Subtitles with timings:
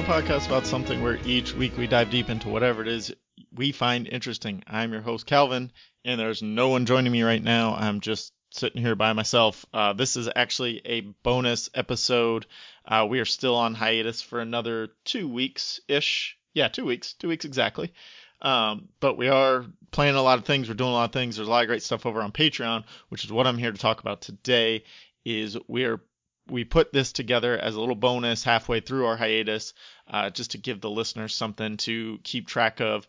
[0.00, 3.12] a podcast about something where each week we dive deep into whatever it is
[3.54, 4.64] we find interesting.
[4.66, 5.70] I'm your host, Kalvin,
[6.06, 7.74] and there's no one joining me right now.
[7.74, 9.66] I'm just sitting here by myself.
[9.74, 12.46] Uh, this is actually a bonus episode.
[12.86, 16.38] Uh, we are still on hiatus for another two weeks ish.
[16.54, 17.92] Yeah, two weeks, two weeks exactly.
[18.40, 20.68] Um, but we are planning a lot of things.
[20.68, 21.36] We're doing a lot of things.
[21.36, 23.78] There's a lot of great stuff over on Patreon, which is what I'm here to
[23.78, 24.84] talk about today.
[25.26, 26.00] Is we are
[26.50, 29.72] we put this together as a little bonus halfway through our hiatus,
[30.08, 33.06] uh, just to give the listeners something to keep track of.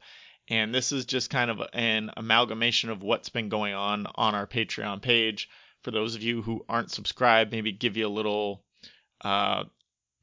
[0.47, 4.47] And this is just kind of an amalgamation of what's been going on on our
[4.47, 5.49] Patreon page.
[5.83, 8.63] For those of you who aren't subscribed, maybe give you a little
[9.21, 9.63] uh,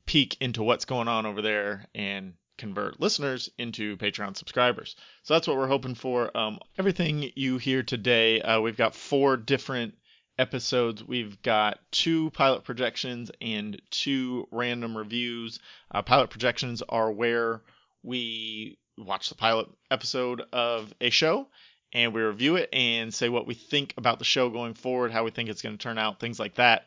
[0.06, 4.96] peek into what's going on over there and convert listeners into Patreon subscribers.
[5.22, 6.36] So that's what we're hoping for.
[6.36, 9.94] Um, everything you hear today, uh, we've got four different
[10.38, 11.04] episodes.
[11.04, 15.58] We've got two pilot projections and two random reviews.
[15.90, 17.62] Uh, pilot projections are where
[18.02, 21.46] we watch the pilot episode of a show
[21.92, 25.24] and we review it and say what we think about the show going forward, how
[25.24, 26.86] we think it's going to turn out, things like that.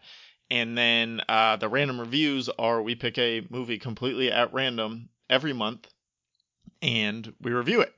[0.49, 5.53] And then uh, the random reviews are we pick a movie completely at random every
[5.53, 5.87] month
[6.81, 7.93] and we review it.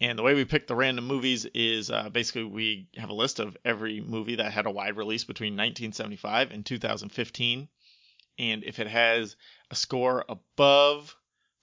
[0.00, 3.40] And the way we pick the random movies is uh, basically we have a list
[3.40, 7.68] of every movie that had a wide release between 1975 and 2015.
[8.38, 9.36] And if it has
[9.70, 11.16] a score above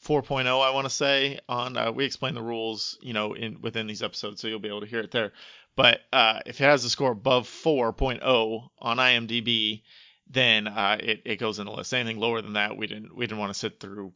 [0.03, 3.85] 4.0, I want to say on uh, we explain the rules, you know, in within
[3.85, 5.31] these episodes, so you'll be able to hear it there.
[5.75, 9.83] But uh, if it has a score above 4.0 on IMDb,
[10.27, 11.93] then uh, it, it goes in the list.
[11.93, 14.13] Anything lower than that, we didn't we didn't want to sit through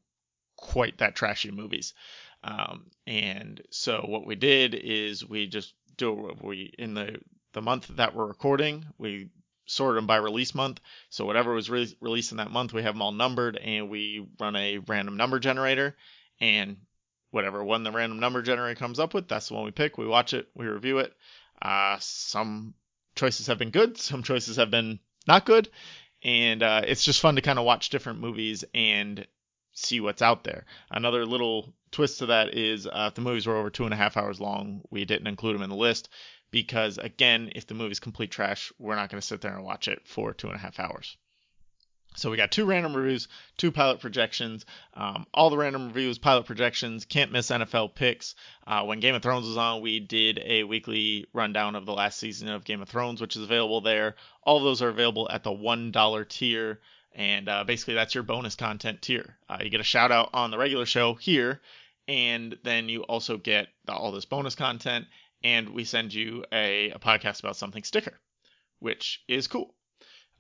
[0.55, 1.93] quite that trashy movies.
[2.48, 7.20] Um, and so what we did is we just do we in the
[7.53, 9.30] the month that we're recording, we
[9.66, 10.80] sort them by release month.
[11.09, 14.25] So whatever was re- released in that month, we have them all numbered, and we
[14.40, 15.95] run a random number generator,
[16.40, 16.78] and
[17.31, 19.97] whatever one the random number generator comes up with, that's the one we pick.
[19.97, 21.13] We watch it, we review it.
[21.62, 22.75] Uh, some
[23.16, 25.69] choices have been good, some choices have been not good,
[26.24, 29.28] and uh, it's just fun to kind of watch different movies and
[29.77, 30.65] see what's out there.
[30.89, 33.97] Another little twist to that is uh, if the movies were over two and a
[33.97, 36.09] half hours long, we didn't include them in the list
[36.51, 39.88] because, again, if the movie's complete trash, we're not going to sit there and watch
[39.88, 41.17] it for two and a half hours.
[42.15, 43.27] So we got two random reviews,
[43.57, 44.65] two pilot projections.
[44.95, 48.33] Um, all the random reviews, pilot projections, can't miss NFL picks.
[48.65, 52.17] Uh, when Game of Thrones was on, we did a weekly rundown of the last
[52.17, 54.15] season of Game of Thrones, which is available there.
[54.41, 56.79] All of those are available at the $1 tier.
[57.13, 59.38] And uh, basically, that's your bonus content tier.
[59.50, 61.62] Uh, you get a shout out on the regular show here,
[62.07, 65.07] and then you also get all this bonus content,
[65.44, 68.19] and we send you a, a podcast about something sticker,
[68.79, 69.73] which is cool.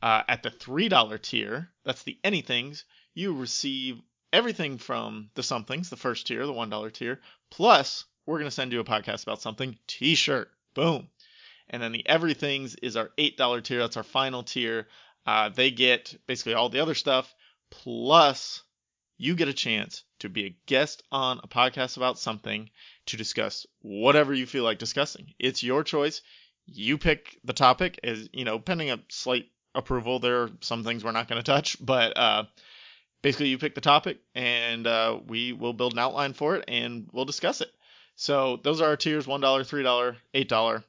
[0.01, 2.83] Uh, at the $3 tier, that's the anythings,
[3.15, 3.99] you receive
[4.31, 8.71] everything from the somethings, the first tier, the $1 tier, plus we're going to send
[8.71, 10.51] you a podcast about something t shirt.
[10.75, 11.09] Boom.
[11.69, 13.79] And then the everythings is our $8 tier.
[13.79, 14.87] That's our final tier.
[15.27, 17.35] Uh, they get basically all the other stuff,
[17.69, 18.63] plus
[19.17, 22.69] you get a chance to be a guest on a podcast about something
[23.07, 25.33] to discuss whatever you feel like discussing.
[25.37, 26.21] It's your choice.
[26.65, 31.03] You pick the topic as, you know, pending a slight approval, there are some things
[31.03, 32.43] we're not going to touch, but uh,
[33.21, 37.09] basically you pick the topic and uh, we will build an outline for it and
[37.11, 37.71] we'll discuss it.
[38.15, 40.83] So those are our tiers $1, $3, $8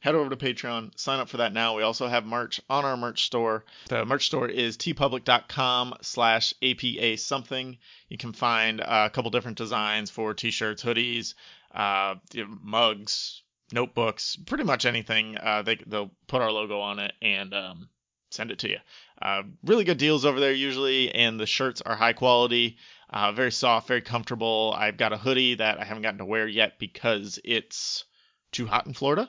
[0.00, 1.76] head over to Patreon, sign up for that now.
[1.76, 3.64] We also have merch on our merch store.
[3.88, 7.78] The merch store is teepublic.com slash APA something.
[8.08, 11.34] You can find a couple different designs for t-shirts, hoodies,
[11.74, 12.14] uh,
[12.62, 13.42] mugs,
[13.72, 15.36] notebooks, pretty much anything.
[15.36, 17.88] Uh, they, they'll put our logo on it and um,
[18.30, 18.78] send it to you.
[19.20, 22.76] Uh, really good deals over there usually, and the shirts are high quality.
[23.10, 24.74] Uh, very soft, very comfortable.
[24.76, 28.04] I've got a hoodie that I haven't gotten to wear yet because it's
[28.52, 29.28] too hot in Florida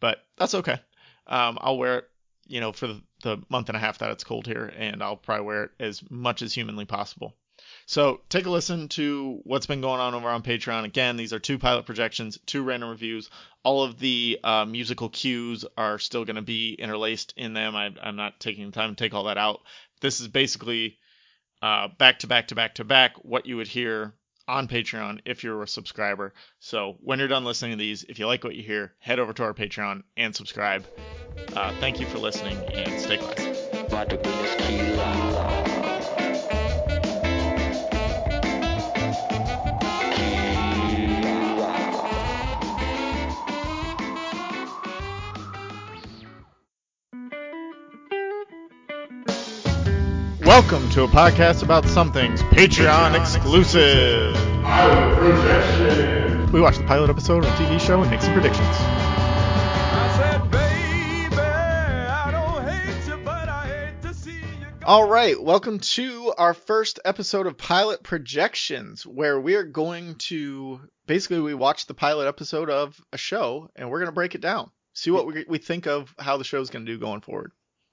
[0.00, 0.80] but that's okay.
[1.26, 2.04] Um, I'll wear it,
[2.46, 3.02] you know, for the,
[3.48, 6.42] month and a half that it's cold here, and I'll probably wear it as much
[6.42, 7.36] as humanly possible.
[7.86, 10.84] So take a listen to what's been going on over on Patreon.
[10.84, 13.28] Again, these are two pilot projections, two random reviews.
[13.62, 17.76] All of the uh, musical cues are still going to be interlaced in them.
[17.76, 19.60] I, am not taking the time to take all that out.
[20.00, 20.98] This is basically
[21.60, 24.14] uh, back to back to back to back what you would hear
[24.50, 26.34] on Patreon if you're a subscriber.
[26.58, 29.32] So when you're done listening to these, if you like what you hear, head over
[29.32, 30.84] to our Patreon and subscribe.
[31.54, 35.48] Uh, thank you for listening and stay classy.
[50.60, 54.34] Welcome to a podcast about some things Patreon exclusive.
[56.52, 58.76] We watch the pilot episode of a TV show and make some predictions.
[60.18, 64.86] Said, baby, I don't hate you, but I hate to see you go.
[64.86, 70.78] All right, welcome to our first episode of Pilot Projections, where we are going to
[71.06, 74.42] basically we watch the pilot episode of a show and we're going to break it
[74.42, 77.52] down, see what we, we think of how the show's going to do going forward.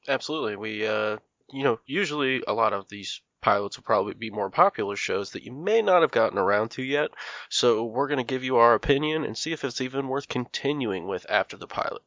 [0.10, 0.58] Absolutely.
[0.58, 1.18] We, uh,
[1.52, 5.44] you know, usually a lot of these pilots will probably be more popular shows that
[5.44, 7.10] you may not have gotten around to yet.
[7.50, 11.08] So we're going to give you our opinion and see if it's even worth continuing
[11.08, 12.02] with after the pilot.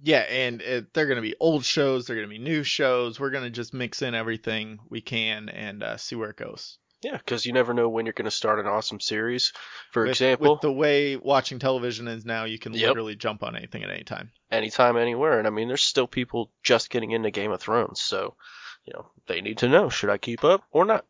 [0.00, 3.18] Yeah, and it, they're going to be old shows, they're going to be new shows.
[3.18, 6.78] We're going to just mix in everything we can and uh, see where it goes.
[7.02, 9.52] Yeah, because you never know when you're going to start an awesome series.
[9.92, 12.88] For With- example, with the way watching television is now, you can Yep.
[12.88, 14.30] literally jump on anything at any time.
[14.50, 15.38] anytime, anywhere.
[15.38, 18.00] And I mean, there's still people just getting into Game of Thrones.
[18.00, 18.36] So,
[18.86, 21.04] you know, they need to know should I keep up or not?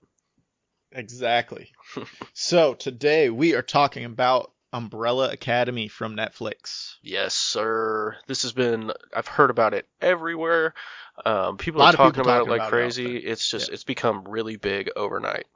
[0.93, 1.73] Exactly.
[2.33, 6.95] so today we are talking about Umbrella Academy from Netflix.
[7.03, 8.17] Yes, sir.
[8.27, 10.75] This has been, I've heard about it everywhere.
[11.25, 13.17] Um, people are of people talking about talking it like about it crazy.
[13.17, 13.75] it's just, Yeah.
[13.75, 15.47] it's become really big overnight.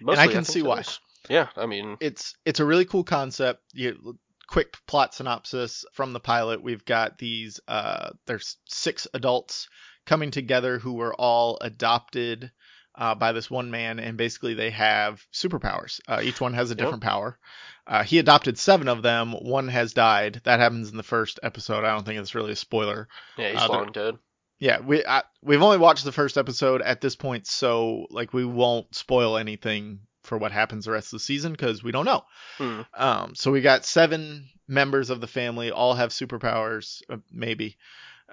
[0.00, 0.80] And I Mostly, can think see why.
[0.80, 1.00] is.
[1.28, 3.62] Yeah, I mean, It's it's a really cool concept.
[3.72, 6.62] You, quick plot synopsis from the pilot.
[6.62, 9.68] We've got these uh there's six adults
[10.06, 12.50] coming together who were all adopted
[12.94, 16.00] uh, by this one man, and basically they have superpowers.
[16.08, 16.78] Uh, each one has a Yep.
[16.78, 17.38] different power.
[17.86, 19.32] Uh, he adopted seven of them.
[19.32, 20.40] One has died.
[20.44, 21.84] That happens in the first episode.
[21.84, 23.08] I don't think it's really a spoiler.
[23.36, 24.14] yeah, he's uh, long dead.
[24.58, 28.46] Yeah, we I, we've only watched the first episode at this point, so like we
[28.46, 32.24] won't spoil anything for what happens the rest of the season because we don't know.
[32.56, 32.80] Hmm.
[32.94, 37.76] Um, so we got seven members of the family, all have superpowers, uh, maybe,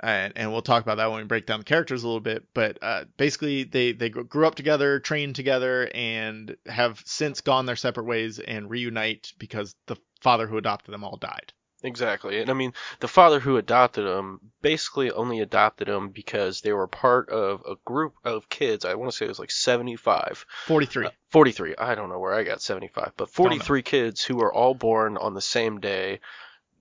[0.01, 2.45] and and we'll talk about that when we break down the characters a little bit.
[2.54, 7.75] But uh, basically, they they grew up together, trained together, and have since gone their
[7.75, 11.54] separate ways and reunite because the father who adopted them all died.
[11.84, 12.40] Exactly.
[12.40, 16.88] And I mean, the father who adopted them basically only adopted them because they were
[16.88, 18.86] part of a group of kids.
[18.86, 20.45] I want to say it was like 75.
[20.66, 21.07] Forty three.
[21.07, 21.75] Uh, 43.
[21.78, 25.34] I don't know where I got 75, but 43 kids who were all born on
[25.34, 26.22] the same day,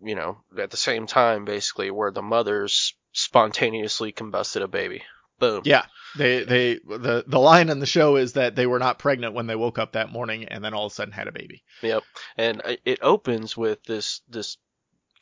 [0.04, 5.02] you know, at the same time, basically, where the mothers spontaneously combusted a baby.
[5.38, 5.62] Boom.
[5.64, 5.86] Yeah,
[6.16, 9.46] they they the the line in the show is that they were not pregnant when
[9.48, 11.64] they woke up that morning and then all of a sudden had a baby.
[11.82, 12.04] Yep.
[12.36, 14.56] And it opens with this this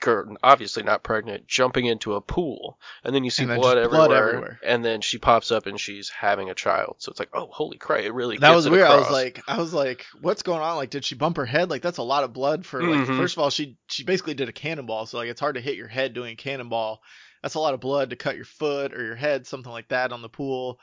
[0.01, 4.13] girl, obviously not pregnant, jumping into a pool, and then you see blood, everywhere, blood
[4.13, 4.61] everywhere.
[4.65, 6.97] and then she pops up and she's having a child.
[6.99, 8.01] So it's like, oh, holy crap!
[8.01, 8.87] It really That was weird.
[8.89, 10.77] I was like, I was like, what's going on?
[10.77, 11.71] Like, did she bump her head?
[11.71, 13.07] Like, that's a lot of blood for like.
[13.07, 13.17] Mhm.
[13.17, 15.77] First of all, she she basically did a cannonball, so like it's hard to hit
[15.77, 17.01] your head doing a cannonball.
[17.43, 20.13] That's a lot of blood to cut your foot or your head, something like that,
[20.13, 20.81] on the pool.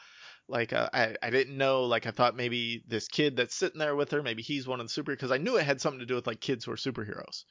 [0.47, 1.85] Like, uh, I I didn't know.
[1.85, 4.85] Like, I thought maybe this kid that's sitting there with her, maybe he's one of
[4.85, 6.77] the super because I knew it had something to do with like kids who are
[6.77, 7.43] superheroes,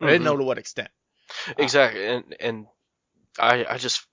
[0.00, 0.24] but I didn't Mhm.
[0.24, 0.90] know to what extent.
[1.58, 2.66] exactly, and and
[3.38, 4.06] I I just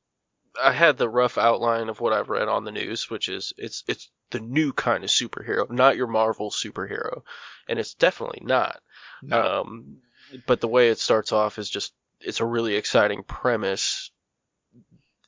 [0.61, 3.83] I had the rough outline of what I've read on the news, which is it's
[3.87, 7.23] it's the new kind of superhero, not your Marvel superhero,
[7.69, 8.81] and it's definitely not.
[9.21, 9.51] No.
[9.59, 10.01] Um,
[10.47, 14.10] but the way it starts off is just it's a really exciting premise.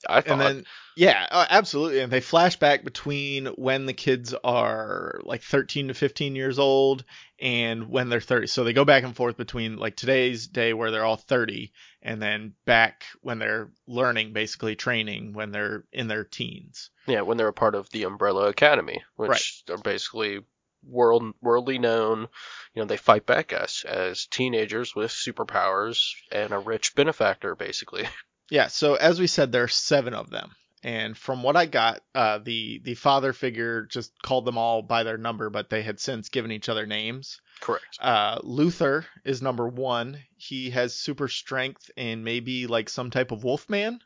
[0.10, 0.32] I thought.
[0.32, 0.66] and then
[0.96, 5.94] yeah uh, absolutely and they flash back between when the kids are like 13 to
[5.94, 7.04] 15 years old
[7.40, 10.92] and when they're 30 so they go back and forth between like today's day where
[10.92, 16.24] they're all 30 and then back when they're learning basically training when they're in their
[16.24, 20.42] teens Yeah, when they're a part of the Umbrella Academy, which are basically
[20.86, 22.28] world worldly known.
[22.74, 28.08] You know, they fight back as as teenagers with superpowers and a rich benefactor, basically.
[28.50, 30.52] yeah so as we said there are seven of them
[30.86, 35.04] and from what I got, uh, the the father figure just called them all by
[35.04, 37.40] their number, but they had since given each other names.
[37.62, 37.86] Correct.
[38.02, 40.20] Uh, Luther is number one.
[40.36, 44.02] He has super strength and maybe like some type of wolf man.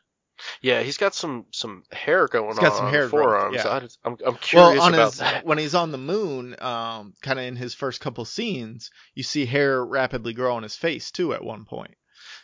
[0.62, 3.56] Yeah, he's got some some hair going He's got on some on hair forearms.
[3.56, 3.68] yeah.
[3.74, 5.44] I just- I'm I'm curious well, on about his that.
[5.44, 9.46] when he's on the moon, um, kind of in his first couple scenes, you see
[9.46, 11.34] hair rapidly grow on his face too.
[11.34, 11.96] At one point,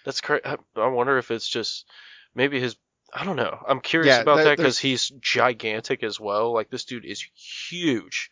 [0.05, 0.47] That's correct.
[0.47, 1.87] I, I wonder if it's just
[2.35, 2.77] maybe his.
[3.13, 3.59] I don't know.
[3.69, 6.53] I'm curious Yeah, about there- that because he's gigantic as well.
[6.53, 8.31] Like this dude is huge.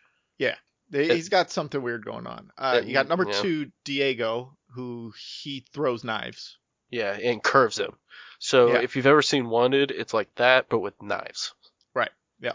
[0.91, 2.51] They- It- he's got something weird going on.
[2.59, 3.41] Uh, It- you got number yeah.
[3.41, 6.59] two, Diego, who he throws knives.
[6.91, 7.97] Yeah, and curves them.
[8.39, 8.81] So Yeah.
[8.81, 11.55] if you've ever seen Wanted, it's like that, but with knives.
[11.95, 12.11] Right.
[12.41, 12.53] Yeah.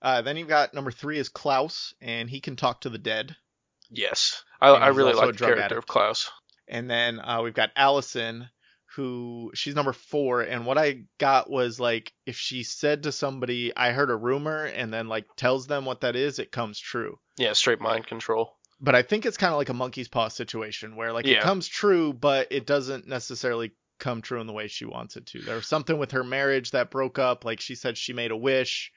[0.00, 3.36] Uh, then you've got number three is Klaus, and he can talk to the dead.
[3.90, 5.78] Yes, I, I really like the character addict.
[5.78, 6.32] of Klaus.
[6.72, 8.48] And then uh, we've got Allison,
[8.96, 13.76] who she's number four, and what I got was like if she said to somebody,
[13.76, 17.18] "I heard a rumor," and then like tells them what that is, it comes true.
[17.36, 18.56] Yeah, straight mind control.
[18.80, 21.68] But I think it's kind of like a monkey's paw situation where like it comes
[21.68, 25.42] true, but it doesn't necessarily come true in the way she wants it to.
[25.42, 27.44] There was something with her marriage that broke up.
[27.44, 28.90] Like she said, she made a wish,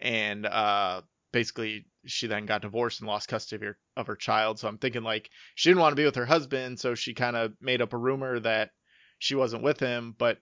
[0.00, 4.58] and uh, basically she then got divorced and lost custody of her of her child.
[4.58, 7.36] So I'm thinking like she didn't want to be with her husband, so she kind
[7.36, 8.70] of made up a rumor that
[9.18, 10.14] she wasn't with him.
[10.18, 10.38] But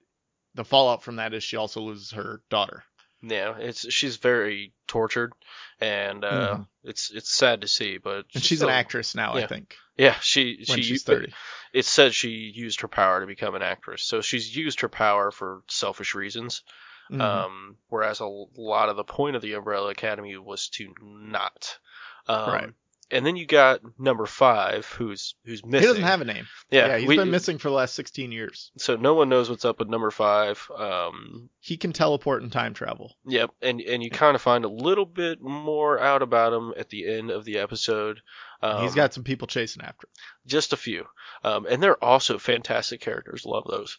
[0.55, 2.85] the fallout from that is she also loses her daughter.
[3.21, 5.33] Yeah, it's she's very tortured,
[5.81, 6.69] and uh, Mhm.
[6.85, 7.99] it's it's sad to see.
[7.99, 11.33] But And she's still- an actress now, I think, Yeah, she when she she's 30.
[11.73, 15.33] It said she used her power to become an actress, so she's used her power
[15.33, 16.63] for selfish reasons.
[17.11, 17.21] Mhm.
[17.21, 21.79] Um, whereas a lot of the point of the Umbrella Academy was to not.
[22.27, 22.71] Um, Right.
[23.11, 25.81] And then you got number five, who's who's missing.
[25.81, 26.47] he doesn't have a name.
[26.71, 28.71] Yeah, Yeah, he's we- been missing for the last 16 years.
[28.77, 30.71] So no one knows what's up with number five.
[30.77, 33.17] Um, He can teleport and time travel.
[33.25, 36.91] Yep, and and you kind of find a little bit more out about him at
[36.91, 38.21] the end of the episode.
[38.61, 40.11] Um, he's got some people chasing after him.
[40.47, 41.07] just a few,
[41.45, 43.47] um, and they're also fantastic characters.
[43.47, 43.97] Love those.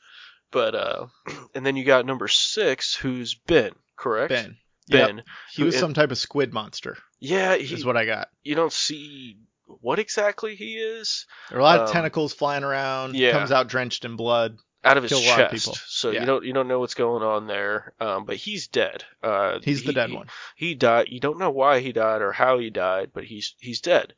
[0.52, 1.08] But uh,
[1.56, 4.30] and then you got number six, who's Ben, correct?
[4.30, 4.58] Ben.
[4.88, 5.26] Yep.
[5.54, 8.30] He was Who- some type of squid monster, Yeah, he, is what I got.
[8.44, 9.38] you don't see
[9.82, 13.16] what exactly he is There are a lot of Um, tentacles flying around.
[13.16, 13.32] yeah.
[13.34, 14.58] Comes out drenched in blood.
[14.84, 15.66] out of his Kill a lot of chest.
[15.66, 15.78] people.
[15.88, 16.22] So Yeah.
[16.22, 17.94] you don't you don't know what's going on there.
[18.00, 19.04] Um, but he's dead.
[19.22, 20.28] Uh, He's the he- dead he- one.
[20.56, 21.10] He died.
[21.10, 24.16] You don't know why he died or how he died, but he's he's dead.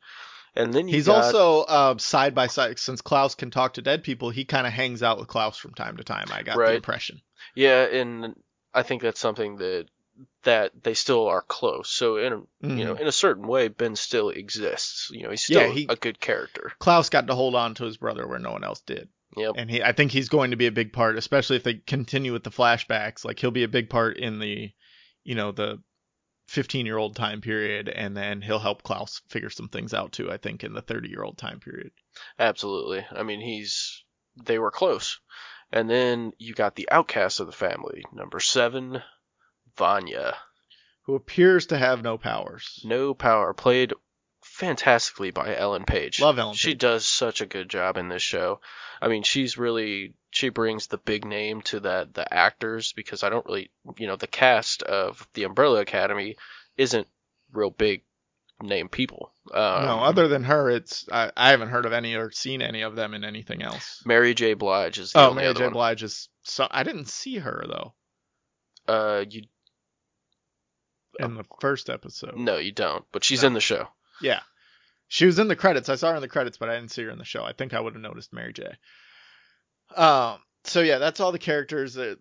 [0.54, 2.78] And then you He's got- also uh, side by side.
[2.78, 5.72] Since Klaus can talk to dead people, he kind of hangs out with Klaus from
[5.74, 6.26] time to time.
[6.30, 6.76] I got the Right.
[6.76, 7.20] impression.
[7.54, 8.34] Yeah, and
[8.74, 9.86] I think that's something that
[10.44, 11.88] that they still are close.
[11.88, 12.36] So in a,
[12.68, 13.00] you know, Mhm.
[13.00, 15.08] in a certain way, Ben still exists.
[15.10, 16.72] You know, he's still Yeah, he- a good character.
[16.80, 19.08] Klaus got to hold on to his brother where no one else did.
[19.36, 19.54] Yep.
[19.56, 22.32] And he, I think he's going to be a big part, especially if they continue
[22.32, 23.24] with the flashbacks.
[23.24, 24.70] Like he'll be a big part in the,
[25.24, 25.80] you know, the
[26.52, 30.30] 15 year old time period, and then he'll help Klaus figure some things out too.
[30.30, 31.92] I think in the 30 year old time period.
[32.38, 33.06] Absolutely.
[33.10, 34.04] I mean, he's
[34.36, 35.18] they were close.
[35.72, 39.02] And then you got the outcast of the family, number seven,
[39.78, 40.36] Vanya.
[41.04, 42.82] Who appears to have no powers.
[42.84, 43.94] No power, played
[44.52, 46.20] fantastically by Ellen Page.
[46.20, 46.78] Love Ellen She Page.
[46.78, 48.60] does such a good job in this show.
[49.00, 53.28] I mean, she's really she brings the big name to that the actors because I
[53.30, 56.36] don't really, you know, the cast of the Umbrella Academy
[56.76, 57.06] isn't
[57.52, 58.02] real big
[58.62, 59.32] name people.
[59.52, 62.82] Um, no, other than her, it's I, I haven't heard of any or seen any
[62.82, 64.02] of them in anything else.
[64.06, 64.54] Mary J.
[64.54, 65.64] Blige is the Oh, only Mary J.
[65.64, 65.72] one.
[65.72, 66.28] Blige is.
[66.42, 67.94] So I didn't see her though
[68.86, 69.42] Uh, you
[71.18, 72.36] in the first episode.
[72.36, 73.04] no, you don't.
[73.12, 73.48] But she's No.
[73.48, 73.88] in the show.
[74.20, 74.40] Yeah.
[75.08, 75.88] She was in the credits.
[75.88, 77.44] I saw her in the credits, but I didn't see her in the show.
[77.44, 78.66] I think I would have noticed Mary J.
[79.94, 80.38] Um.
[80.64, 82.18] So yeah, that's all the characters that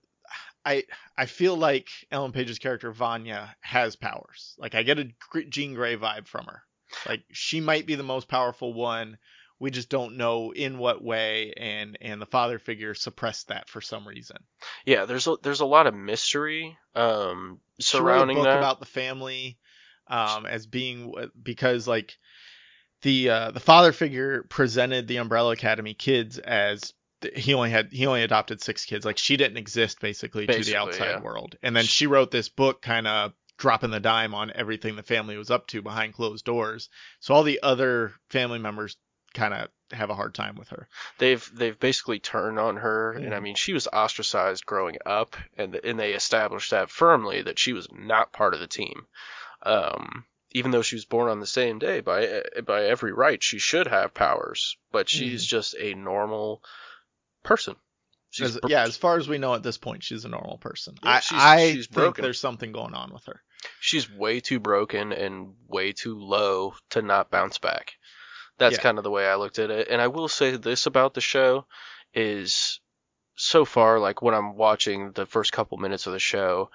[0.66, 0.84] I
[1.18, 4.56] I feel like Ellen Page's character Vanya has powers.
[4.58, 5.10] Like I get a
[5.50, 6.64] Jean Grey vibe from her.
[7.08, 9.18] Like she might be the most powerful one.
[9.60, 13.80] We just don't know in what way, and and the father figure suppressed that for
[13.80, 14.38] some reason.
[14.86, 18.58] Yeah, there's a, there's a lot of mystery um surrounding She wrote a book that.
[18.58, 19.60] about the family
[20.08, 22.18] um, as being because like
[23.02, 26.94] the uh, the father figure presented the Umbrella Academy kids as
[27.36, 29.06] he only had he only adopted six kids.
[29.06, 31.22] Like she didn't exist basically, to the outside yeah.
[31.22, 31.56] world.
[31.62, 35.38] And then she wrote this book kind of dropping the dime on everything the family
[35.38, 36.90] was up to behind closed doors.
[37.20, 38.98] So all the other family members
[39.34, 40.88] kind of have a hard time with her.
[41.20, 43.14] They've they've basically turned on her.
[43.14, 47.60] And I mean she was ostracized growing up and and they established that firmly that
[47.60, 49.06] she was not part of the team
[49.64, 53.58] um even though she was born on the same day by by every right she
[53.60, 56.62] should have powers but she's just a normal
[57.44, 57.76] person
[58.30, 60.58] she's As- bro- yeah as far as we know at this point she's a normal
[60.58, 62.22] person Yeah, i, she's- I she's think broken.
[62.24, 63.42] there's something going on with her
[63.80, 67.94] she's way too broken and way too low to not bounce back.
[68.58, 68.82] That's Yeah.
[68.82, 69.88] kind of the way I looked at it.
[69.88, 71.68] And I will say this about the show
[72.12, 72.80] is
[73.36, 76.72] so far like when I'm watching the first couple minutes of the show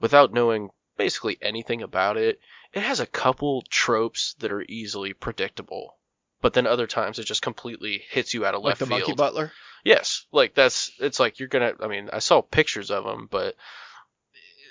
[0.00, 0.70] without knowing
[1.00, 2.38] basically anything about it,
[2.74, 5.96] it has a couple tropes that are easily predictable.
[6.42, 9.00] But then other times it just completely hits you out of left like the field.
[9.08, 9.52] monkey butler
[9.82, 11.72] Yes, like that's it's like you're gonna.
[11.80, 13.56] I mean, I saw pictures of them, but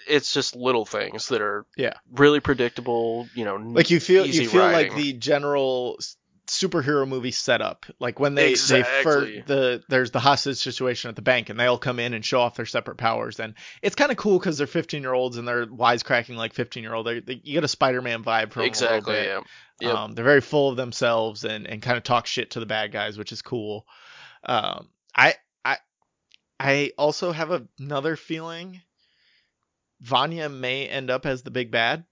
[0.07, 1.93] it's just little things that are Yeah.
[2.11, 3.27] really predictable.
[3.33, 5.97] You know, like you feel you feel like the general
[6.49, 9.03] superhero movie setup like when they they Exactly.
[9.03, 12.25] first the there's the hostage situation at the bank and they all come in and
[12.25, 15.37] show off their separate powers and it's kind of cool because they're 15 year olds
[15.37, 18.63] and they're wisecracking like 15 year old they, they, you get a spider-man vibe from
[18.63, 19.13] exactly.
[19.15, 19.39] a little Yeah.
[19.39, 19.47] bit.
[19.87, 19.95] Yep.
[19.95, 22.91] um, they're very full of themselves and and kind of talk shit to the bad
[22.91, 23.85] guys which is cool
[24.43, 25.77] um i i
[26.59, 28.81] I also have another feeling
[30.01, 32.05] Vanya may end up as the big bad.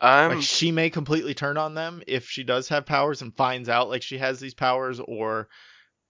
[0.00, 3.68] I'm like she may completely turn on them if she does have powers and finds
[3.68, 5.48] out like she has these powers or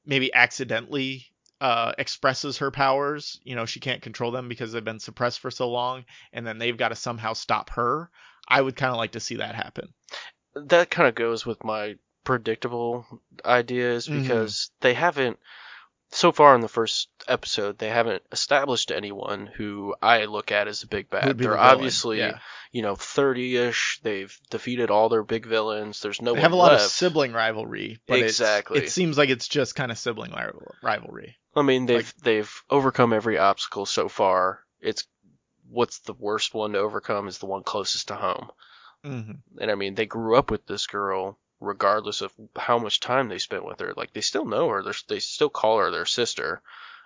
[0.07, 1.27] maybe accidentally
[1.61, 3.41] uh, expresses her powers.
[3.45, 6.59] You know, she can't control them because they've been suppressed for so long, and then
[6.59, 8.11] they've got to somehow stop her.
[8.49, 9.89] I would kind of like to see that happen.
[10.55, 13.07] that kind of goes with my predictable
[13.45, 14.23] ideas Mhm.
[14.23, 15.39] because they haven't
[16.13, 20.83] so far in the first episode they haven't established anyone who I look at as
[20.83, 21.39] a big bad.
[21.39, 22.39] They're the obviously yeah.
[22.73, 24.01] you know 30ish.
[24.03, 26.01] They've defeated all their big villains.
[26.01, 26.85] There's no They have a lot left.
[26.85, 28.79] of sibling rivalry, but Exactly.
[28.81, 30.33] it seems like it's just kind of sibling
[30.83, 31.37] rivalry.
[31.55, 34.61] I mean, they've they've overcome every obstacle so far.
[34.81, 35.07] It's
[35.69, 38.49] what's the worst one to overcome is the one closest to home.
[39.05, 39.61] Mm-hmm.
[39.61, 43.39] And I mean, they grew up with this girl regardless of how much time they
[43.39, 43.93] spent with her.
[43.97, 44.83] Like they still know her.
[44.83, 46.63] They're, they still call her their sister.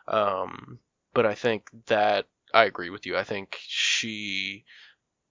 [0.06, 0.78] Um,
[1.12, 3.16] but I think that I agree with you.
[3.16, 4.64] I think she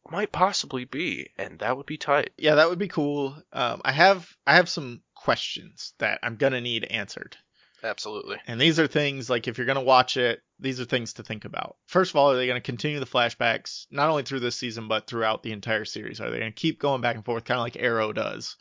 [0.09, 2.31] might possibly be, and that would be tight.
[2.37, 3.35] Yeah, that would be cool.
[3.53, 7.37] Um, I have I have some questions that I'm gonna need answered.
[7.83, 8.37] Absolutely.
[8.47, 11.23] And these are things like if you're going to watch it, these are things to
[11.23, 11.75] think about.
[11.85, 14.87] First of all, are they going to continue the flashbacks not only through this season
[14.87, 16.21] but throughout the entire series?
[16.21, 18.55] Are they going to keep going back and forth kind of like Arrow does,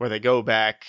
[0.00, 0.84] where they go back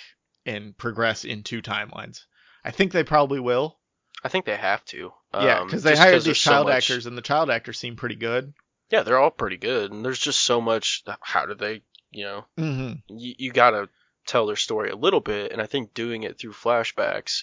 [0.46, 2.20] and progress in two timelines?
[2.64, 3.78] I think they probably will.
[4.24, 5.12] I think they have to.
[5.34, 7.78] yeah, Um, because they hired these there's so child much- actors and the child actors
[7.78, 8.54] seem pretty good.
[8.90, 11.02] Yeah, they're all pretty good, and there's just so much.
[11.20, 11.82] How do they?
[12.10, 13.16] You know, Mm-hmm.
[13.18, 13.90] you, you gotta
[14.26, 17.42] tell their story a little bit, and I think doing it through flashbacks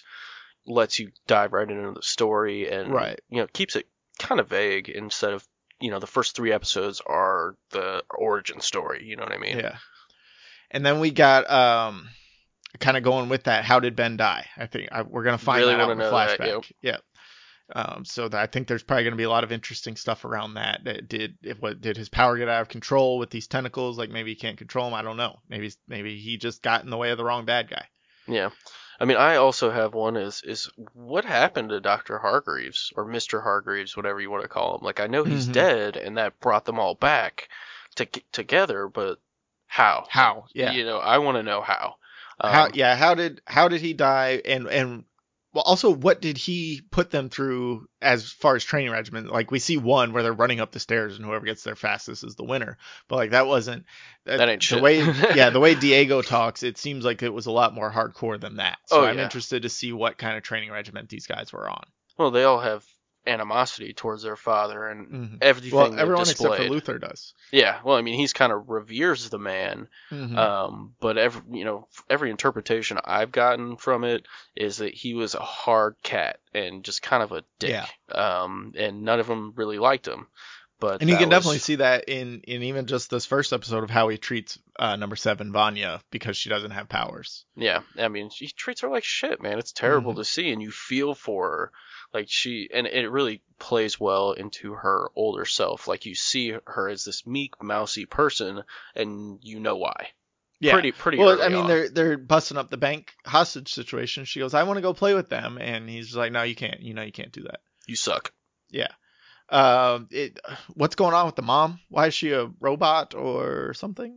[0.66, 3.20] lets you dive right into the story and Right.
[3.28, 3.86] you know keeps it
[4.18, 5.46] kind of vague instead of
[5.80, 9.04] you know the first three episodes are the origin story.
[9.04, 9.58] You know what I mean?
[9.58, 9.76] Yeah.
[10.70, 12.08] And then we got um
[12.78, 13.64] kind of going with that.
[13.64, 14.46] How did Ben die?
[14.56, 16.46] I think I, we're gonna find Really that out in the know that, flashback.
[16.46, 16.64] yep.
[16.82, 16.96] Yeah.
[17.72, 20.24] Um, so that, I think there's probably going to be a lot of interesting stuff
[20.24, 20.80] around that.
[20.82, 23.96] That did if what did his power get out of control with these tentacles?
[23.96, 24.94] Like maybe he can't control them.
[24.94, 25.38] I don't know.
[25.48, 27.86] Maybe maybe he just got in the way of the wrong bad guy.
[28.26, 28.50] Yeah.
[28.98, 33.40] I mean, I also have one is is what happened to Doctor Hargreeves or Mister
[33.40, 34.84] Hargreeves, whatever you want to call him.
[34.84, 35.52] Like I know he's Mhm.
[35.52, 37.48] dead, and that brought them all back
[37.94, 39.20] to together, but
[39.70, 40.06] how?
[40.10, 40.44] How?
[40.52, 40.72] Yeah.
[40.72, 41.94] You know, I want to know how.
[42.40, 42.68] Um, how?
[42.74, 42.96] Yeah.
[42.96, 44.42] How did how did he die?
[44.44, 45.04] And and
[45.52, 49.28] well, also what did he put them through as far as training regimen?
[49.28, 52.24] Like we see one where they're running up the stairs and whoever gets there fastest
[52.24, 52.78] is the winner.
[53.08, 53.84] But like that wasn't
[54.24, 54.82] That ain't the shit.
[54.82, 54.98] way.
[55.34, 58.56] yeah, the way Diego talks, it seems like it was a lot more hardcore than
[58.56, 58.78] that.
[58.86, 59.24] So Oh, I'm yeah.
[59.24, 61.84] interested to see what kind of training regimen these guys were on.
[62.18, 62.84] Well, they all have
[63.26, 65.38] animosity towards their father and Mhm.
[65.42, 65.76] everything.
[65.76, 66.64] Well, everyone except for.
[66.68, 67.34] Luther does.
[67.52, 70.36] Yeah, well, I mean, he's kind of reveres the man, Mhm.
[70.38, 75.34] um, but every you know every interpretation I've gotten from it is that he was
[75.34, 77.70] a hard cat and just kind of a dick.
[77.70, 77.86] Yeah.
[78.14, 80.26] Um, and none of them really liked him.
[80.80, 83.84] But and you can was- definitely see that in in even just this first episode
[83.84, 87.44] of how he treats uh, number seven Vanya because she doesn't have powers.
[87.54, 89.58] Yeah, I mean, he treats her like shit, man.
[89.58, 90.20] It's terrible Mm-hmm.
[90.20, 91.72] to see, and you feel for her.
[92.12, 95.86] Like she, and it really plays well into her older self.
[95.86, 98.62] Like you see her as this meek, mousy person,
[98.94, 100.08] and you know why.
[100.58, 100.72] Yeah.
[100.72, 101.18] Pretty, pretty.
[101.18, 101.68] well, I mean, on.
[101.68, 104.24] they're they're busting up the bank hostage situation.
[104.24, 106.80] She goes, "I want to go play with them," and he's like, "No, you can't.
[106.80, 108.32] You know, you can't do that." you suck.
[108.70, 108.92] Yeah.
[109.48, 110.38] Um, it,
[110.74, 111.80] what's going on with the mom?
[111.88, 114.16] Why is she a robot or something?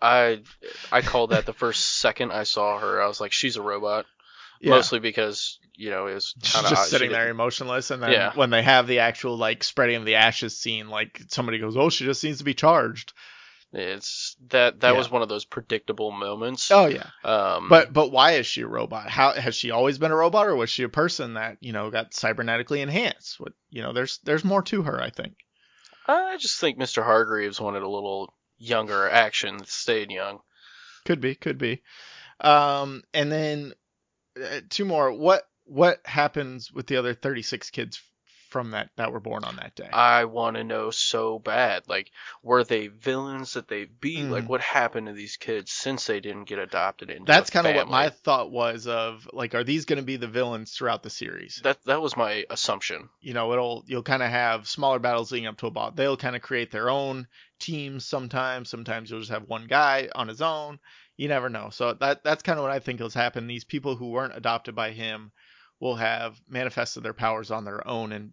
[0.00, 0.42] I,
[0.90, 3.02] I called that the first second I saw her.
[3.02, 4.06] I was like, she's a robot.
[4.64, 4.70] Yeah.
[4.70, 8.32] Mostly because you know it was kind of just sitting there emotionless, and then Yeah.
[8.34, 11.90] when they have the actual like spreading of the ashes scene, like somebody goes, "Oh,
[11.90, 13.12] she just needs to be charged."
[13.72, 14.98] It's that that Yeah.
[14.98, 16.70] was one of those predictable moments.
[16.70, 19.10] Oh yeah, Um, but but why is she a robot?
[19.10, 21.90] How has she always been a robot, or was she a person that you know
[21.90, 23.40] got cybernetically enhanced?
[23.40, 25.34] What you know, there's there's more to her, I think.
[26.06, 27.02] I just think Mr.
[27.02, 30.38] Hargreeves wanted a little younger action stayed young.
[31.04, 31.82] Could be, could be.
[32.40, 33.72] Um, and then
[34.42, 35.12] Uh, two more.
[35.12, 38.02] What what happens with the other 36 kids
[38.54, 39.88] from that that were born on that day?
[39.92, 41.82] I want to know so bad.
[41.88, 44.20] Like, were they villains that they beat?
[44.20, 44.30] Mhm.
[44.30, 47.24] Like, what happened to these kids since they didn't get adopted into?
[47.26, 50.28] That's kind of what my thought was of like, are these going to be the
[50.28, 51.60] villains throughout the series?
[51.64, 53.08] that that was my assumption.
[53.20, 55.92] you know, it'll you'll kind of have smaller battles leading up to a boss.
[55.96, 57.26] They'll kind of create their own
[57.58, 58.68] teams sometimes.
[58.70, 60.78] Sometimes you'll just have one guy on his own.
[61.16, 61.70] You never know.
[61.70, 63.50] So that that's kind of what I think has happened.
[63.50, 65.32] These people who weren't adopted by him
[65.80, 68.30] will have manifested their powers on their own and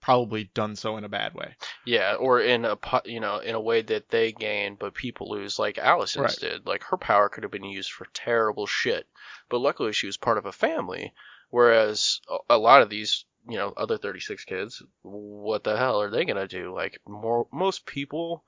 [0.00, 1.56] probably done so in a bad way.
[1.84, 5.58] Yeah, or in a you know in a way that they gain, but people lose,
[5.58, 6.50] like Allison's Right.
[6.52, 6.66] did.
[6.66, 9.06] Like her power could have been used for terrible shit,
[9.48, 11.12] but luckily she was part of a family.
[11.50, 16.26] Whereas a- lot of these you know, other 36 kids, what the hell are they
[16.26, 16.74] gonna do?
[16.74, 18.44] Like, more most people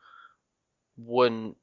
[0.99, 1.57] wouldn't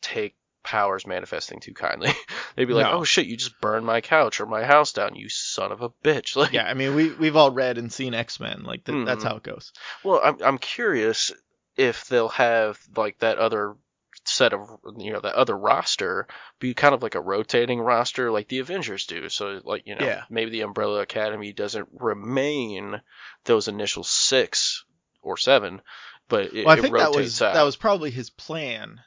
[0.00, 0.36] take
[0.68, 2.10] powers manifesting too kindly.
[2.56, 2.98] They'd be like, No.
[2.98, 5.88] "Oh shit, you just burned my couch or my house down, you son of a
[5.88, 8.64] bitch!" Like, Yeah, I mean we we've all read and seen X Men.
[8.64, 9.28] Like th- that's Mhm.
[9.28, 9.72] how it goes.
[10.04, 11.32] Well, I'm I'm curious
[11.76, 13.76] if they'll have like that other
[14.24, 16.26] set of you know that other roster
[16.60, 19.30] be kind of like a rotating roster like the Avengers do.
[19.30, 20.24] So like you know Yeah.
[20.28, 23.00] maybe the Umbrella Academy doesn't remain
[23.44, 24.84] those initial six
[25.22, 25.80] or seven,
[26.28, 27.54] but it, Well, I think that rotates was out.
[27.54, 29.00] that was probably his plan.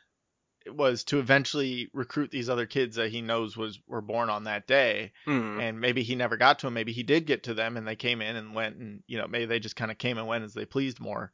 [0.68, 4.68] Was to eventually recruit these other kids that he knows was were born on that
[4.68, 5.60] day, Hmm.
[5.60, 6.74] and maybe he never got to them.
[6.76, 9.28] Maybe he did get to them, and they came in and went, and you know
[9.28, 11.32] maybe they just kind of came and went as they pleased more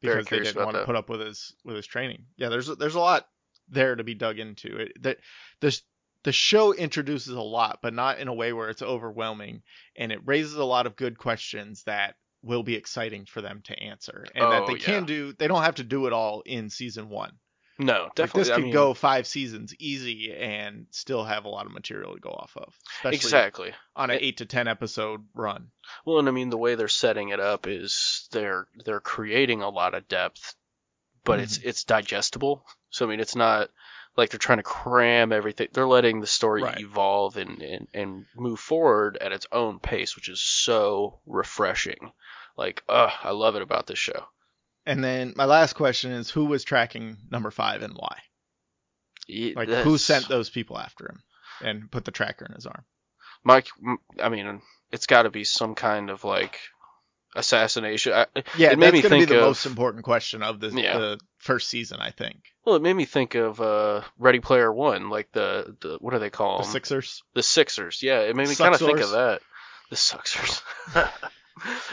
[0.00, 2.24] because they didn't want to put up with his with his training.
[2.36, 3.26] Yeah, there's there's a lot
[3.68, 4.76] there to be dug into.
[4.78, 5.18] It that
[5.60, 5.82] this
[6.22, 9.62] the show introduces a lot, but not in a way where it's overwhelming,
[9.96, 13.78] and it raises a lot of good questions that will be exciting for them to
[13.78, 15.32] answer, and that Oh, they can do.
[15.34, 17.32] They don't have to do it all in season one.
[17.82, 18.40] No, Like, definitely.
[18.42, 22.12] this I could mean, go five seasons easy and still have a lot of material
[22.14, 23.72] to go off of, exactly.
[23.96, 25.70] on an It- eight to ten episode run.
[26.04, 29.70] Well, and I mean the way they're setting it up is they're they're creating a
[29.70, 30.54] lot of depth,
[31.24, 31.68] but it's Mm-hmm.
[31.70, 32.66] it's digestible.
[32.90, 33.70] So I mean it's not
[34.16, 35.68] like they're trying to cram everything.
[35.72, 36.80] They're letting the story Right.
[36.80, 42.12] evolve and, and and move forward at its own pace, which is so refreshing.
[42.56, 44.26] Like, ugh, I love it about this show.
[44.86, 48.16] And then my last question is, who was tracking number five and why?
[49.54, 51.22] Like, who sent those people after him
[51.62, 52.84] and put the tracker in his arm?
[53.44, 53.68] Mike?
[54.20, 56.58] I mean, it's got to be some kind of like
[57.36, 58.12] assassination.
[58.12, 60.58] I, Yeah, It made that's me going to be the of- most important question of
[60.60, 60.98] the, Yeah.
[60.98, 62.36] the first season, I think.
[62.64, 66.18] well, it made me think of uh, Ready Player One, like the, the what do
[66.18, 66.64] they call The?
[66.68, 67.22] Sixers.
[67.34, 69.42] The Sixers, yeah, it made me kind of think of that.
[69.90, 70.62] The Suxers.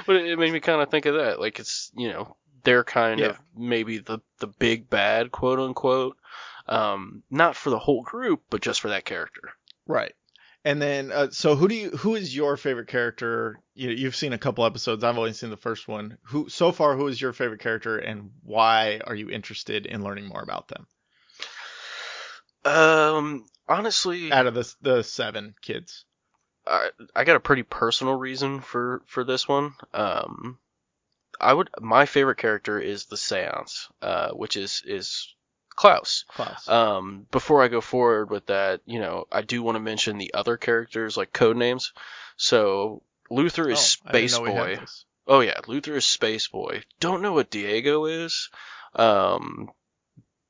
[0.06, 1.40] but it, it made me kind of think of that.
[1.40, 3.28] Like it's, you know, they're kind Yeah.
[3.28, 6.18] of maybe the the big bad, quote unquote.
[6.68, 9.54] Um, not for the whole group, but just for that character.
[9.86, 10.14] Right.
[10.66, 11.90] And then, uh, so who do you?
[11.92, 13.58] Who is your favorite character?
[13.74, 15.02] You, you've seen a couple episodes.
[15.04, 16.18] I've only seen the first one.
[16.24, 16.98] Who so far?
[16.98, 20.88] Who is your favorite character, and why are you interested in learning more about them?
[22.66, 26.04] Um, honestly, Out of the the seven kids.
[26.66, 29.74] I, I got a pretty personal reason for for this one.
[29.94, 30.60] Um,
[31.40, 35.34] I would my favorite character is the Seance, uh, which is is
[35.76, 36.26] Klaus.
[36.30, 36.68] Klaus.
[36.68, 40.34] Um, before I go forward with that, you know, I do want to mention the
[40.34, 41.94] other characters like code names.
[42.36, 44.86] So Luther is Oh, Space know we had Boy.
[45.28, 46.84] Oh yeah, Luther is Space Boy.
[47.00, 48.50] Don't know what Diego is.
[48.96, 49.70] Um,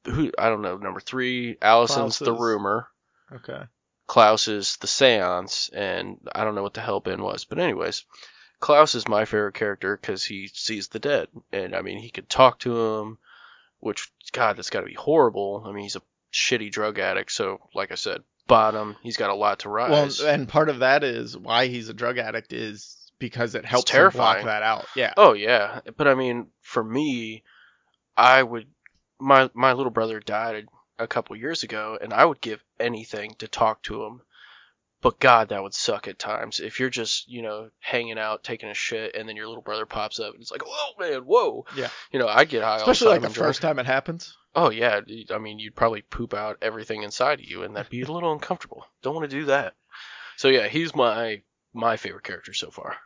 [0.06, 0.78] who I don't know.
[0.78, 2.88] Number three, Allison's the is- rumor.
[3.34, 3.64] Okay.
[4.06, 7.44] Klaus is the seance, and I don't know what the hell Ben was.
[7.44, 8.06] But anyways,
[8.60, 12.30] Klaus is my favorite character because he sees the dead, and I mean he could
[12.30, 13.18] talk to him,
[13.80, 15.64] which God, that's got to be horrible.
[15.66, 16.02] I mean he's a
[16.34, 18.96] shitty drug addict, so like I said, bottom.
[19.04, 20.20] He's got a lot to rise.
[20.20, 23.92] Well, and part of that is why he's a drug addict is because it helps
[23.92, 24.86] him block that out.
[24.96, 25.14] Yeah.
[25.18, 27.44] Oh yeah, but I mean, for me,
[28.16, 28.68] I would
[29.20, 30.68] my my little brother died
[31.00, 34.22] a couple years ago, and I would give anything to talk to him.
[35.02, 36.60] But God, that would suck at times.
[36.60, 39.86] If you're just you know hanging out, taking a shit, and then your little brother
[39.86, 41.66] pops up, and it's like, whoa man, whoa.
[41.76, 41.90] Yeah.
[42.12, 43.30] You know, I'd get high Especially all like the the time.
[43.30, 43.50] and drunk.
[43.50, 44.36] first time it happens.
[44.56, 48.02] Oh yeah, I mean, you'd probably poop out everything inside of you, and that'd be
[48.02, 48.86] a little uncomfortable.
[49.04, 49.76] Don't want to do that.
[50.36, 51.42] So yeah, he's my
[51.74, 52.98] my favorite character so far.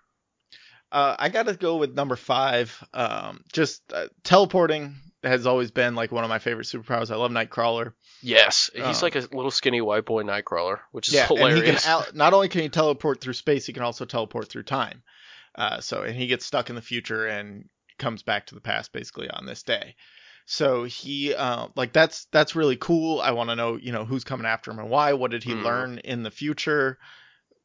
[0.93, 2.82] Uh, I got to go with number five.
[2.93, 7.12] Um, just uh, teleporting has always been like one of my favorite superpowers.
[7.12, 7.94] I love Nightcrawler.
[8.22, 9.06] Yes, he's Oh.
[9.06, 11.86] like a little skinny white boy Nightcrawler, which is yeah, hilarious.
[11.86, 14.64] and he can not only can he teleport through space, he can also teleport through
[14.64, 15.04] time.
[15.56, 18.94] Uh, so and he gets stuck in the future and comes back to the past
[18.94, 19.96] basically on this day.
[20.46, 23.22] So he uh, like that's that's really cool.
[23.22, 25.14] I want to know you know who's coming after him and why.
[25.14, 25.64] What did he Mhm.
[25.64, 26.98] learn in the future?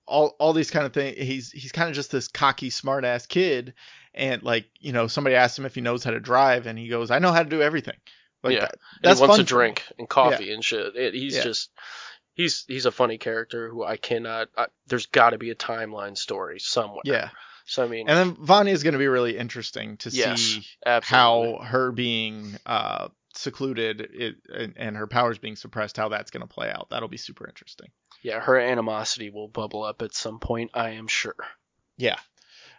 [0.06, 1.16] All all these kind of things.
[1.18, 3.74] He's he's kind of just this cocky smart ass kid.
[4.16, 6.88] And like you know somebody asked him if he knows how to drive and he
[6.88, 7.96] goes I know how to do everything.
[8.42, 8.60] Like Yeah.
[8.62, 10.96] that- that's he wants a drink and coffee and shit.
[10.96, 11.42] It, he's Yeah.
[11.42, 11.70] just
[12.34, 14.48] he's he's a funny character who I cannot.
[14.56, 17.02] I, there's got to be a timeline story somewhere.
[17.04, 17.30] Yeah.
[17.66, 20.66] So I mean, And then Vanya is going to be really interesting to Yes, see
[20.86, 21.58] absolutely.
[21.58, 26.42] how her being uh, secluded it, and, and her powers being suppressed, how that's going
[26.42, 26.88] to play out.
[26.90, 27.88] That'll be super interesting.
[28.22, 30.70] yeah, her animosity will bubble up at some point.
[30.74, 31.34] I am sure.
[31.98, 32.18] Yeah.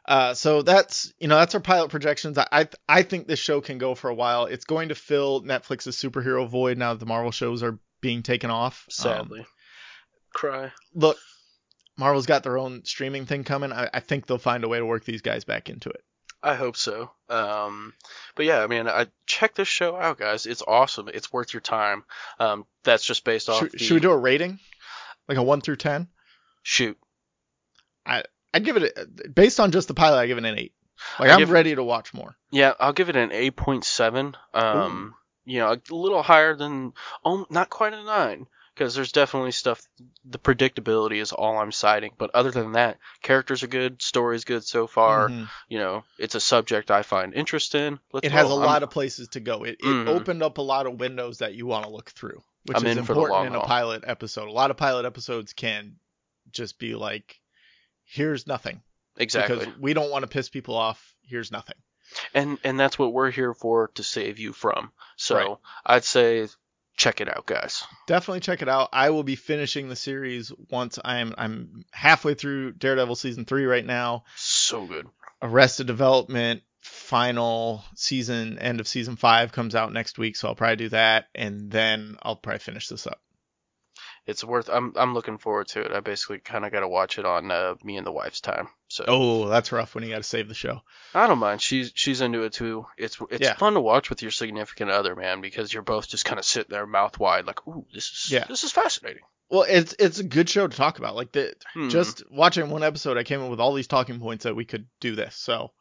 [0.08, 2.38] Uh, so that's you know that's our pilot projections.
[2.38, 4.46] I, I I think this show can go for a while.
[4.46, 8.50] It's going to fill Netflix's superhero void now that the Marvel shows are being taken
[8.50, 8.86] off.
[8.88, 9.46] Um, Sadly,
[10.34, 10.72] cry.
[10.94, 11.18] look,
[11.98, 14.86] Marvel's got their own streaming thing coming, I, I think they'll find a way to
[14.86, 16.04] work these guys back into it.
[16.44, 17.10] I hope so.
[17.30, 17.94] Um,
[18.36, 20.46] but yeah, I mean, I check this show out, guys.
[20.46, 21.10] It's awesome.
[21.12, 22.04] It's worth your time.
[22.40, 23.60] Um, that's just based off.
[23.60, 24.60] Should, the, should we do a rating,
[25.28, 26.08] like a one through ten?
[26.62, 26.98] shoot?
[28.58, 30.18] I'd give it a, based on just the pilot.
[30.18, 30.74] I give it an eight.
[31.20, 32.36] Like I I'm give- ready to watch more.
[32.52, 34.36] Yeah, I'll give it an eight point seven.
[34.54, 35.14] Um,
[35.46, 36.94] you know, a little higher than,
[37.24, 39.82] oh, not quite a nine, because there's definitely stuff.
[40.26, 44.64] The predictability is all I'm citing, but other than that, characters are good, story's good
[44.66, 45.30] so far.
[45.30, 45.48] Mhm.
[45.70, 48.00] You know, it's a subject I find interest in.
[48.12, 48.60] Let's It has a roll.
[48.60, 49.64] lot I'm- of places to go.
[49.64, 50.08] It, it Mhm.
[50.08, 52.98] opened up a lot of windows that you want to look through, which I'm is
[52.98, 54.48] in for the important in a pilot episode.
[54.50, 55.98] A lot of pilot episodes can
[56.52, 57.40] just be like,
[58.08, 58.82] "Here's nothing,"
[59.18, 59.60] exactly.
[59.60, 61.14] because we don't want to piss people off.
[61.22, 61.76] Here's nothing.
[62.34, 64.92] and and that's what we're here for to save you from.
[65.18, 65.58] So Right.
[65.86, 66.48] I'd say
[66.96, 67.84] check it out, guys.
[68.08, 68.90] Definitely check it out.
[68.94, 73.86] I will be finishing the series once I'm I'm halfway through Daredevil season three right
[73.86, 74.24] now.
[74.36, 75.08] So good.
[75.42, 80.78] Arrested Development final season end of season five comes out next week, so I'll probably
[80.78, 83.22] do that, and then I'll probably finish this up.
[84.28, 84.70] It's worth.
[84.70, 85.92] I'm I'm looking forward to it.
[85.94, 88.68] I basically kind of got to watch it on uh, me and the wife's time.
[88.90, 90.82] So Oh, that's rough when you got to save the show.
[91.16, 91.62] I don't mind.
[91.62, 92.86] She's she's into it too.
[92.98, 93.56] It's it's Yeah.
[93.56, 96.70] fun to watch with your significant other, man, because you're both just kind of sitting
[96.72, 98.44] there mouth wide, like, ooh, this is Yeah.
[98.50, 99.24] this is fascinating.
[99.50, 101.16] Well, it's it's a good show to talk about.
[101.16, 101.88] Like the Hmm.
[101.88, 104.88] just watching one episode, I came up with all these talking points that we could
[105.00, 105.36] do this.
[105.38, 105.72] So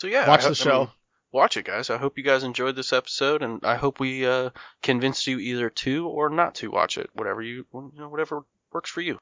[0.00, 0.76] so yeah, watch I- the show.
[0.76, 0.90] I mean,
[1.32, 1.90] watch it, guys.
[1.90, 4.50] I hope you guys enjoyed this episode, and I hope we uh,
[4.82, 7.10] convinced you either to or not to watch it.
[7.14, 9.18] Whatever you, you know, whatever works for you.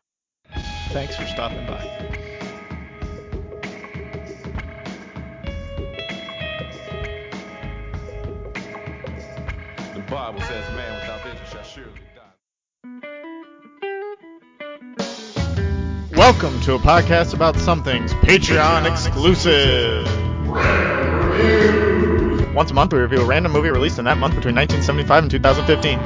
[0.88, 1.87] Thanks for stopping by.
[9.94, 12.25] The Bible says man without vision shall surely die.
[16.16, 20.07] Welcome to a podcast about some things Patreon exclusive.
[22.55, 25.31] Once a month, we review a random movie released in that month between 1975 and
[25.31, 25.98] 2015.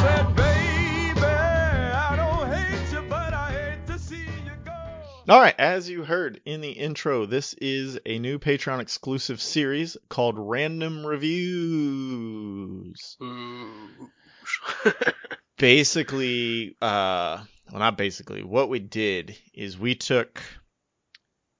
[0.00, 4.72] Said, baby, I don't hate you, but I hate to see you go.
[5.28, 9.96] All right, as you heard in the intro, this is a new Patreon exclusive series
[10.08, 11.96] called Random Reviews.
[15.62, 17.38] basically uh
[17.70, 20.42] well not basically what we did is we took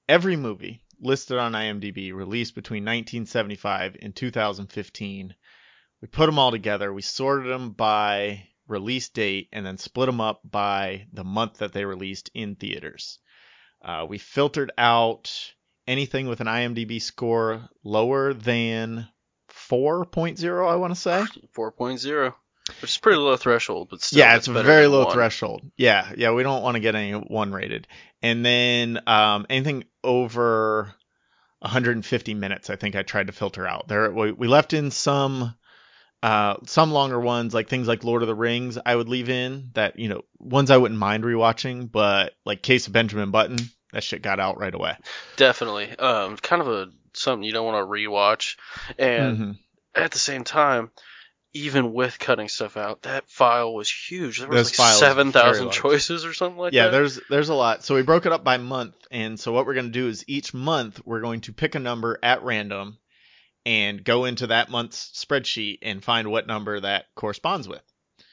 [0.09, 5.35] every movie listed on IMDb released between 1975 and 2015
[6.01, 10.21] we put them all together we sorted them by release date and then split them
[10.21, 13.19] up by the month that they released in theaters.
[13.83, 15.53] Uh, we filtered out
[15.87, 19.07] anything with an IMDb score lower than
[19.49, 22.33] 4.0 I want to say 4.0,
[22.81, 25.13] which is pretty low threshold, but still, yeah, it's a very low one.
[25.13, 25.69] threshold.
[25.77, 27.87] Yeah, yeah, we don't want to get any one rated.
[28.21, 30.93] And then um, anything over
[31.59, 33.87] 150 minutes, I think I tried to filter out.
[33.87, 35.55] There, we, we left in some
[36.21, 38.77] uh, some longer ones, like things like Lord of the Rings.
[38.85, 42.87] I would leave in that you know ones I wouldn't mind rewatching, but like Case
[42.87, 43.57] of Benjamin Button,
[43.91, 44.95] that shit got out right away.
[45.35, 48.55] Definitely, um, kind of a something you don't want to rewatch,
[48.97, 49.57] and Mhm.
[49.95, 50.91] at the same time,
[51.53, 54.39] even with cutting stuff out, that file was huge.
[54.39, 55.75] There was like seven thousand large.
[55.75, 56.87] choices or something like yeah, that.
[56.87, 57.83] Yeah, there's there's a lot.
[57.83, 60.25] So we broke it up by month, and so what we're going to do is
[60.27, 62.97] each month we're going to pick a number at random
[63.65, 67.83] and go into that month's spreadsheet and find what number that corresponds with.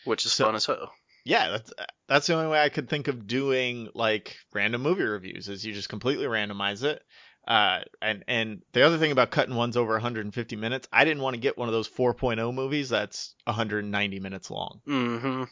[0.04, 0.92] which is so- fun as hell.
[1.24, 1.72] Yeah, that's
[2.08, 5.74] that's the only way I could think of doing like random movie reviews is you
[5.74, 7.02] just completely randomize it.
[7.50, 11.34] Uh, and and the other thing about cutting ones over 150 minutes, I didn't want
[11.34, 14.80] to get one of those 4.0 movies that's 190 minutes long.
[14.86, 15.42] Mm-hmm.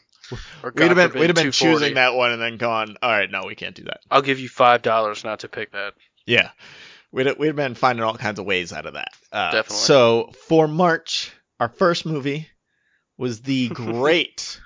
[0.63, 3.11] Or We'd have been forbid, we'd have been choosing that one and then gone, all
[3.11, 3.99] right, no, we can't do that.
[4.09, 5.93] I'll give you five dollars not to pick that.
[6.25, 6.51] Yeah.
[7.11, 9.09] We'd, we'd been finding all kinds of ways out of that.
[9.33, 9.75] Uh, Definitely.
[9.75, 12.47] So for March, our first movie
[13.17, 14.61] was the great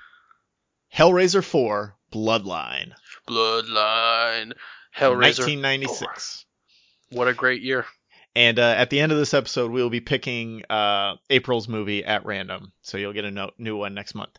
[0.94, 2.92] Hellraiser 4 Bloodline.
[3.28, 4.52] Bloodline,
[4.96, 5.40] Hellraiser.
[5.42, 6.43] 1996.
[7.10, 7.86] What a great year.
[8.36, 12.04] And uh, at the end of this episode, we will be picking uh, April's movie
[12.04, 12.72] at random.
[12.82, 14.36] So you'll get a no- new one next month.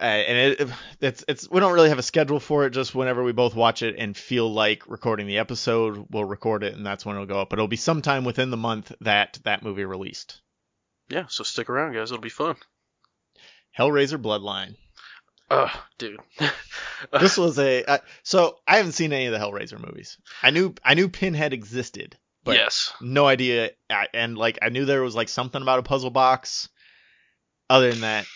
[0.00, 2.70] Uh, and it, it's it's we don't really have a schedule for it.
[2.70, 6.74] Just whenever we both watch it and feel like recording the episode, we'll record it,
[6.74, 7.50] and that's when it'll go up.
[7.50, 10.40] But it'll be sometime within the month that that movie released.
[11.08, 12.12] Yeah, so stick around, guys.
[12.12, 12.54] It'll be fun.
[13.76, 14.76] Hellraiser Bloodline.
[15.50, 16.20] Ugh, dude.
[17.20, 20.18] This was a uh, so I haven't seen any of the Hellraiser movies.
[20.42, 22.92] I knew I knew Pinhead existed, but yes.
[23.00, 23.70] no idea.
[23.88, 26.68] I, and like I knew there was like something about a puzzle box.
[27.70, 28.26] Other than that,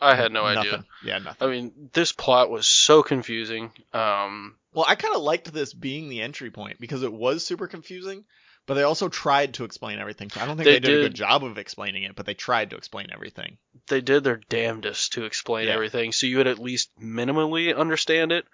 [0.00, 0.84] I had no idea.
[1.04, 1.48] Yeah, nothing.
[1.48, 3.70] I mean, this plot was so confusing.
[3.92, 7.68] Um, Well, I kind of liked this being the entry point because it was super
[7.68, 8.24] confusing,
[8.68, 10.28] but they also tried to explain everything.
[10.30, 12.34] So I don't think They they, did, a good job of explaining it, but they
[12.34, 13.56] tried to explain everything.
[13.88, 15.74] they did their damnedest to explain Yeah.
[15.74, 18.46] everything, so you would at least minimally understand it.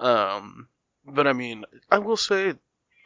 [0.00, 0.66] Um,
[1.04, 2.54] but I mean, I will say,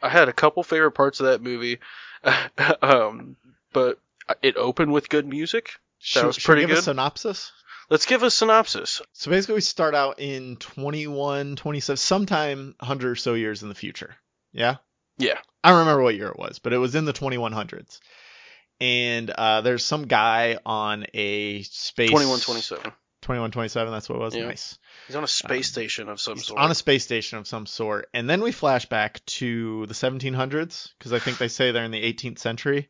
[0.01, 1.79] I had a couple favorite parts of that movie.
[2.81, 3.35] um,
[3.73, 3.99] but
[4.41, 5.73] it opened with good music.
[5.99, 6.79] Should, was pretty give good.
[6.79, 7.51] a synopsis?
[7.89, 9.01] Let's give a synopsis.
[9.11, 13.75] So basically, we start out in 21, 27, sometime 100 or so years in the
[13.75, 14.15] future.
[14.53, 14.77] Yeah?
[15.17, 15.39] Yeah.
[15.65, 17.99] I don't remember what year it was, but it was in the 2100s.
[18.81, 22.09] And uh, there's some guy on a space.
[22.09, 22.91] 2127.
[23.21, 24.35] 2127, that's what it was?
[24.35, 24.45] Yeah.
[24.45, 24.77] Nice.
[25.07, 26.59] He's on a space Um, station of some He's sort.
[26.59, 28.07] on a space station of some sort.
[28.13, 31.91] And then we flash back to the 1700s, because I think they say they're in
[31.91, 32.89] the 18th century.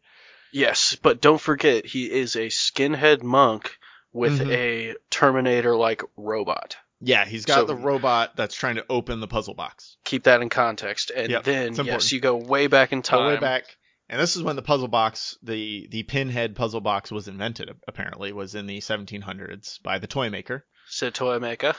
[0.51, 3.77] Yes, but don't forget, he is a skinhead monk
[4.11, 4.51] with Mhm.
[4.51, 6.75] a Terminator-like robot.
[7.01, 9.97] Yeah, he's got So- the robot that's trying to open the puzzle box.
[10.05, 11.11] Keep that in context.
[11.15, 13.19] And Yep, then, yes, you go way back in time.
[13.19, 13.65] Go way back.
[14.07, 17.71] And this is when the puzzle box, the the pinhead puzzle box was invented.
[17.87, 20.65] Apparently, was in the 1700s by the toy maker.
[20.87, 21.73] Said Toy Maker.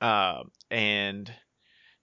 [0.00, 1.32] Uh, and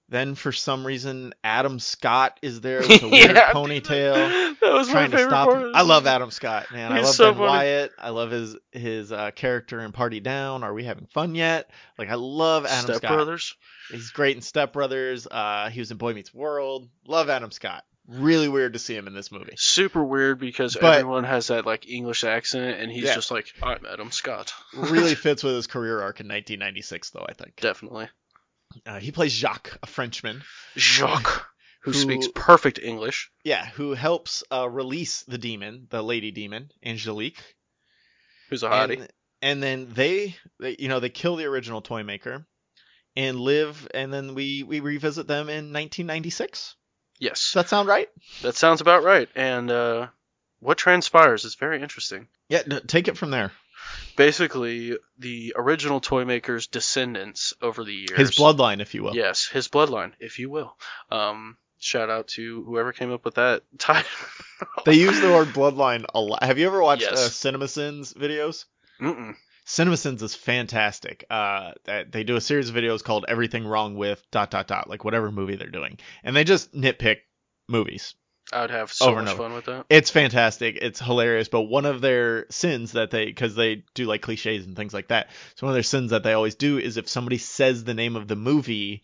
[0.09, 4.89] then for some reason, Adam Scott is there with a weird Yeah, ponytail, That was
[4.89, 5.61] trying my to stop part.
[5.67, 5.71] him.
[5.75, 6.91] I love Adam Scott, man.
[6.91, 7.47] He's I love so Ben funny.
[7.49, 7.91] Wyatt.
[7.97, 10.63] I love his his uh, character in Party Down.
[10.63, 11.69] Are we having fun yet?
[11.97, 13.11] Like I love Adam Step Scott.
[13.13, 13.55] Brothers.
[13.91, 15.25] He's great in Step Brothers.
[15.27, 16.89] Uh, he was in Boy Meets World.
[17.07, 17.83] Love Adam Scott.
[18.07, 19.53] Really weird to see him in this movie.
[19.55, 23.13] Super weird because But- everyone has that like English accent, and he's Yeah.
[23.15, 24.51] just like, I'm Adam Scott.
[24.75, 27.25] Really fits with his career arc in 1996, though.
[27.27, 28.09] I think Definitely.
[28.85, 30.43] Uh, he plays Jacques, a Frenchman.
[30.77, 31.45] Jacques,
[31.81, 33.31] who, Who- speaks perfect English.
[33.43, 37.41] Yeah, who helps uh, release the demon, the lady demon, Angelique.
[38.49, 38.99] Who's a hottie.
[38.99, 39.07] And,
[39.41, 42.45] and then they, they, you know, they kill the original toy maker
[43.15, 46.75] and live, and then we we revisit them in 1996.
[47.19, 48.07] yes, Does that sound right?
[48.43, 49.27] that sounds about right.
[49.35, 50.07] And uh,
[50.59, 52.27] what transpires is very interesting.
[52.49, 53.51] Yeah, take it from there.
[54.15, 58.17] Basically, the original toy maker's descendants over the years.
[58.17, 59.15] His bloodline, if you will.
[59.15, 60.75] Yes, his bloodline, if you will.
[61.09, 64.09] Um, shout out to whoever came up with that title.
[64.85, 66.43] They use the word bloodline a lot.
[66.43, 67.13] Have you ever watched Yes.
[67.45, 68.65] uh, CinemaSins videos?
[69.01, 69.35] Mm-mm.
[69.65, 71.25] CinemaSins is fantastic.
[71.29, 75.05] Uh, they do a series of videos called "Everything Wrong with dot dot dot," like
[75.05, 77.17] whatever movie they're doing, and they just nitpick
[77.67, 78.15] movies.
[78.51, 79.85] I would have so much fun with that.
[79.89, 80.77] It's fantastic.
[80.81, 81.49] It's hilarious.
[81.49, 85.09] But one of their sins that they, because they do like cliches and things like
[85.09, 87.93] that, so one of their sins that they always do is if somebody says the
[87.93, 89.03] name of the movie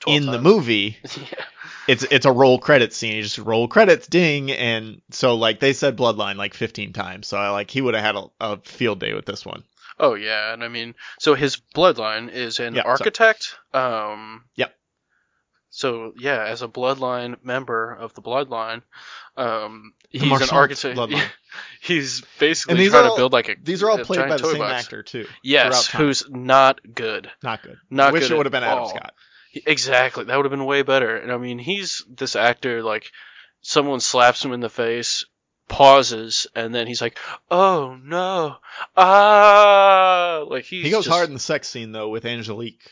[0.00, 1.44] 12 in the movie, yeah.
[1.88, 3.16] it's it's a roll credits scene.
[3.16, 7.26] You just roll credits, ding, and so like they said Bloodline like 15 times.
[7.26, 9.64] So I like he would have had a, a field day with this one.
[9.98, 12.92] Oh yeah, and I mean, so his bloodline is an Yeah, sorry.
[12.92, 13.56] architect.
[13.72, 14.44] Um.
[14.56, 14.74] Yep.
[15.76, 18.82] So yeah, as a bloodline member of the bloodline,
[19.36, 20.96] um, The he's an architect.
[20.96, 21.26] bloodline.
[21.80, 23.56] he's basically trying all- to build like a.
[23.60, 24.84] These are all played by the same box.
[24.84, 25.26] actor too.
[25.42, 27.28] Yes, who's not good.
[27.42, 27.78] Not good.
[27.90, 28.12] Not good.
[28.12, 28.88] Wish good it would have been Adam all.
[28.90, 29.14] Scott.
[29.66, 30.24] Exactly.
[30.24, 31.16] That would have been way better.
[31.16, 33.10] And I mean, he's this actor, like,
[33.60, 35.24] someone slaps him in the face,
[35.68, 37.18] pauses, and then he's like,
[37.50, 38.58] oh no,
[38.96, 40.44] ah!
[40.48, 42.90] Like, he's He goes just- hard in the sex scene though with Angelique.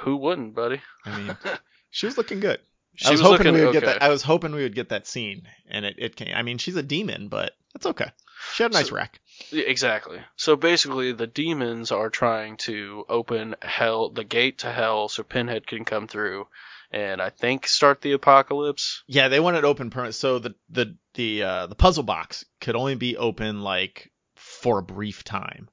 [0.00, 0.80] Who wouldn't, buddy?
[1.04, 1.36] I mean,
[1.92, 2.58] she was looking good.
[2.96, 3.86] She I was, was hoping looking we would okay.
[3.86, 4.02] get that.
[4.02, 6.34] I was hoping we would get that scene, and it, it came.
[6.34, 8.10] I mean, she's a demon, but that's okay.
[8.54, 9.20] She had a nice So- rack.
[9.52, 10.18] Exactly.
[10.36, 15.66] So basically, the demons are trying to open hell, the gate to hell, so Pinhead
[15.66, 16.48] can come through,
[16.90, 19.02] and I think start the apocalypse.
[19.06, 20.14] Yeah, they want it open permit.
[20.14, 24.82] So the the the uh, the puzzle box could only be open like for a
[24.82, 25.68] brief time.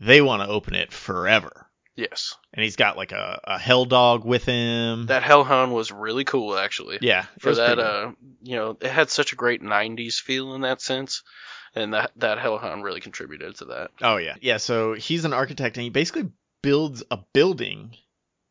[0.00, 1.67] They want to open it forever.
[1.98, 2.36] Yes.
[2.54, 5.06] And he's got like a, a hell dog with him.
[5.06, 6.98] That Hellhound was really cool, actually.
[7.00, 10.80] yeah, for that uh you know it had such a great 90s feel in that
[10.80, 11.24] sense
[11.74, 14.58] and that that hellhound really contributed to that Oh yeah, yeah.
[14.58, 16.30] So he's an architect, and he basically
[16.62, 17.96] builds a building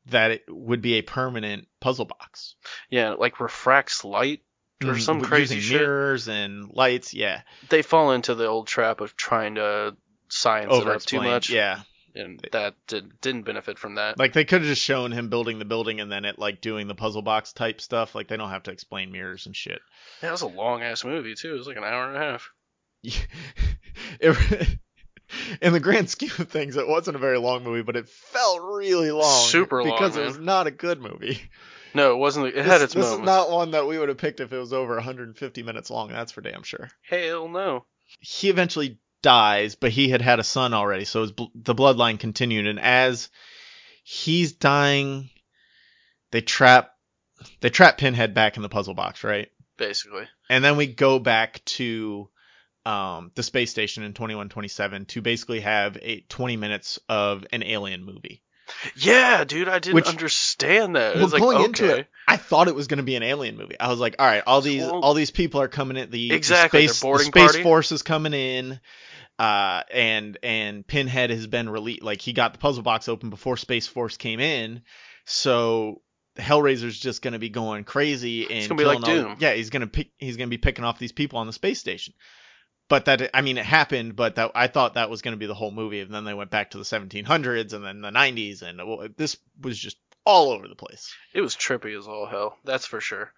[0.07, 2.55] that it would be a permanent puzzle box.
[2.89, 4.41] yeah like refracts light
[4.83, 7.13] or Mhm, some crazy shit mirrors and lights.
[7.13, 9.95] Yeah, they fall into the old trap of trying to
[10.29, 11.83] science it up too much Yeah,
[12.17, 15.59] and that did, didn't benefit from that like they could have just shown him building
[15.59, 18.15] the building and then it like doing the puzzle box type stuff.
[18.15, 19.79] Like they don't have to explain mirrors and shit.
[20.21, 22.49] that was a long ass movie too it was like an hour and a half
[24.19, 24.79] It-
[25.61, 28.61] in the grand scheme of things, it wasn't a very long movie, but it felt
[28.63, 29.45] really long.
[29.45, 31.41] Super long, because it was not a good movie.
[31.93, 34.17] no it wasn't it this had its this is not one that we would have
[34.17, 36.09] picked if it was over 150 minutes long.
[36.09, 36.89] That's for damn sure.
[37.09, 37.85] hell no
[38.21, 42.19] He eventually dies, but he had had a son already, so his, bl- the bloodline
[42.19, 42.67] continued.
[42.67, 43.29] And as
[44.03, 45.29] he's dying,
[46.31, 46.91] they trap
[47.61, 49.49] they trap Pinhead back in the puzzle box, right?
[49.77, 50.27] Basically.
[50.49, 52.29] And then we go back to
[52.85, 58.03] um, the space station in 2127 to basically have a 20 minutes of an alien
[58.03, 58.43] movie.
[58.95, 61.15] Yeah, dude, I didn't Which- understand that.
[61.15, 61.65] It Well, like, going okay.
[61.65, 63.79] into it, I thought it was going to be an alien movie.
[63.79, 66.09] I was like, all right, all these Well- all these people are coming in.
[66.11, 67.63] The, the Exactly, their space, the space party.
[67.63, 68.79] force is coming in.
[69.39, 72.01] Uh, and and Pinhead has been released.
[72.01, 74.81] Like he got the puzzle box open before Space Force came in,
[75.25, 76.01] so
[76.37, 79.35] Hellraiser's just gonna be going crazy and gonna be like all- Doom.
[79.39, 80.09] yeah, he's gonna pick.
[80.17, 82.15] He's gonna be picking off these people on the space station.
[82.89, 84.15] But that I mean, it happened.
[84.15, 86.51] But that I thought that was gonna be the whole movie, and then they went
[86.51, 90.67] back to the 1700s and then the 90s, and well, this was just all over
[90.67, 91.13] the place.
[91.33, 92.57] It was trippy as all hell.
[92.63, 93.31] That's for sure.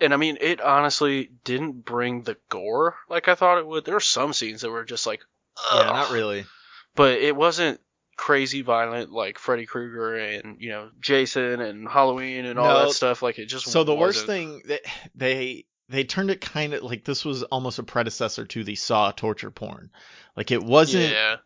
[0.00, 3.84] And I mean, it honestly didn't bring the gore like I thought it would.
[3.84, 5.20] There were some scenes that were just like,
[5.72, 5.84] Ugh.
[5.86, 6.44] Yeah, not really.
[6.96, 7.80] but it wasn't
[8.16, 12.86] crazy violent like Freddy Krueger and you know Jason and Halloween and all No.
[12.86, 13.22] that stuff.
[13.22, 14.26] Like it just So the worst wasn't.
[14.28, 14.80] thing that
[15.14, 19.12] they they turned it kind of like this was almost a predecessor to the Saw
[19.12, 19.90] torture porn.
[20.36, 21.36] Like it wasn't Yeah,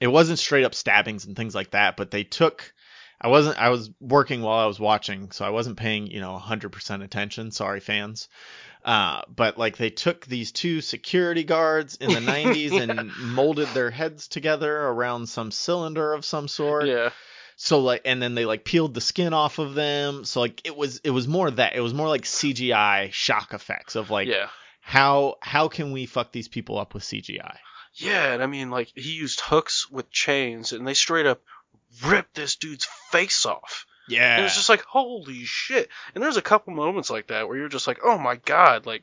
[0.00, 2.72] it wasn't straight up stabbings and things like that, but they took
[3.20, 6.38] I wasn't I was working while I was watching, so I wasn't paying, you know,
[6.40, 8.28] 100% attention, sorry fans.
[8.84, 13.90] Uh, but like they took these two security guards in the 90s and molded their
[13.90, 16.86] heads together around some cylinder of some sort.
[16.86, 17.10] yeah,
[17.56, 20.24] So like, and then they like peeled the skin off of them.
[20.24, 23.96] So like, it was it was more that it was more like CGI shock effects
[23.96, 24.48] of like yeah,
[24.82, 27.56] how how can we fuck these people up with CGI?
[27.94, 28.32] yeah.
[28.34, 31.40] And I mean, like he used hooks with chains, and they straight up
[32.04, 33.86] ripped this dude's face off.
[34.08, 35.88] Yeah, And it's just like, holy shit.
[36.14, 39.02] And there's a couple moments like that where you're just like, oh my god, like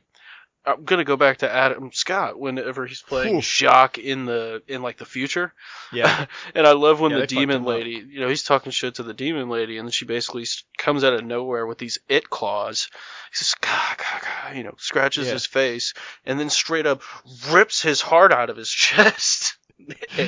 [0.66, 3.40] I'm gonna go back to Adam Scott whenever he's playing.
[3.42, 5.52] Jacques in the in like the future.
[5.92, 7.68] yeah, and I love when Yeah, the demon him up.
[7.68, 10.46] lady, you know, he's talking shit to the demon lady, and then she basically
[10.78, 12.88] comes out of nowhere with these it claws.
[13.30, 15.34] He says, "Gah, gah, gah," you know, scratches Yeah.
[15.34, 15.92] his face,
[16.24, 17.02] and then straight up
[17.50, 19.56] rips his heart out of his chest.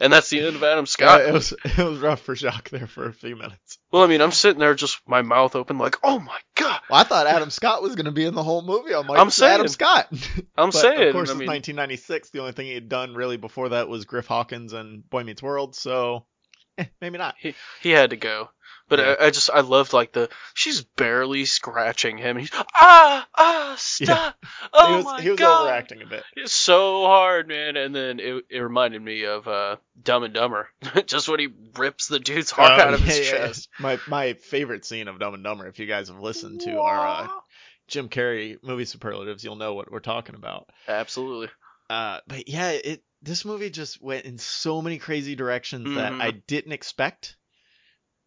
[0.00, 1.22] and that's the end of Adam Scott.
[1.22, 3.78] it was it was rough for Jacques there for a few minutes.
[3.90, 6.80] Well, I mean, I'm sitting there just my mouth open, like, oh my god.
[6.88, 8.94] Well, I thought Adam Scott was going to be in the whole movie.
[8.94, 9.68] I'm like, I'm "It's Adam.
[9.68, 10.08] Scott.
[10.56, 12.30] I'm but saying, of course, I it's mean, 1996.
[12.30, 15.42] The only thing he had done really before that was Griff Hawkins and Boy Meets
[15.42, 15.74] World.
[15.74, 16.26] So
[16.78, 17.34] eh, maybe not.
[17.38, 18.48] he, he had to go.
[18.88, 19.16] But Yeah.
[19.18, 22.36] I, I just I loved like the she's barely scratching him.
[22.36, 24.36] He's ah ah stop.
[24.72, 25.62] Oh he was my he was god.
[25.62, 26.22] overacting a bit.
[26.36, 27.76] It's so hard, man.
[27.76, 30.68] And then it, it reminded me of uh, Dumb and Dumber,
[31.06, 33.46] just when he rips the dude's heart Oh, out of his yeah, yeah, yeah.
[33.46, 33.68] chest.
[33.80, 35.66] My my favorite scene of Dumb and Dumber.
[35.66, 37.28] If you guys have listened to our uh,
[37.88, 40.68] Jim Carrey movie superlatives, you'll know what we're talking about.
[40.88, 41.48] Absolutely.
[41.88, 46.20] Uh, but yeah, it this movie just went in so many crazy directions that Mhm.
[46.20, 47.36] I didn't expect,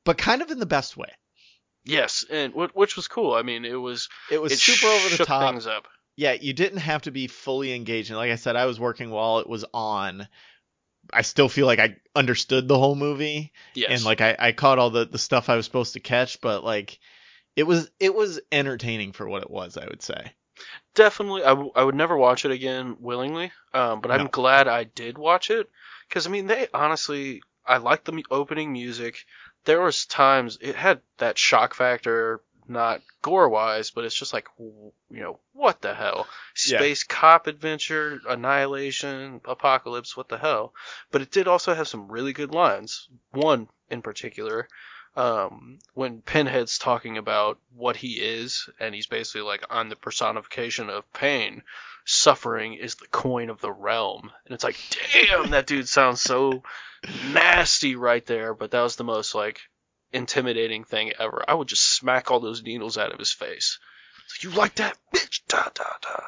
[0.08, 1.10] but kind of in the best way.
[1.86, 3.34] Yes, and wh- which was cool.
[3.36, 5.54] I mean, it was It was it super over the top.
[5.54, 5.88] things up.
[6.16, 8.10] yeah, you didn't have to be fully engaged.
[8.10, 10.28] And like I said, I was working while it was on.
[11.14, 13.92] I still feel like I understood the whole movie Yes.
[13.92, 16.64] and like I, I caught all the, the stuff I was supposed to catch, but
[16.64, 17.00] like
[17.56, 20.34] it was it was entertaining for what it was, I would say.
[20.96, 24.84] definitely I, w- I would never watch it again willingly um, but i'm glad i
[24.86, 25.70] did watch it
[26.10, 29.20] because i mean they honestly i like the opening music
[29.68, 34.48] there was times it had that shock factor not gore wise but it's just like
[34.58, 36.28] w- you know what the hell?
[36.68, 36.80] Yeah.
[36.80, 40.74] space cop adventure annihilation apocalypse what the hell?
[41.12, 43.10] But it did also have some really good lines.
[43.32, 44.68] One in particular
[45.18, 50.92] um, when Pinhead's talking about what he is, and he's basically like, I'm the personification
[50.92, 51.64] of pain.
[52.06, 54.32] Suffering is the coin of the realm.
[54.46, 54.78] And it's like,
[55.12, 56.62] damn, that dude sounds so
[57.34, 58.54] nasty right there.
[58.54, 59.60] But that was the most like
[60.14, 61.44] intimidating thing ever.
[61.48, 63.80] I would just smack all those needles out of his face.
[64.32, 65.42] Like, you like that, bitch?
[65.48, 66.22] Da da da.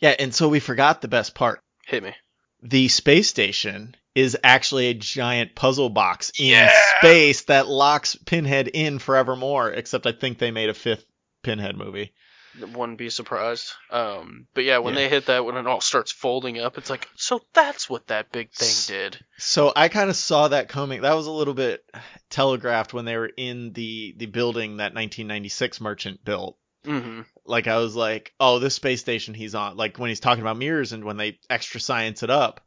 [0.00, 1.62] Yeah, and so we forgot the best part.
[1.86, 2.14] Hit me.
[2.60, 6.72] The space station is actually a giant puzzle box in Yeah!
[6.98, 11.04] space that locks Pinhead in forevermore, except I think they made a fifth
[11.42, 12.12] Pinhead movie.
[12.58, 13.72] Wouldn't be surprised.
[13.90, 15.02] Um, but yeah, when Yeah.
[15.02, 18.32] they hit that, when it all starts folding up, it's like, so that's what that
[18.32, 19.24] big thing did.
[19.38, 21.02] So I kind of saw that coming.
[21.02, 21.84] That was a little bit
[22.28, 26.56] telegraphed when they were in the the building that 1996 merchant built.
[26.84, 29.76] hmm Like I was like, oh, this space station he's on.
[29.76, 32.60] Like when he's talking about mirrors and when they extra science it up,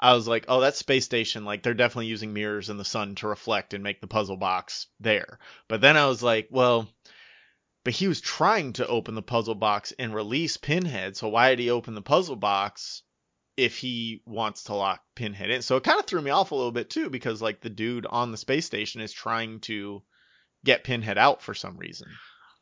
[0.00, 1.44] I was like, oh, that space station.
[1.44, 4.86] Like they're definitely using mirrors in the sun to reflect and make the puzzle box
[5.00, 5.38] there.
[5.68, 6.88] But then I was like, well.
[7.84, 11.60] But he was trying to open the puzzle box and release Pinhead, so why did
[11.60, 13.02] he open the puzzle box
[13.58, 15.62] if he wants to lock Pinhead in.
[15.62, 18.06] So it kind of threw me off a little bit too because like the dude
[18.06, 20.02] on the space station is trying to
[20.64, 22.08] get Pinhead out for some reason,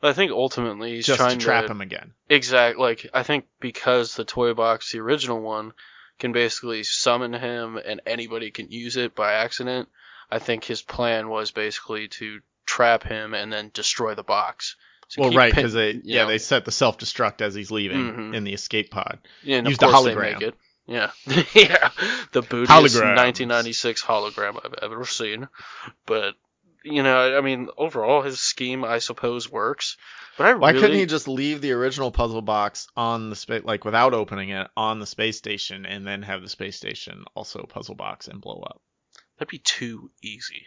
[0.03, 2.13] I think ultimately he's just trying to trap him again.
[2.31, 2.83] Exactly.
[2.83, 5.73] Like I think because the toy box, the original one,
[6.19, 9.89] can basically summon him and anybody can use it by accident.
[10.31, 14.77] I think his plan was basically to trap him and then destroy the box.
[15.11, 18.13] To Well, right, because they yeah know, they set the self destruct as he's leaving
[18.13, 18.35] Mhm.
[18.35, 19.19] in the escape pod.
[19.45, 20.55] yeah, and use of the course they make it.
[20.89, 21.11] Yeah,
[21.55, 21.91] yeah,
[22.33, 25.49] the bootiest 1996 hologram I've ever seen.
[26.07, 26.35] But
[26.87, 29.97] you know, I mean, overall his scheme I suppose works.
[30.39, 33.63] But I Why really, couldn't he just leave the original puzzle box on the space
[33.65, 37.63] like without opening it on the space station and then have the space station also
[37.65, 38.81] puzzle box and blow up?
[39.39, 40.67] That'd be too easy.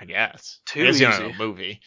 [0.00, 0.60] I guess.
[0.66, 1.30] Too It's, you know, easy.
[1.30, 1.80] a movie.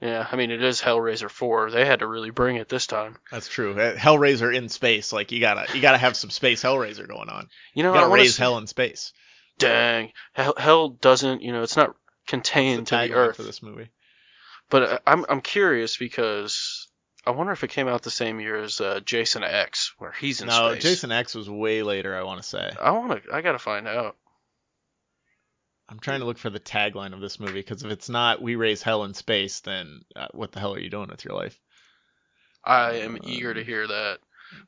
[0.00, 1.70] Yeah, I mean it is Hellraiser 4.
[1.70, 3.16] They had to really bring it this time.
[3.30, 3.72] That's true.
[3.78, 7.48] Uh, Hellraiser in space, like you gotta you gotta have some space Hellraiser going on.
[7.74, 9.12] You know, You I gotta wanna raise see- hell in space.
[9.58, 11.42] Dang, hell, hell doesn't.
[11.42, 11.94] You know, it's not
[12.32, 13.36] contained to the earth.
[13.36, 13.90] for this movie.
[14.70, 16.88] But uh, I'm I'm curious because
[17.26, 20.40] I wonder if it came out the same year as uh, Jason X, where he's
[20.40, 20.82] in No, space.
[20.82, 22.16] Jason X was way later.
[22.16, 22.70] I want to say.
[22.80, 23.34] I want to.
[23.34, 24.16] I gotta find out.
[25.88, 28.56] I'm trying to look for the tagline of this movie because if it's not "We
[28.56, 31.60] raise hell in space," then uh, what the hell are you doing with your life?
[32.64, 34.18] I am eager to hear that.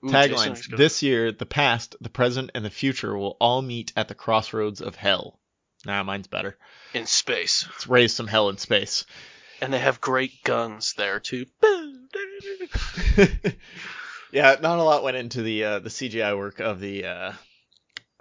[0.05, 4.09] Ooh, Taglines: This year, the past, the present, and the future will all meet at
[4.09, 5.41] the crossroads of hell.
[5.87, 6.57] Nah, mine's better.
[6.93, 9.05] in space, Let's raise some hell in space.
[9.61, 11.47] and they have great guns there too.
[14.33, 17.33] yeah, not a lot went into the uh, the CGI work of the uh,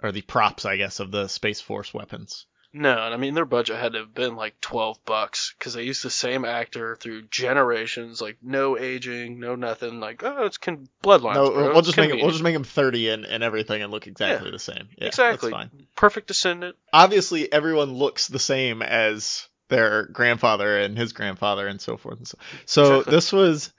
[0.02, 2.46] or the props, I guess, of the Space Force weapons.
[2.76, 5.84] No, and I mean their budget had to have been like twelve bucks because they
[5.84, 10.00] used the same actor through generations, like no aging, no nothing.
[10.00, 11.34] Like oh, it's con- bloodlines.
[11.36, 11.62] no, bro.
[11.68, 14.08] we'll It's just make it, we'll just make them 30 and, and everything and look
[14.08, 14.88] exactly the same.
[14.98, 15.54] Yeah, exactly.
[15.94, 16.74] Perfect descendant.
[16.92, 22.26] Obviously, everyone looks the same as their grandfather and his grandfather and so forth and
[22.28, 22.38] so.
[22.66, 23.10] So Exactly.
[23.12, 23.72] this was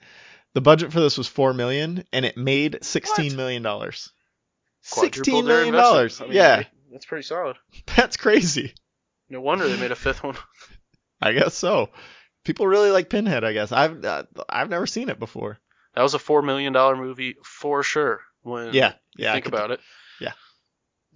[0.54, 3.36] the budget for this was four million and it made sixteen What?
[3.36, 4.10] million dollars.
[4.80, 5.76] Sixteen investment.
[5.76, 6.20] dollars.
[6.20, 7.56] I mean, yeah, that's pretty solid.
[7.96, 8.72] that's crazy.
[9.28, 10.36] No wonder they made a fifth one.
[11.20, 11.90] I guess so.
[12.44, 13.44] People really like Pinhead.
[13.44, 15.58] I guess I've uh, I've never seen it before.
[15.94, 18.20] That was a four million dollar movie for sure.
[18.42, 19.32] When Yeah, yeah.
[19.32, 19.80] Think about it.
[20.20, 20.32] yeah.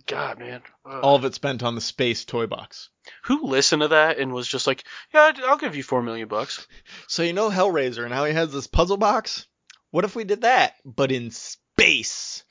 [0.06, 0.62] God, man.
[0.84, 2.88] All of it spent on the space toy box.
[3.24, 4.82] Who listened to that and was just like,
[5.14, 6.66] yeah, I'll give you four million bucks.
[7.06, 9.46] So you know Hellraiser and how he has this puzzle box.
[9.90, 12.44] What if we did that, but in space?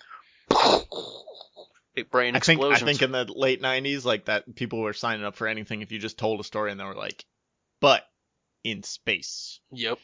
[2.04, 2.84] Brain I think explosions.
[2.84, 5.92] I think in the late '90s, like that, people were signing up for anything if
[5.92, 7.26] you just told a story and they were like,
[7.80, 8.08] "But
[8.64, 10.00] in space." Yep.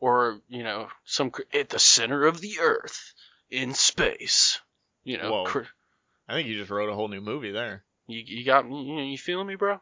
[0.00, 3.14] Or you know, some cr- at the center of the Earth
[3.50, 4.60] in space.
[5.04, 5.44] You know, Whoa.
[5.44, 5.62] cr-
[6.28, 7.84] I think you just wrote a whole new movie there.
[8.06, 9.10] you you got me.
[9.10, 9.74] You, feeling me, bro?
[9.74, 9.80] Or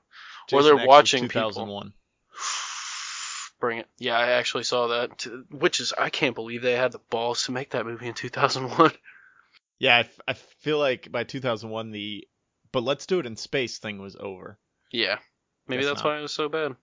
[0.48, 1.50] Jason they're X was watching people.
[1.50, 1.92] 2001.
[3.60, 3.88] Bring it.
[3.98, 5.18] Yeah, I actually saw that.
[5.18, 8.14] T- Which is, I can't believe they had the balls to make that movie in
[8.14, 8.92] 2001.
[9.78, 12.26] Yeah, I, f- I feel like by 2001 the
[12.72, 14.58] "but let's do it in space" thing was over.
[14.92, 15.18] Yeah,
[15.66, 16.10] maybe that's not.
[16.10, 16.76] why it was so bad.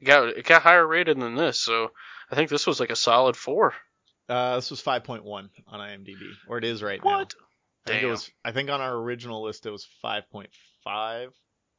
[0.00, 1.92] It got it got higher rated than this, so
[2.30, 3.74] I think this was like a solid four.
[4.28, 6.16] Uh, this was 5.1 on IMDb,
[6.48, 7.18] or it is right now.
[7.18, 7.34] What?
[7.86, 8.10] I think it Damn.
[8.10, 8.30] was.
[8.44, 11.28] I think on our original list it was 5.5.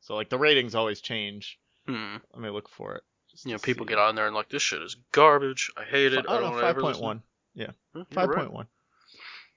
[0.02, 1.58] So like the ratings always change.
[1.88, 2.18] Hmm.
[2.34, 3.04] Let me look for it.
[3.44, 3.90] You know, people see.
[3.90, 5.72] get on there and like, this shit is garbage.
[5.76, 6.26] I hate it.
[6.28, 7.22] Oh I no, don't five ever point one.
[7.58, 8.30] Hmm, right.
[8.30, 8.68] point one.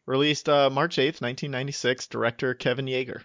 [0.09, 2.07] Released uh, March eighth, nineteen ninety six.
[2.07, 3.21] Director Kevin Yagher.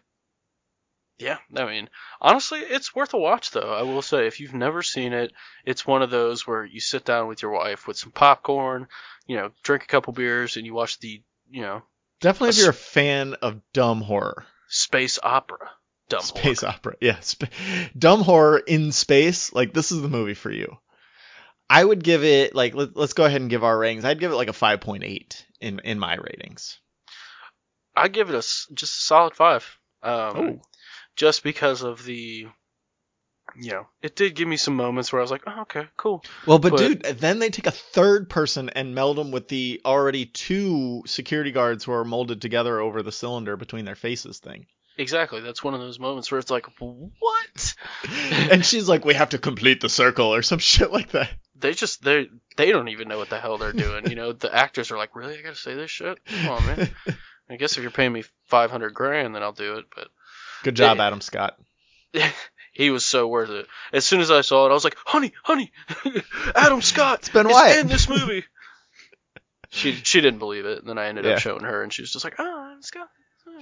[1.17, 3.73] Yeah, I mean, honestly, it's worth a watch though.
[3.73, 5.31] I will say, if you've never seen it,
[5.63, 8.87] it's one of those where you sit down with your wife with some popcorn,
[9.27, 11.83] you know, drink a couple beers, and you watch the, you know,
[12.19, 15.71] Definitely, if you're a fan of dumb horror, space opera.
[16.09, 16.73] Dumb space horror.
[16.73, 17.47] opera, yeah, sp-
[17.97, 19.53] dumb horror in space.
[19.53, 20.77] Like this is the movie for you.
[21.73, 24.05] I would give it like let, let's go ahead and give our ratings.
[24.05, 26.79] I'd give it like a five point eight in in my ratings.
[27.95, 29.65] I give it a just a solid five.
[30.03, 30.61] Um, Oh.
[31.15, 32.47] just because of the,
[33.55, 36.23] you know, it did give me some moments where I was like, oh, okay, cool.
[36.45, 39.79] Well, but, But- dude, then they take a third person and meld them with the
[39.85, 44.65] already two security guards who are molded together over the cylinder between their faces thing.
[44.97, 45.41] Exactly.
[45.41, 47.75] That's one of those moments where it's like, what?
[48.51, 51.31] and she's like, "We have to complete the circle" or some shit like that.
[51.63, 54.07] They just they they don't even know what the hell they're doing.
[54.09, 55.39] You know, the actors are like, really?
[55.39, 56.23] I gotta say this shit?
[56.25, 56.89] Come on, man.
[57.49, 59.85] I guess if you're paying me five hundred grand, then I'll do it.
[59.95, 60.09] But
[60.63, 61.57] Good job, They- Adam Scott.
[62.73, 63.65] he was so worth it.
[63.91, 65.71] As soon as I saw it, I was like, honey, honey,
[66.55, 67.79] Adam Scott It's Ben is Wyatt.
[67.79, 68.43] in this movie.
[69.69, 70.79] she she didn't believe it.
[70.79, 71.31] And then I ended Yeah.
[71.33, 73.07] up showing her, and she was just like, oh, Adam Scott.
[73.47, 73.61] Oh,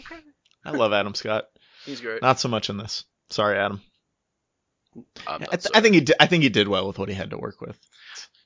[0.66, 1.46] I love Adam Scott.
[1.86, 2.22] He's great.
[2.22, 3.06] Not so much in this.
[3.30, 3.82] Sorry, Adam.
[5.28, 7.30] I, th- I think he did, I think he did well with what he had
[7.32, 7.78] to work with.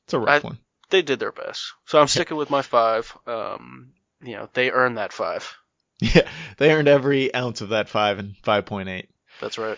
[0.05, 0.59] It's a rough I- one.
[0.89, 1.73] they did their best.
[1.85, 3.15] So I'm sticking with my five.
[3.25, 3.93] Um,
[4.23, 5.53] you know, they earned that five.
[6.01, 6.27] Yeah,
[6.57, 9.09] they earned every ounce of that five and five point eight.
[9.39, 9.77] That's right.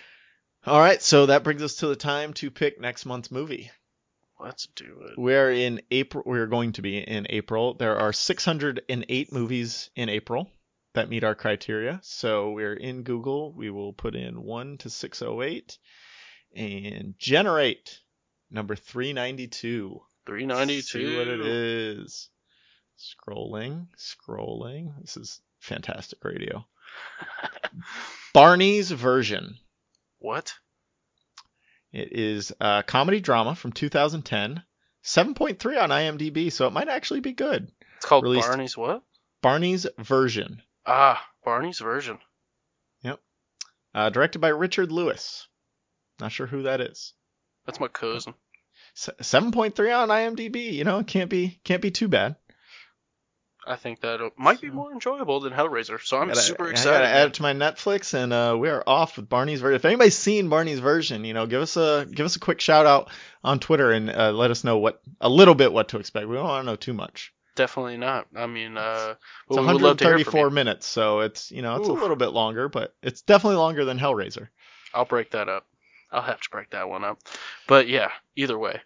[0.66, 3.70] All right, so that brings us to the time to pick next month's movie.
[4.40, 5.14] Let's do it.
[5.16, 6.24] We're in April.
[6.26, 7.76] We're going to be in April.
[7.76, 10.50] There are 608 movies in April
[10.96, 12.00] that meet our criteria.
[12.02, 13.54] So we're in Google.
[13.54, 15.78] We will put in 1 to 608
[16.56, 18.00] and generate
[18.50, 20.02] number 392.
[20.26, 20.82] 392.
[20.82, 22.30] See what it is.
[22.98, 24.94] Scrolling, scrolling.
[25.02, 26.66] This is fantastic radio.
[28.34, 29.56] Barney's version.
[30.20, 30.54] What?
[31.94, 34.64] It is a comedy drama from 2010.
[35.04, 37.72] 7.3 on IMDb, so it might actually be good.
[37.96, 39.04] It's called Released- Barney's what?
[39.42, 40.62] Barney's version.
[40.86, 42.18] Ah, Barney's version.
[43.04, 43.20] Yep.
[43.94, 45.48] Uh, directed by Richard Lewis.
[46.20, 47.14] Not sure who that is.
[47.66, 48.34] That's my cousin.
[48.96, 50.74] 7.3 on IMDb.
[50.74, 52.36] You know, it can't be can't be too bad.
[53.70, 56.00] I think that might be more enjoyable than Hellraiser.
[56.02, 57.00] So I'm Gotta- super I excited.
[57.00, 59.76] gotta add it to my Netflix, and uh, we are off with Barney's version.
[59.76, 62.86] If anybody's seen Barney's version, you know, give us a give us a quick shout
[62.86, 63.10] out
[63.44, 66.28] on Twitter and uh, let us know what a little bit what to expect.
[66.30, 67.34] We don't want to know too much.
[67.56, 68.28] Definitely not.
[68.36, 69.16] I mean, uh,
[69.50, 72.28] It's well, we love to 134 minutes, so it's you know it's a little bit
[72.30, 74.48] longer, but it's definitely longer than Hellraiser.
[74.94, 75.66] I'll break that up.
[76.12, 77.20] I'll have to break that one up.
[77.68, 78.82] But yeah, either way,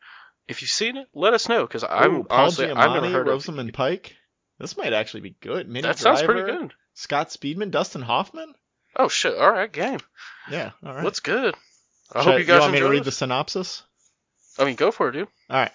[0.47, 3.27] if you've seen it, let us know because I'm Ooh, honestly I've never Giamatti, heard
[3.27, 3.33] of.
[3.33, 4.15] Rosamund Pike.
[4.59, 5.67] This might actually be good.
[5.67, 6.73] Minnie That sounds pretty good.
[6.93, 8.53] Scott Speedman, Dustin Hoffman.
[8.95, 9.35] Oh shit!
[9.37, 9.99] All right, game.
[10.49, 11.03] Yeah, all right.
[11.03, 11.55] What's good?
[12.13, 13.05] I Should hope you guys want me to enjoy read it.
[13.05, 13.83] the synopsis?
[14.59, 15.27] I mean, go for it, dude.
[15.49, 15.71] All right.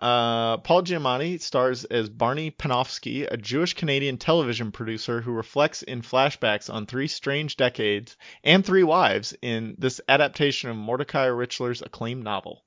[0.00, 6.00] Uh, Paul Giamatti stars as Barney Panofsky, a Jewish Canadian television producer who reflects in
[6.00, 12.24] flashbacks on three strange decades and three wives in this adaptation of Mordecai Richler's acclaimed
[12.24, 12.64] novel.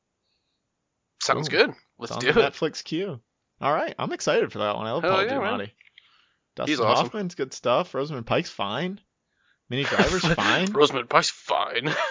[1.23, 1.73] Sounds Ooh, good.
[1.97, 2.35] Let's do it.
[2.35, 3.19] Netflix queue.
[3.59, 4.85] All right, I'm excited for that one.
[4.85, 5.59] I love Hell Paul yeah, man.
[5.59, 5.71] Giamatti.
[6.55, 7.05] Dustin He's awesome.
[7.05, 7.95] Hoffman's good stuff.
[7.95, 8.99] Rosamund Pike's fine.
[9.69, 10.71] Minnie Driver's fine.
[10.71, 11.93] Rosamund Pike's fine.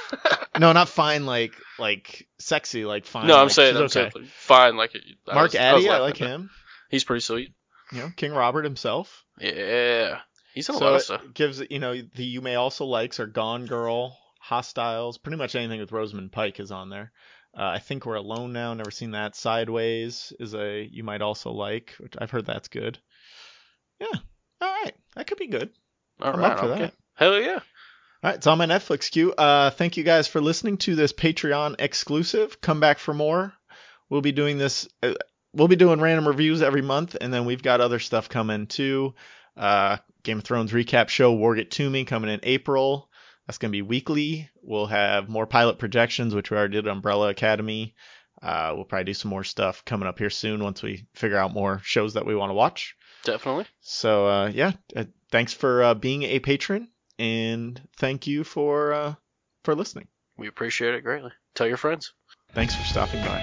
[0.59, 3.27] No, not fine like like sexy, like fine.
[3.27, 4.11] no, I'm like, saying I'm okay.
[4.13, 4.77] saying fine.
[4.77, 4.95] Like
[5.27, 6.51] I Mark was- I Addy, I laughing like him.
[6.91, 7.55] He's pretty sweet.
[7.91, 9.25] You know, King Robert himself.
[9.41, 10.19] Yeah,
[10.53, 11.23] he's in a so lot of stuff.
[11.33, 15.81] gives you know the you may also likes are Gone Girl, Hostiles, pretty much anything
[15.81, 17.13] with Rosamund Pike is on there.
[17.57, 18.75] Uh, I think we're alone now.
[18.75, 19.35] Never seen that.
[19.35, 21.95] Sideways is a you might also like.
[21.99, 22.99] Which I've heard that's good.
[23.99, 24.19] Yeah.
[24.61, 25.71] All right, that could be good.
[26.21, 26.81] All I'm right, up for okay.
[26.83, 26.95] that.
[27.15, 27.61] Hell yeah.
[28.25, 29.33] All right, it's on my Netflix queue.
[29.33, 32.61] Uh, thank you guys for listening to this Patreon exclusive.
[32.61, 33.53] Come back for more.
[34.09, 34.89] We'll be doing this.
[35.03, 35.15] Uh,
[35.53, 39.15] we'll be doing random reviews every month, and then we've got other stuff coming too.
[39.57, 43.09] Uh, Game of Thrones recap show War Get To Me coming in April.
[43.47, 44.49] That's gonna be weekly.
[44.63, 47.95] We'll have more pilot projections, which we already did at Umbrella Academy.
[48.41, 51.53] Uh, we'll probably do some more stuff coming up here soon once we figure out
[51.53, 52.97] more shows that we want to watch.
[53.25, 53.67] Definitely.
[53.81, 56.89] So uh, yeah, uh, thanks for uh, being a patron,
[57.23, 59.15] and thank you for uh,
[59.63, 60.09] for listening.
[60.37, 61.31] We appreciate it greatly.
[61.55, 62.13] Tell your friends.
[62.53, 63.39] Thanks for stopping by.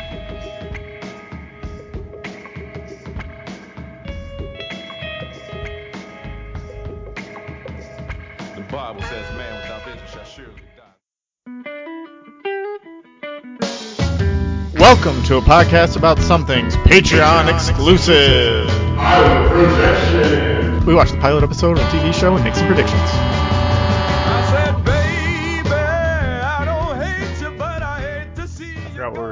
[8.55, 10.95] The Bible says man without vision shall surely die.
[14.77, 18.67] Welcome to a podcast about something's Patreon exclusive.
[20.85, 23.38] We watch the pilot episode of a TV show and make some predictions.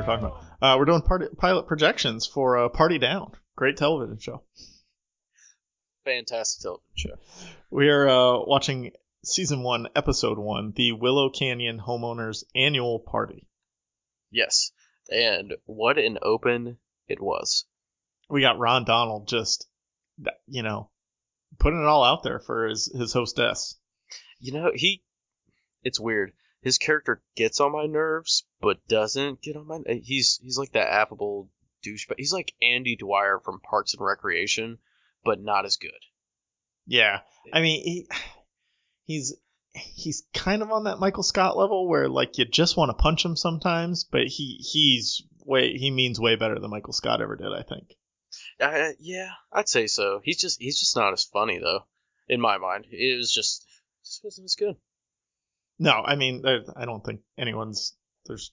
[0.07, 0.43] Talking about.
[0.61, 3.31] Uh, we're doing part- pilot projections for uh, Party Down.
[3.55, 4.41] Great television show.
[6.05, 7.15] Fantastic television show.
[7.69, 8.91] We are uh, watching
[9.23, 13.47] season one, episode one, the Willow Canyon Homeowners Annual Party.
[14.31, 14.71] Yes.
[15.09, 16.77] And what an open
[17.07, 17.65] it was.
[18.29, 19.67] We got Ron Donald just,
[20.47, 20.89] you know,
[21.59, 23.77] putting it all out there for his, his hostess.
[24.39, 25.03] You know, he.
[25.83, 26.33] It's weird.
[26.67, 29.79] His character gets on my nerves, but doesn't get on my.
[30.03, 31.49] He's he's like that affable
[31.81, 32.15] douchebag.
[32.17, 34.77] He's like Andy Dwyer from Parks and Recreation,
[35.23, 35.91] but not as good.
[36.85, 37.21] Yeah,
[37.53, 38.09] I mean, he,
[39.05, 39.33] he's
[39.71, 43.23] he's kind of on that Michael Scott level where like you just want to punch
[43.23, 47.53] him sometimes, but he he's way he means way better than Michael Scott ever did,
[47.53, 47.95] I think.
[48.59, 50.19] Uh, yeah, I'd say so.
[50.21, 51.85] He's just he's just not as funny though,
[52.27, 52.87] in my mind.
[52.91, 53.65] It was just
[54.03, 54.75] just wasn't as good.
[55.79, 56.43] No, I mean,
[56.75, 58.51] I don't think anyone's there's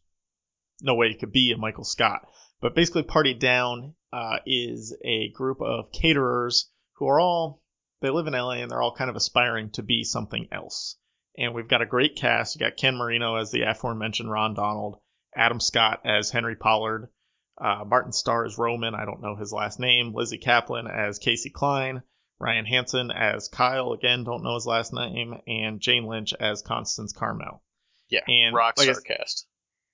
[0.82, 2.26] no way it could be a Michael Scott.
[2.60, 7.62] But basically, Party Down uh, is a group of caterers who are all
[8.00, 10.98] they live in LA and they're all kind of aspiring to be something else.
[11.38, 12.54] And we've got a great cast.
[12.54, 14.98] You got Ken Marino as the aforementioned Ron Donald,
[15.34, 17.10] Adam Scott as Henry Pollard,
[17.58, 18.94] uh, Martin Starr as Roman.
[18.94, 20.12] I don't know his last name.
[20.12, 22.02] Lizzy Caplan as Casey Klein.
[22.38, 23.92] Ryan Hansen as Kyle.
[23.92, 25.34] Again, don't know his last name.
[25.46, 27.60] And Jane Lynch as Constance Carmell.
[28.08, 29.46] Yeah, And rock like cast.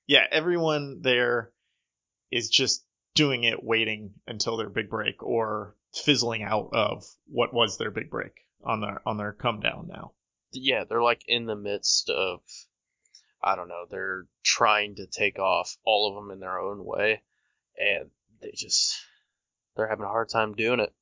[0.06, 1.52] yeah, everyone there
[2.30, 2.84] is just
[3.14, 8.10] doing it, waiting until their big break or fizzling out of what was their big
[8.10, 8.32] break
[8.64, 10.12] on their on their come down now.
[10.52, 12.40] Yeah, they're like in the midst of,
[13.42, 17.22] I don't know, they're trying to take off, all of them in their own way,
[17.78, 18.10] and
[18.42, 18.96] they just,
[19.76, 20.92] they're having a hard time doing it.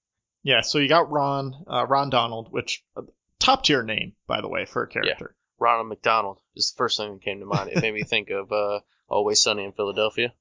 [0.49, 3.03] Yeah, so you got Ron uh, Ron Donald, which uh,
[3.38, 5.14] top tier name by the way for a character.
[5.20, 5.36] Yeah.
[5.59, 7.68] Ronald McDonald is the first thing that came to mind.
[7.68, 8.80] It made me think of uh,
[9.11, 10.32] Always Sunny in Philadelphia.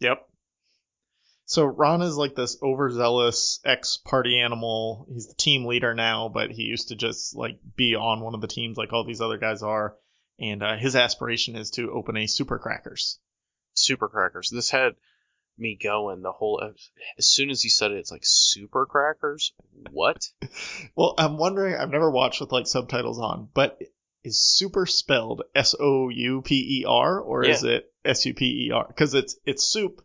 [0.00, 0.26] Yep.
[1.44, 5.06] So Ron is like this overzealous ex party animal.
[5.12, 8.40] He's the team leader now, but he used to just like be on one of
[8.40, 9.94] the teams like all these other guys are.
[10.38, 13.18] And uh, his aspiration is to open a Souper Crackers.
[13.74, 14.48] Souper Crackers.
[14.48, 14.94] This had
[15.56, 16.62] me going the whole.
[17.18, 19.52] As soon as he said it, it's like Souper Crackers.
[19.90, 20.28] What?
[20.96, 21.74] Well, I'm wondering.
[21.74, 23.80] I've never watched with like subtitles on, but
[24.22, 28.68] is super spelled S O U P E R or is it S U P
[28.68, 28.86] E R?
[28.86, 30.04] Because it's it's soup,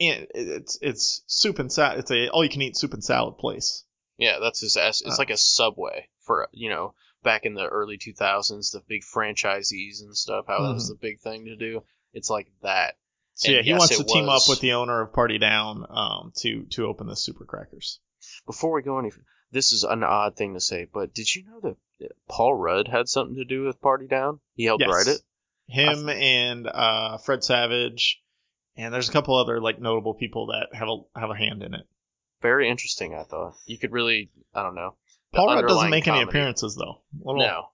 [0.00, 2.00] and it's it's soup and salad.
[2.00, 3.84] It's a all you can eat soup and salad place.
[4.18, 4.76] Yeah, that's his.
[4.76, 5.22] ass- It's Uh.
[5.22, 10.16] like a Subway for you know back in the early 2000s, the big franchisees and
[10.16, 10.46] stuff.
[10.48, 11.82] How that was the big thing to do.
[12.12, 12.96] It's like that.
[13.38, 15.38] So And yeah, he yes, wants to team was- up with the owner of Party
[15.38, 18.00] Down um, to to open the Souper Crackers.
[18.46, 19.12] Before we go any,
[19.52, 21.60] this is an odd thing to say, but did you know
[22.00, 24.40] that Paul Rudd had something to do with Party Down?
[24.54, 24.90] He helped Yes.
[24.90, 25.20] write it.
[25.68, 28.22] Him and uh, Fred Savage,
[28.76, 31.74] and there's a couple other like notable people that have a have a hand in
[31.74, 31.86] it.
[32.40, 33.54] Very interesting, I thought.
[33.66, 34.94] You could really, I don't know.
[35.34, 37.02] Paul Rudd doesn't make any appearances though.
[37.18, 37.68] Little, No,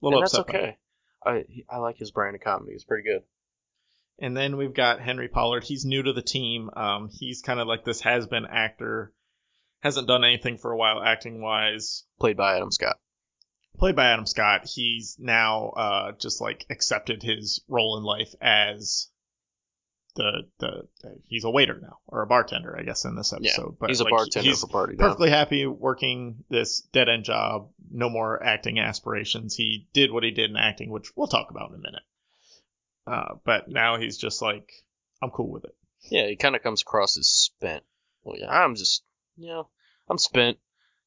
[0.00, 0.76] little and that's okay.
[1.24, 2.72] I I like his brand of comedy.
[2.72, 3.22] It's pretty good.
[4.20, 5.62] And then we've got Henry Pollard.
[5.64, 6.70] He's new to the team.
[6.74, 9.12] Um, he's kind of like this has been actor,
[9.80, 12.04] hasn't done anything for a while acting wise.
[12.18, 12.96] Played by Adam Scott.
[13.78, 14.62] Played by Adam Scott.
[14.66, 19.08] He's now uh, just like accepted his role in life as
[20.16, 20.88] the the
[21.28, 23.76] he's a waiter now or a bartender, I guess, in this Yeah, episode.
[23.78, 25.06] but he's a bartender he's for Party Down.
[25.10, 27.68] perfectly happy working this dead end job.
[27.88, 29.54] No more acting aspirations.
[29.54, 32.02] He did what he did in acting, which we'll talk about in a minute.
[33.10, 34.68] Uh, but now he's just like,
[35.22, 35.74] I'm cool with it.
[36.10, 37.82] Yeah, he kind of comes across as spent.
[38.22, 39.02] Well, yeah, I'm just,
[39.36, 39.68] you know,
[40.08, 40.58] I'm spent.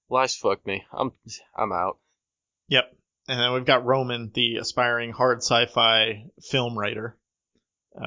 [0.10, 0.84] Life's fucked me.
[0.92, 1.12] I'm,
[1.56, 1.98] I'm out.
[2.68, 2.94] Yep.
[3.28, 7.18] And then we've got Roman, the aspiring hard sci-fi film writer.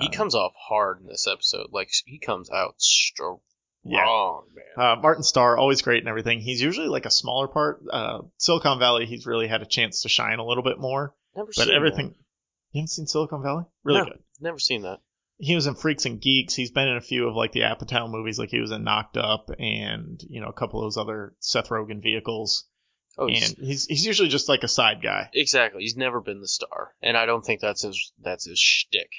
[0.00, 1.68] he Uh, comes off hard in this episode.
[1.72, 3.38] Like he comes out strong,
[3.84, 4.04] Yeah.
[4.04, 4.64] man.
[4.76, 6.40] Uh, Martin Starr, always great and everything.
[6.40, 7.82] He's usually like a smaller part.
[7.90, 11.14] Uh, Silicon Valley, he's really had a chance to shine a little bit more.
[11.36, 12.14] Never But seen everything.
[12.74, 13.64] You haven't seen Silicon Valley?
[13.84, 14.04] Really No.
[14.06, 14.22] good.
[14.40, 15.00] Never seen that.
[15.38, 16.54] He was in Freaks and Geeks.
[16.54, 19.16] He's been in a few of like the Apatow movies, like he was in Knocked
[19.16, 22.66] Up and you know a couple of those other Seth Rogen vehicles.
[23.16, 25.30] Oh, he's, and he's he's usually just like a side guy.
[25.32, 25.82] exactly.
[25.82, 29.10] He's never been the star, and I don't think that's his that's his shtick.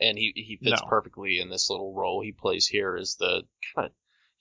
[0.00, 0.88] And he he fits No.
[0.88, 3.42] perfectly in this little role he plays here as the
[3.74, 3.92] kind of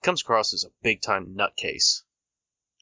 [0.04, 2.04] comes across as a big time nutcase.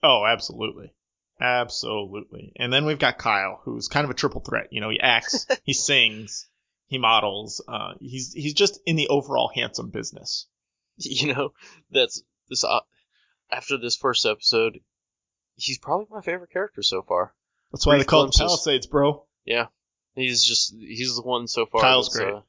[0.03, 0.93] Oh, absolutely.
[1.39, 2.53] Absolutely.
[2.55, 4.67] And then we've got Kyle, who's kind of a triple threat.
[4.71, 6.47] You know, he acts, he sings,
[6.87, 7.63] he models.
[7.67, 10.47] Uh, he's he's just in the overall handsome business.
[10.97, 11.49] You know,
[11.91, 12.79] that's this uh,
[13.51, 14.79] after this first episode,
[15.55, 17.33] he's probably my favorite character so far.
[17.71, 18.41] That's why Brief they call glimpses.
[18.41, 19.25] Palisades, bro.
[19.43, 19.67] Yeah,
[20.13, 21.81] he's just he's the one so far.
[21.81, 22.33] Kyle's great.
[22.33, 22.41] uh,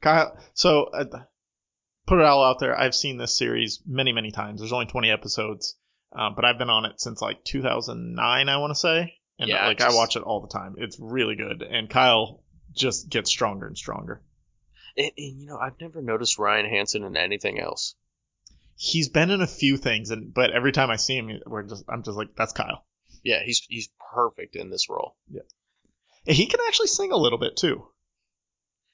[0.00, 0.36] Kyle.
[0.54, 1.04] So uh,
[2.06, 2.76] put it all out there.
[2.76, 4.60] I've seen this series many many times.
[4.60, 5.76] There's only 20 episodes,
[6.14, 9.14] uh, but I've been on it since like 2009, I want to say.
[9.38, 10.76] And Yeah, like just- I watch it all the time.
[10.78, 11.62] It's really good.
[11.62, 12.42] And Kyle
[12.72, 14.22] just gets stronger and stronger.
[14.96, 17.94] and, and you know, I've never noticed Ryan Hansen in anything else.
[18.76, 21.84] He's been in a few things, and but every time I see him, we're just
[21.88, 22.84] I'm just like that's Kyle.
[23.22, 25.16] Yeah, he's he's perfect in this role.
[26.26, 27.86] And He can actually sing a little bit too.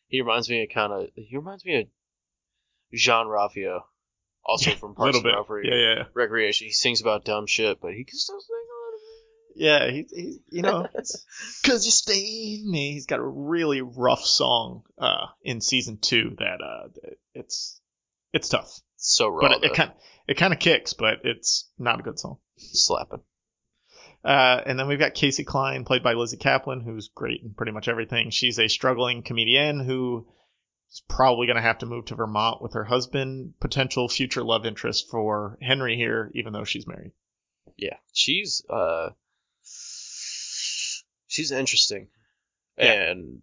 [0.09, 1.87] He reminds me of kind of he reminds me of
[2.93, 3.83] Jean-Ralphio,
[4.45, 5.47] also from Parks little and.
[5.47, 6.67] Recre- Yeah, yeah, Recreation.
[6.67, 10.11] He sings about dumb shit, but he can still sing a little bit.
[10.11, 10.17] yeah.
[10.17, 10.87] He, he you know,
[11.65, 12.93] cause you stain me.
[12.93, 16.89] He's got a really rough song uh in season two that uh
[17.35, 17.81] it's
[18.33, 19.93] it's tough, So raw, but it, it kind
[20.29, 22.39] it kind of kicks, but it's not a good song.
[22.57, 23.21] slapping.
[24.23, 27.73] Uh, and then we've got Casey Klein, played by Lizzy Caplan, who's great in pretty
[27.73, 28.29] much everything.
[28.31, 30.29] She's a struggling comedian who
[30.93, 34.67] is probably going to have to move to Vermont with her husband, potential future love
[34.67, 37.13] interest for Henry here, even though she's married.
[37.77, 39.11] Yeah, she's uh,
[41.29, 42.09] she's interesting,
[42.79, 43.11] Yeah.
[43.11, 43.43] and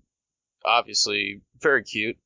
[0.66, 2.18] obviously very cute.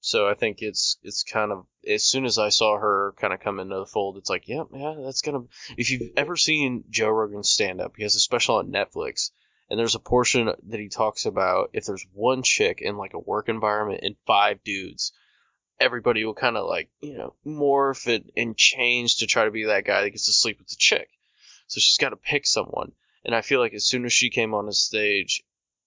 [0.00, 3.40] So I think it's it's kind of as soon as I saw her kind of
[3.40, 5.40] come into the fold, it's like, yeah, yeah, that's gonna.
[5.76, 9.30] If you've ever seen Joe Rogan's stand up, he has a special on Netflix,
[9.70, 13.18] and there's a portion that he talks about if there's one chick in like a
[13.18, 15.12] work environment and five dudes,
[15.80, 19.64] everybody will kind of like you know morph it and change to try to be
[19.64, 21.08] that guy that gets to sleep with the chick.
[21.66, 22.92] So she's got to pick someone,
[23.24, 25.42] and I feel like as soon as she came on the stage,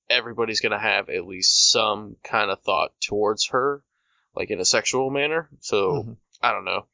[0.10, 3.84] everybody's gonna have at least some kind of thought towards her,
[4.36, 5.50] like in a sexual manner.
[5.62, 6.18] So Mhm.
[6.42, 6.86] I don't know.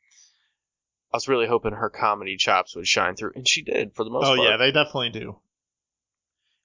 [1.11, 4.09] I was really hoping her comedy chops would shine through, and she did for the
[4.09, 4.39] most Oh part.
[4.39, 5.39] Oh yeah, they definitely do.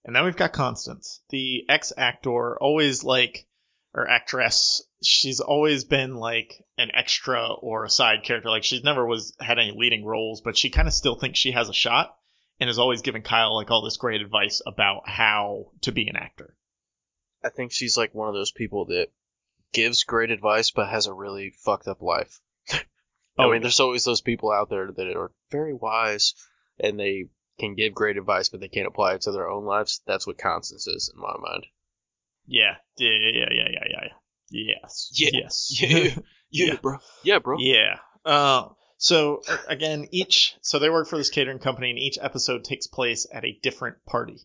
[0.04, 3.46] And then we've got Constance, the ex actor, always like
[3.94, 4.82] or actress.
[5.02, 8.48] She's always been like an extra or a side character.
[8.50, 11.52] Like she's never was had any leading roles, but she kind of still thinks she
[11.52, 12.16] has a shot,
[12.58, 16.16] and is always giving Kyle like all this great advice about how to be an
[16.16, 16.56] actor.
[17.44, 19.08] I think she's like one of those people that
[19.72, 22.40] gives great advice but has a really fucked up life.
[22.72, 22.80] I
[23.38, 23.60] Oh, mean, yeah.
[23.62, 26.34] there's always those people out there that are very wise
[26.78, 27.24] and they
[27.58, 30.00] can give great advice, but they can't apply it to their own lives.
[30.06, 31.66] That's what Constance is in my mind.
[32.46, 34.08] Yeah, yeah, yeah, yeah, yeah, yeah, yeah.
[34.50, 36.10] Yes, Yeah, yes, yeah,
[36.50, 36.76] Yeah.
[36.82, 36.98] bro.
[37.22, 37.56] Yeah, bro.
[37.58, 37.98] Yeah.
[38.24, 42.86] Uh, so again, each so they work for this catering company, and each episode takes
[42.86, 44.38] place at a different party.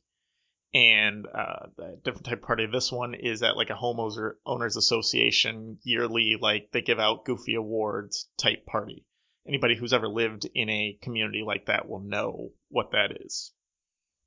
[0.74, 2.66] And uh, the different type of party.
[2.68, 7.56] This one is at like a homeowners owners association yearly, like they give out goofy
[7.56, 9.06] awards type party.
[9.48, 13.54] Anybody who's ever lived in a community like that will know what that is.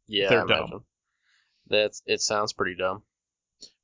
[0.07, 0.71] Yeah, They're I imagine.
[0.71, 0.85] dumb.
[1.69, 2.21] That's it.
[2.21, 3.03] Sounds pretty dumb.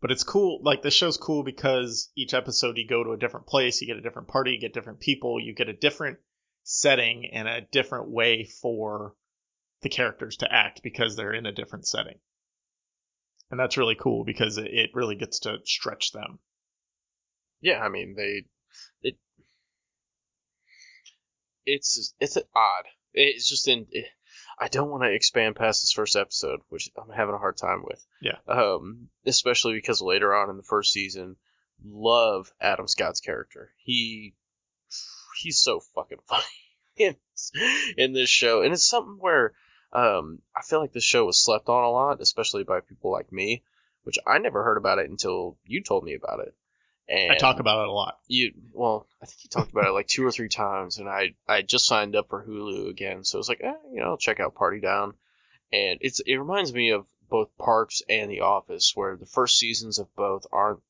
[0.01, 0.61] But it's cool.
[0.63, 3.99] Like this show's cool because each episode you go to a different place, you get
[3.99, 6.19] a different party, you get different people, you get a different
[6.65, 9.15] setting and a different way for
[9.83, 12.19] the characters to act because they're in a different setting.
[13.51, 16.39] And that's really cool because it, it really gets to stretch them.
[17.61, 18.45] Yeah, I mean they
[19.03, 19.17] it
[21.67, 22.85] it's it's odd.
[23.13, 23.87] It's just in
[24.59, 27.83] I don't want to expand past this first episode, which I'm having a hard time
[27.85, 28.05] with.
[28.23, 28.39] Yeah.
[28.49, 31.37] Um, especially because later on in the first season,
[31.85, 33.73] love Adam Scott's character.
[33.77, 34.35] He
[35.39, 36.45] he's so fucking funny
[36.97, 37.17] in
[37.97, 39.53] in this show, and it's something where
[39.93, 43.33] um I feel like this show was slept on a lot, especially by people like
[43.33, 43.63] me,
[44.05, 46.55] which I never heard about it until you told me about it.
[47.09, 48.19] And I talk about it a lot.
[48.27, 51.35] you well, I think you talked about it like two or three times, and I
[51.47, 54.41] I just signed up for Hulu again, so it's like, eh, you know, I'll check
[54.41, 55.15] out Party Down,
[55.73, 59.99] and it's it reminds me of both Parks and The Office, where the first seasons
[59.99, 60.81] of both aren't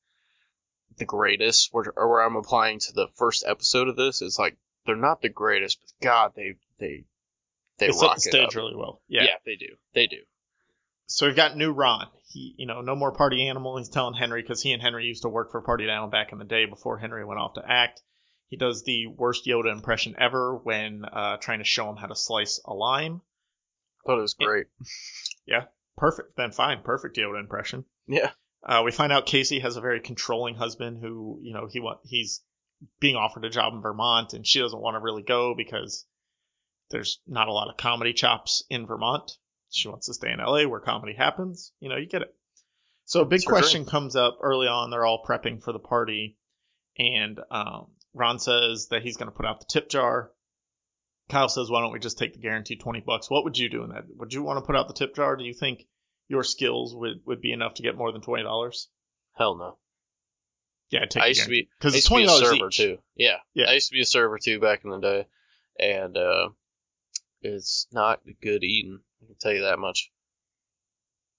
[0.97, 1.69] the greatest.
[1.73, 4.57] Where or where I'm applying to the first episode of this, it's like
[4.87, 7.05] they're not the greatest, but God, they they
[7.79, 8.55] they, set rock the it stage up.
[8.55, 9.03] really well.
[9.07, 9.25] Yeah.
[9.25, 9.37] Yeah.
[9.45, 10.23] they do, they do.
[11.07, 12.07] So we've got new Ron.
[12.29, 13.79] He, you know, no more party animal.
[13.79, 16.39] He's telling Henry because he and Henry used to work for Party Down back in
[16.39, 18.03] the day before Henry went off to act.
[18.49, 22.15] He does the worst Yoda impression ever when uh, trying to show him how to
[22.17, 23.23] slice a lime.
[24.05, 24.67] thought it was great.
[25.47, 25.65] Yeah.
[25.97, 26.37] Perfect.
[26.37, 26.83] Then fine.
[26.83, 27.85] Perfect Yoda impression.
[28.09, 28.33] Yeah,
[28.65, 32.01] Uh, we find out Casey has a very controlling husband who, you know, he want
[32.05, 32.43] he's
[33.01, 36.05] being offered a job in Vermont and she doesn't want to really go because
[36.91, 39.31] there's not a lot of comedy chops in Vermont.
[39.77, 41.73] She wants to stay in LA where comedy happens.
[41.81, 42.35] You know, you get it.
[43.05, 44.91] So a big It's her question comes up early on.
[44.91, 46.37] They're all prepping for the party,
[46.99, 50.33] and um, Ron says that he's going to put out the tip jar.
[51.29, 53.85] Kyle says, "Why don't we just take the guaranteed twenty bucks?" What would you do
[53.85, 54.05] in that?
[54.17, 55.37] Would you want to put out the tip jar?
[55.37, 55.87] Do you think
[56.29, 58.89] your skills would, would be enough to get more than twenty dollars?
[59.37, 59.79] hell no.
[60.91, 62.27] Yeah, I'd take I the used to be because it's used to be twenty a
[62.29, 62.77] dollars server each.
[62.77, 62.99] too.
[63.17, 63.37] Yeah.
[63.55, 63.67] Yeah.
[63.69, 65.27] I used to be a server too back in the day,
[65.79, 66.49] and uh,
[67.43, 69.01] it's not good eating.
[69.27, 70.11] I can tell you that much.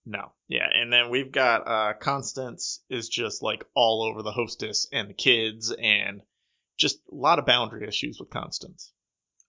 [0.05, 4.87] No, yeah, and then we've got uh, Constance is just like all over the hostess
[4.91, 6.21] and the kids, and
[6.77, 8.93] just a lot of boundary issues with Constance.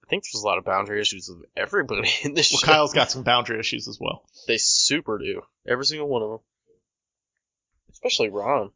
[0.05, 2.67] I think there's a lot of boundary issues with everybody in this Well, show.
[2.67, 4.25] Kyle's got some boundary issues as well.
[4.47, 5.43] They super do.
[5.67, 6.39] Every single one of them.
[7.93, 8.71] Especially Ron.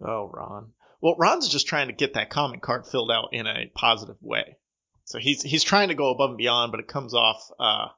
[0.00, 0.72] Oh, Ron.
[1.00, 4.56] Well, Ron's just trying to get that comment card filled out in a positive way.
[5.04, 7.88] So he's he's trying to go above and beyond, but it comes off uh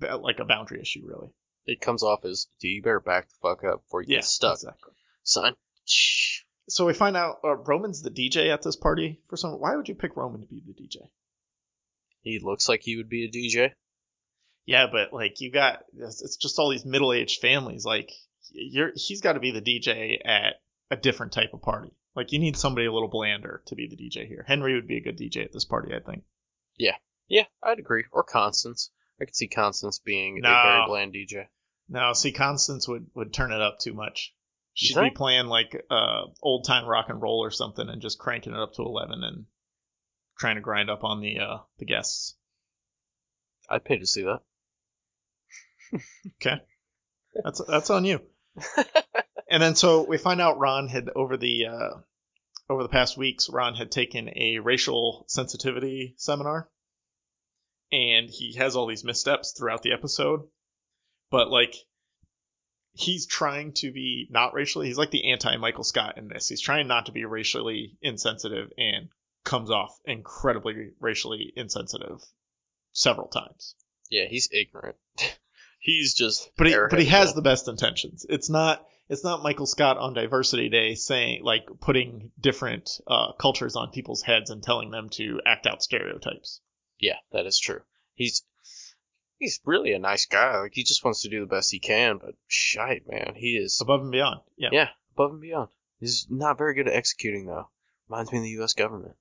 [0.00, 1.28] like a boundary issue, really.
[1.66, 4.24] It comes off as, "Do you better back the fuck up before you Yeah, get
[4.24, 4.92] stuck, exactly.
[5.22, 5.54] son."
[6.68, 9.52] So we find out uh, Roman's the DJ at this party for some.
[9.52, 11.08] Why would you pick Roman to be the DJ?
[12.20, 13.72] He looks like he would be a DJ.
[14.66, 17.84] Yeah, but like you got it's it's just all these middle-aged families.
[17.86, 18.10] Like
[18.52, 20.54] you're he's got to be the DJ at
[20.90, 21.90] a different type of party.
[22.14, 24.44] Like you need somebody a little blander to be the DJ here.
[24.46, 26.24] Henry would be a good DJ at this party, I think.
[26.76, 26.96] Yeah,
[27.28, 28.04] yeah, I'd agree.
[28.12, 28.90] Or Constance.
[29.20, 30.48] I could see Constance being No.
[30.50, 31.46] a very bland DJ.
[31.88, 34.34] No, see, Constance would would turn it up too much.
[34.74, 38.52] She'd be playing like uh, old time rock and roll or something, and just cranking
[38.52, 39.46] it up to eleven and
[40.38, 42.36] trying to grind up on the uh, the guests.
[43.68, 44.40] I'd pay to see that.
[46.40, 46.60] Okay,
[47.42, 48.20] that's that's on you.
[49.50, 52.00] and then so we find out Ron had over the uh,
[52.68, 56.68] over the past weeks, Ron had taken a racial sensitivity seminar,
[57.92, 60.42] and he has all these missteps throughout the episode,
[61.30, 61.74] but like
[62.92, 64.88] he's trying to be not racially.
[64.88, 66.48] He's like the anti Michael Scott in this.
[66.48, 69.08] He's trying not to be racially insensitive and
[69.44, 72.20] comes off incredibly racially insensitive
[72.92, 73.74] several times.
[74.10, 74.96] Yeah, he's ignorant.
[75.80, 76.50] he's just.
[76.56, 78.26] But he but he has the best intentions.
[78.28, 83.76] It's not it's not Michael Scott on Diversity Day saying like putting different uh, cultures
[83.76, 86.60] on people's heads and telling them to act out stereotypes.
[86.98, 87.80] Yeah, that is true.
[88.14, 88.42] He's
[89.38, 90.60] he's really a nice guy.
[90.60, 93.80] Like he just wants to do the best he can, but shite, man, he is
[93.80, 94.40] Above and beyond.
[94.56, 94.70] Yeah.
[94.72, 95.68] yeah above and beyond.
[96.00, 97.68] He's not very good at executing though.
[98.08, 98.72] Reminds me of the U.S.
[98.72, 99.16] government.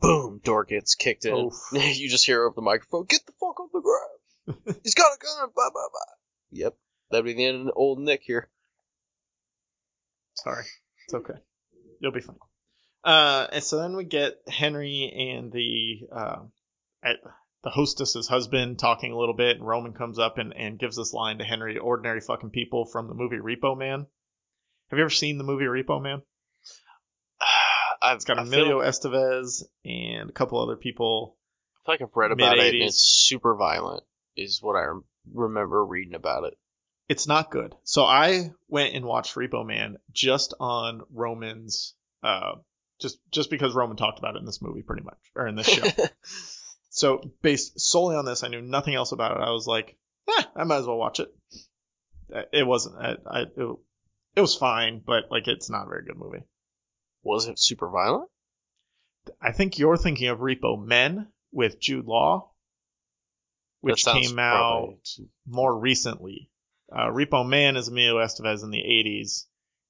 [0.00, 1.34] Boom, door gets kicked in.
[1.34, 1.54] Oof.
[1.72, 4.78] you just hear over the microphone, "Get the fuck off the ground!
[4.82, 6.14] He's got a gun!" Blah blah blah.
[6.52, 6.76] Yep,
[7.10, 8.48] that'd be the end of old Nick here.
[10.34, 10.64] Sorry.
[11.04, 11.38] It's okay.
[12.00, 12.36] You'll be fine.
[13.02, 16.36] Uh, and so then we get Henry and the uh,
[17.62, 21.12] the hostess's husband talking a little bit, and Roman comes up and, and gives this
[21.12, 24.06] line to Henry: "Ordinary fucking people from the movie Repo Man."
[24.90, 26.22] Have you ever seen the movie Repo Man?
[28.02, 31.36] I've It's got I Emilio feel, Estevez and a couple other people.
[31.74, 32.50] I feel like I've read about it.
[32.50, 32.88] and mid-eighties.
[32.90, 34.04] It's super violent,
[34.36, 34.86] is what I
[35.32, 36.54] remember reading about it.
[37.08, 37.74] It's not good.
[37.84, 42.52] So I went and watched Repo Man just on Roman's, uh,
[43.00, 45.66] just just because Roman talked about it in this movie, pretty much, or in this
[45.66, 45.86] show.
[46.90, 49.42] so based solely on this, I knew nothing else about it.
[49.42, 49.96] I was like,
[50.28, 51.34] eh, I might as well watch it.
[52.52, 52.96] It wasn't.
[52.96, 53.76] I, I it,
[54.36, 56.44] it was fine, but like it's not a very good movie.
[57.22, 58.28] Was it super violent?
[59.40, 62.50] I think you're thinking of Repo Men with Jude Law,
[63.80, 64.98] which came out
[65.46, 66.50] more recently.
[66.90, 69.44] Uh, Repo Man is Emilio Estevez in the 80s,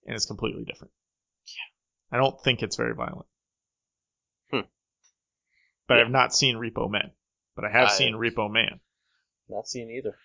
[0.06, 0.92] and it's completely different.
[2.12, 3.26] I don't think it's very violent.
[4.50, 4.60] Hmm.
[5.86, 6.00] But Yeah.
[6.04, 7.12] I've not seen Repo Men.
[7.56, 8.80] But I have I- seen Repo Man.
[9.48, 10.16] Not seen either.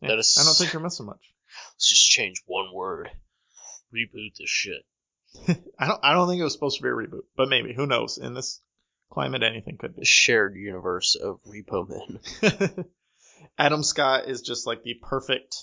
[0.00, 1.34] Yeah, That is- I don't think you're missing much.
[1.74, 3.10] Let's just change one word.
[3.92, 4.84] Reboot this shit.
[5.78, 6.00] I don't.
[6.04, 7.72] I don't think it was supposed to be a reboot, but maybe.
[7.74, 8.18] Who knows?
[8.18, 8.60] In this
[9.10, 10.04] climate, anything could be.
[10.04, 12.84] shared universe of Repo Men.
[13.58, 15.56] Adam Scott is just like the perfect,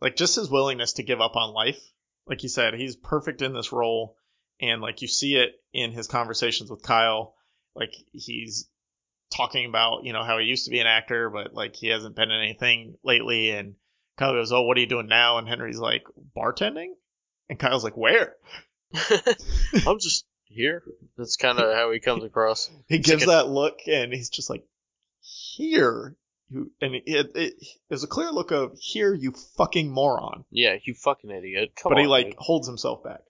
[0.00, 1.80] like just his willingness to give up on life.
[2.26, 4.16] Like you said, he's perfect in this role,
[4.60, 7.34] and like you see it in his conversations with Kyle.
[7.74, 8.68] Like he's
[9.34, 12.16] talking about you know how he used to be an actor, but like he hasn't
[12.16, 13.50] been in anything lately.
[13.50, 13.74] And
[14.16, 16.04] Kyle goes, "Oh, what are you doing now?" And Henry's like,
[16.36, 16.92] "Bartending."
[17.48, 18.34] And Kyle's like, "Where?"
[19.86, 20.82] I'm just here.
[21.18, 22.70] That's kind of how he comes across.
[22.88, 24.64] He gives like a- that look, and he's just like,
[25.20, 26.16] "Here."
[26.48, 27.54] You, and it, it, it
[27.88, 31.72] there's a clear look of here you fucking moron Yeah, you fucking idiot.
[31.74, 32.04] Come but on.
[32.04, 32.34] he like dude.
[32.38, 33.22] holds himself back.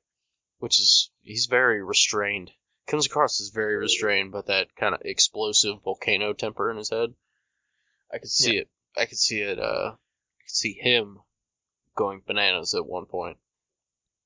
[0.58, 2.50] Which is, he's very restrained.
[2.86, 7.14] Comes across as very restrained, but that kind of explosive volcano temper in his head.
[8.12, 8.60] I could see Yeah.
[8.62, 8.70] it.
[8.96, 11.18] I could see it, uh, I could see him
[11.94, 13.38] going bananas at one point.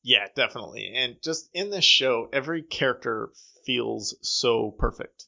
[0.03, 0.93] Yeah, definitely.
[0.95, 3.31] And just in this show, every character
[3.67, 5.25] feels so perfect.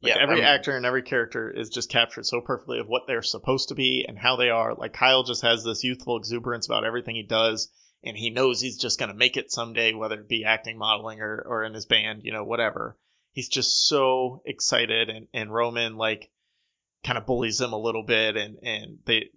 [0.00, 2.88] Like Yeah, every I mean- actor and every character is just captured so perfectly of
[2.88, 4.74] what they're supposed to be and how they are.
[4.74, 7.72] Like Kyle just has this youthful exuberance about everything he does,
[8.04, 11.42] and he knows he's just gonna make it someday, whether it be acting, modeling, or
[11.46, 12.96] or in his band, you know, whatever.
[13.32, 16.30] He's just so excited, and and Roman like
[17.04, 19.30] kind of bullies him a little bit, and and they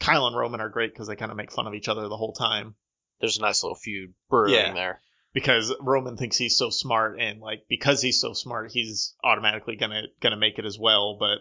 [0.00, 2.16] Kyle and Roman are great because they kind of make fun of each other the
[2.16, 2.74] whole time.
[3.20, 4.72] There's a nice little feud brewing Yeah.
[4.72, 5.00] there.
[5.34, 10.04] because Roman thinks he's so smart and like because he's so smart he's automatically gonna
[10.20, 11.38] gonna make it as well but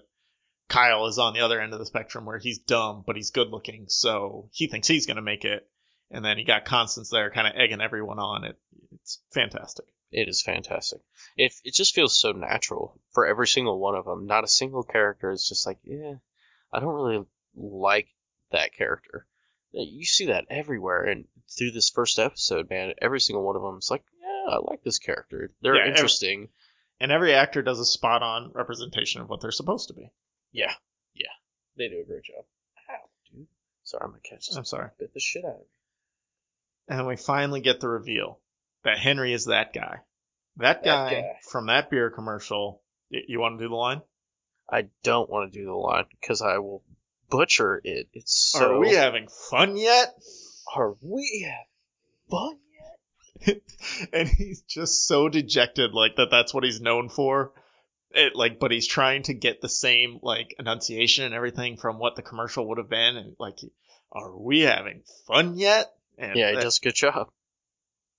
[0.67, 3.49] Kyle is on the other end of the spectrum where he's dumb but he's good
[3.49, 5.67] looking so he thinks he's gonna make it
[6.12, 8.57] and then you got Constance there kind of egging everyone on it
[8.93, 11.01] it's fantastic It is fantastic.
[11.38, 14.26] It it just feels so natural for every single one of them.
[14.26, 16.16] Not a single character is just like, yeah,
[16.74, 18.07] I don't really like
[18.51, 19.28] that character.
[19.72, 23.78] You see that everywhere, and through this first episode, man, every single one of them
[23.78, 25.51] is like, yeah, I like this character.
[25.62, 26.49] They're Yeah, every- interesting.
[26.99, 30.10] and every actor does a spot on representation of what they're supposed to be
[30.51, 30.74] Yeah,
[31.14, 31.36] yeah,
[31.78, 32.45] they do a great job.
[32.89, 33.47] Ow, dude.
[33.84, 35.66] Sorry, my cat just I'm sorry bit the shit out of me.
[36.89, 38.39] And we finally get the reveal
[38.83, 39.99] that Henry is that guy
[40.57, 41.39] that That guy, guy.
[41.49, 44.01] from that beer commercial you want to do the line
[44.71, 46.83] I don't want to do the line because I will
[47.29, 48.07] butcher it.
[48.13, 48.75] It's so.
[48.75, 50.13] Are we having fun yet?
[50.75, 52.57] Are we having fun?
[53.47, 53.61] Yet?
[54.13, 56.29] and he's just so dejected, like that.
[56.29, 57.53] That's what he's known for.
[58.11, 62.15] It like, but he's trying to get the same like enunciation and everything from what
[62.15, 63.59] the commercial would have been, and like,
[64.11, 65.91] are we having fun yet?
[66.20, 67.30] And Yeah, he that- does a good job.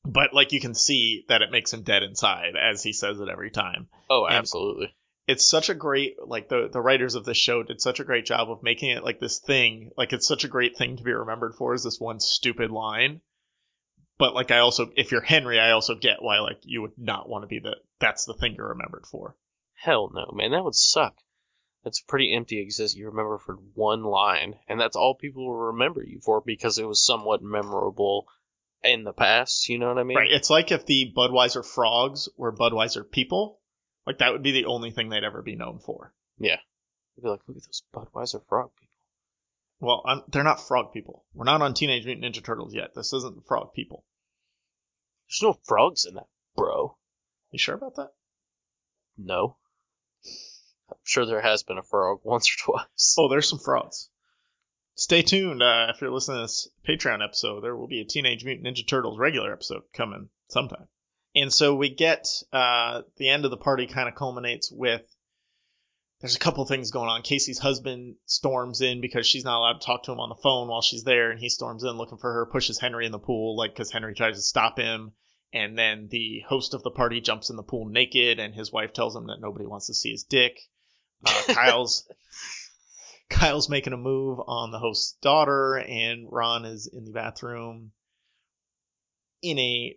[0.05, 3.28] but like you can see that it makes him dead inside as he says it
[3.28, 3.88] every time.
[4.09, 4.94] Oh, And- absolutely.
[5.26, 8.24] It's such a great like the the writers of this show did such a great
[8.26, 11.12] job of making it like this thing, like it's such a great thing to be
[11.12, 13.20] remembered for is this one stupid line.
[14.18, 17.28] But like I also if you're Henry, I also get why like you would not
[17.28, 19.36] want to be the that's the thing you're remembered for.
[19.74, 20.51] Hell no, man.
[20.51, 21.14] That would suck.
[21.84, 22.98] A pretty empty existence.
[22.98, 26.86] You remember for one line, and that's all people will remember you for because it
[26.86, 28.28] was somewhat memorable
[28.82, 29.68] in the past.
[29.68, 30.18] You know what I mean?
[30.18, 30.30] Right.
[30.30, 33.58] It's like if the Budweiser frogs were Budweiser people.
[34.06, 36.12] Like that would be the only thing they'd ever be known for.
[36.38, 36.56] Yeah.
[37.16, 38.90] You'd be like, look at those Budweiser frog people.
[39.80, 41.24] Well, I'm, they're not frog people.
[41.32, 42.94] We're not on Teenage Mutant Ninja Turtles yet.
[42.94, 44.04] This isn't the frog people.
[45.28, 46.26] There's no frogs in that,
[46.56, 46.96] bro.
[47.50, 48.10] You sure about that?
[49.16, 49.56] No.
[50.91, 53.14] I'm sure there has been a frog once or twice.
[53.18, 54.11] Oh, there's some frauds.
[54.95, 55.62] Stay tuned.
[55.62, 58.86] Uh, if you're listening to this Patreon episode, there will be a Teenage Mutant Ninja
[58.86, 60.88] Turtles regular episode coming sometime.
[61.34, 65.03] And so we get uh, the end of the party kind of culminates with
[66.20, 67.22] there's a couple things going on.
[67.22, 70.68] Casey's husband storms in because she's not allowed to talk to him on the phone
[70.68, 73.57] while she's there, and he storms in looking for her, pushes Henry in the pool,
[73.57, 75.12] like because Henry tries to stop him.
[75.53, 78.93] And then the host of the party jumps in the pool naked, and his wife
[78.93, 80.61] tells him that nobody wants to see his dick.
[81.24, 82.08] Uh, Kyle's
[83.28, 87.92] Kyle's making a move on the host's daughter, and Ron is in the bathroom
[89.42, 89.96] in a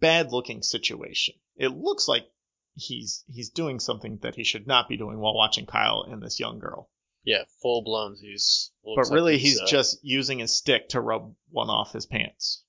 [0.00, 1.34] bad looking situation.
[1.56, 2.26] It looks like
[2.74, 6.40] he's he's doing something that he should not be doing while watching Kyle and this
[6.40, 6.90] young girl.
[7.24, 8.16] Yeah, full blown.
[8.20, 8.70] He's.
[8.84, 12.06] But looks like really he's uh, just using his stick to rub one off his
[12.06, 12.62] pants.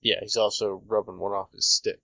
[0.00, 2.00] Yeah, he's also rubbing one off his stick.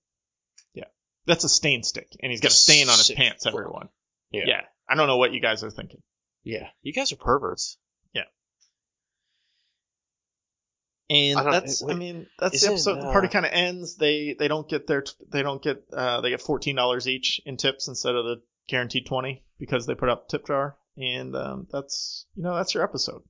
[0.75, 0.87] Yeah,
[1.27, 3.89] that's a stain stick, and he's got a stain on his pants, everyone.
[4.31, 4.45] Yeah.
[4.47, 4.61] yeah.
[4.89, 6.03] I don't know what you guys are thinking.
[6.43, 6.69] Yeah.
[6.83, 7.79] You guys are perverts.
[8.13, 8.23] Yeah.
[11.09, 12.97] And I that's, I mean, that's the episode.
[13.01, 13.97] the party uh, kind of ends.
[13.97, 17.57] They they don't get their they don't get uh they get fourteen dollars each in
[17.57, 20.77] tips instead of the guaranteed twenty because they put up tip jar.
[20.97, 23.23] And um, that's you know that's your episode.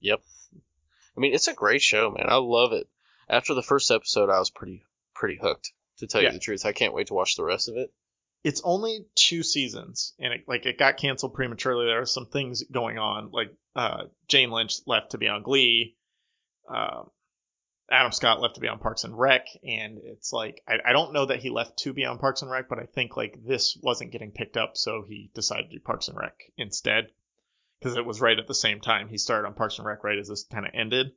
[0.00, 0.20] Yep.
[1.16, 2.26] I mean, it's a great show, man.
[2.28, 2.88] I love it.
[3.28, 4.82] After the first episode, I was pretty
[5.14, 5.72] pretty hooked.
[5.98, 6.28] To tell Yeah.
[6.28, 7.92] you the truth, I can't wait to watch the rest of it.
[8.42, 11.86] It's only two seasons, and it, like it got canceled prematurely.
[11.86, 15.96] There are some things going on, like uh, Jane Lynch left to be on Glee.
[16.68, 17.02] Uh,
[17.90, 21.12] Adam Scott left to be on Parks and Rec, and it's like I, I don't
[21.12, 23.76] know that he left to be on Parks and Rec, but I think like this
[23.82, 27.08] wasn't getting picked up, so he decided to do Parks and Rec instead
[27.80, 30.18] because it was right at the same time he started on Parks and Rec right
[30.18, 31.08] as this kind of ended.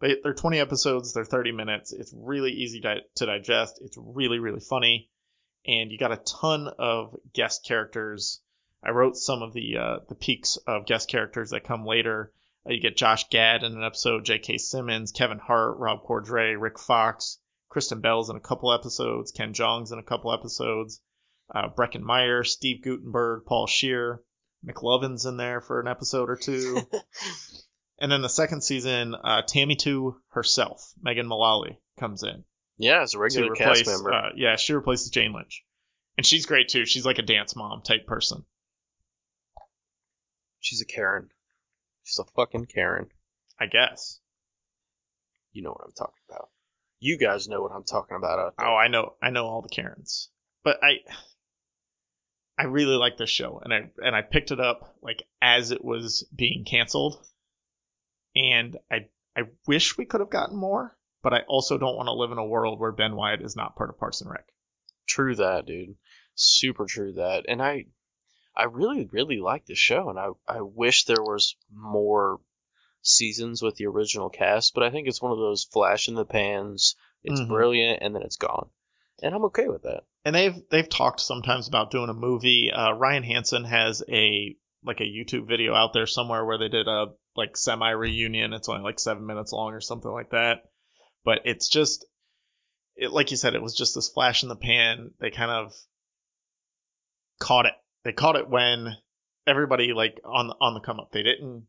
[0.00, 1.92] But they're 20 episodes, they're 30 minutes.
[1.92, 3.80] It's really easy di- to digest.
[3.82, 5.08] It's really really funny,
[5.66, 8.40] and you got a ton of guest characters.
[8.84, 12.32] I wrote some of the uh, the peaks of guest characters that come later.
[12.68, 14.58] Uh, you get Josh Gad in an episode, J.K.
[14.58, 17.38] Simmons, Kevin Hart, Rob Corddry, Rick Fox,
[17.68, 21.00] Kristen Bell's in a couple episodes, Ken Jeong's in a couple episodes,
[21.54, 24.22] uh, Breckin Meyer, Steve Guttenberg, Paul Scheer,
[24.66, 26.80] McLovin's in there for an episode or two.
[28.00, 32.44] and then the second season, uh, Tammy Two herself, Megan Mullally, comes in
[32.78, 33.82] Yeah, as a regular replace.
[33.82, 34.12] cast member.
[34.12, 35.64] Uh, yeah, she replaces Jane Lynch,
[36.16, 36.86] and she's great too.
[36.86, 38.44] She's like a dance mom type person.
[40.60, 41.30] She's a Karen.
[42.04, 43.08] She's a fucking Karen.
[43.58, 44.20] I guess.
[45.52, 46.50] You know what I'm talking about.
[46.98, 48.54] You guys know what I'm talking about.
[48.58, 50.30] Oh, I know, I know all the Karens,
[50.64, 50.98] but I,
[52.58, 55.84] I really like this show, and I and I picked it up like as it
[55.84, 57.22] was being canceled,
[58.34, 62.14] and I I wish we could have gotten more, but I also don't want to
[62.14, 64.46] live in a world where Ben Wyatt is not part of Parks and Rec.
[65.06, 65.96] True that, dude.
[66.36, 67.46] Super true that.
[67.48, 67.86] And I
[68.54, 72.40] I really, really like the show and I, I wish there was more
[73.02, 76.24] seasons with the original cast, but I think it's one of those flash in the
[76.24, 77.48] pans, it's Mhm.
[77.48, 78.70] brilliant, and then it's gone.
[79.22, 80.04] And I'm okay with that.
[80.24, 82.70] and they've they've talked sometimes about doing a movie.
[82.72, 86.88] Uh, Ryan Hansen has a like a YouTube video out there somewhere where they did
[86.88, 88.52] a like semi reunion.
[88.52, 90.64] It's only like seven minutes long or something like that.
[91.24, 92.04] But it's just,
[92.96, 95.12] it like you said, it was just this flash in the pan.
[95.20, 95.72] They kind of
[97.38, 97.72] caught it.
[98.04, 98.96] They caught it when
[99.46, 101.10] everybody like on on the come up.
[101.12, 101.66] They didn't.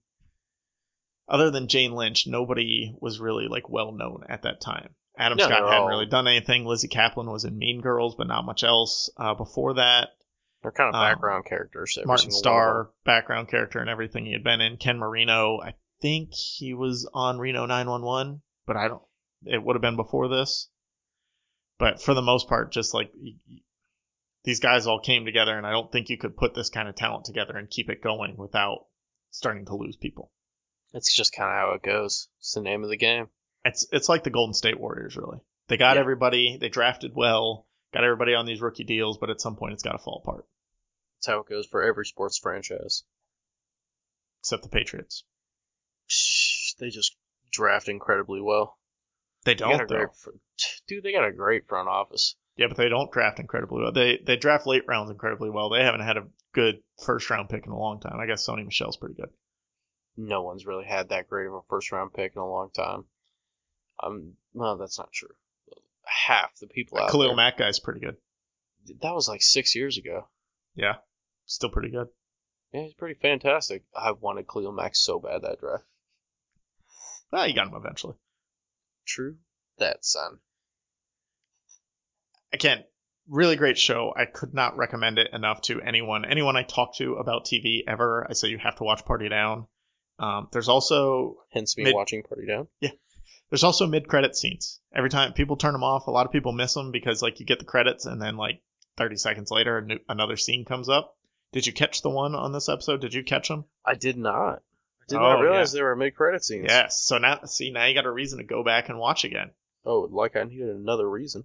[1.29, 4.95] Other than Jane Lynch, nobody was really like well known at that time.
[5.17, 6.63] Adam No, Scott hadn't all- really done anything.
[6.65, 10.09] Lizzy Caplan was in Mean Girls, but not much else uh, before that.
[10.61, 11.97] They're kind of Um, background characters.
[12.05, 14.77] Martin Starr, background character and everything he had been in.
[14.77, 19.01] Ken Marino, I think he was on Reno 911, but I don't.
[19.45, 20.69] It would have been before this.
[21.79, 23.11] But for the most part, just like
[24.47, 26.95] these guys all came together, and I don't think you could put this kind of
[26.95, 28.85] talent together and keep it going without
[29.29, 30.31] starting to lose people.
[30.93, 32.29] It's just kind of how it goes.
[32.39, 33.27] It's the name of the game.
[33.65, 35.39] It's it's like the Golden State Warriors, really.
[35.67, 35.99] They got Yeah.
[35.99, 39.83] everybody, they drafted well, got everybody on these rookie deals, but at some point it's
[39.83, 40.45] got to fall apart.
[41.17, 43.03] It's how it goes for every sports franchise.
[44.39, 45.25] Except the Patriots.
[46.79, 47.17] They just
[47.51, 48.77] draft incredibly well.
[49.43, 50.31] They They got a don't though.
[50.87, 51.03] dude.
[51.03, 52.37] They got a great front office.
[52.57, 53.91] Yeah, but they don't draft incredibly well.
[53.91, 55.69] They they draft late rounds incredibly well.
[55.69, 58.19] They haven't had a good first round pick in a long time.
[58.19, 59.29] I guess Sony Michel's pretty good.
[60.17, 63.05] No one's really had that great of a first round pick in a long time.
[64.01, 65.35] Um, well, that's not true.
[66.03, 67.35] Half the people out Khalil there.
[67.35, 68.17] Mack guy's pretty good.
[69.01, 70.27] That was like six years ago.
[70.75, 70.95] Yeah,
[71.45, 72.07] still pretty good.
[72.73, 73.83] Yeah, he's pretty fantastic.
[73.95, 75.83] I wanted Khalil Mack so bad that draft.
[77.31, 78.15] Ah, you got him eventually.
[79.05, 79.35] True.
[79.77, 80.39] That son.
[82.53, 82.83] Again,
[83.27, 84.13] really great show.
[84.15, 86.25] I could not recommend it enough to anyone.
[86.25, 89.67] Anyone I talk to about TV ever, I say you have to watch Party Down.
[90.19, 92.67] Um, there's also Hence me Mid- watching Party Down.
[92.81, 92.91] Yeah,
[93.49, 94.79] there's also mid credit scenes.
[94.93, 97.45] Every time people turn them off, a lot of people miss them because like you
[97.45, 98.61] get the credits and then like
[98.97, 101.15] 30 seconds later a new, another scene comes up.
[101.53, 102.99] Did you catch the one on this episode?
[103.01, 103.65] Did you catch them?
[103.85, 104.55] I did not.
[105.01, 106.65] I did Oh, not realize there were mid credit scenes.
[106.67, 106.99] Yes.
[107.03, 109.51] So now see now you got a reason to go back and watch again.
[109.85, 111.43] Oh, like I needed another reason.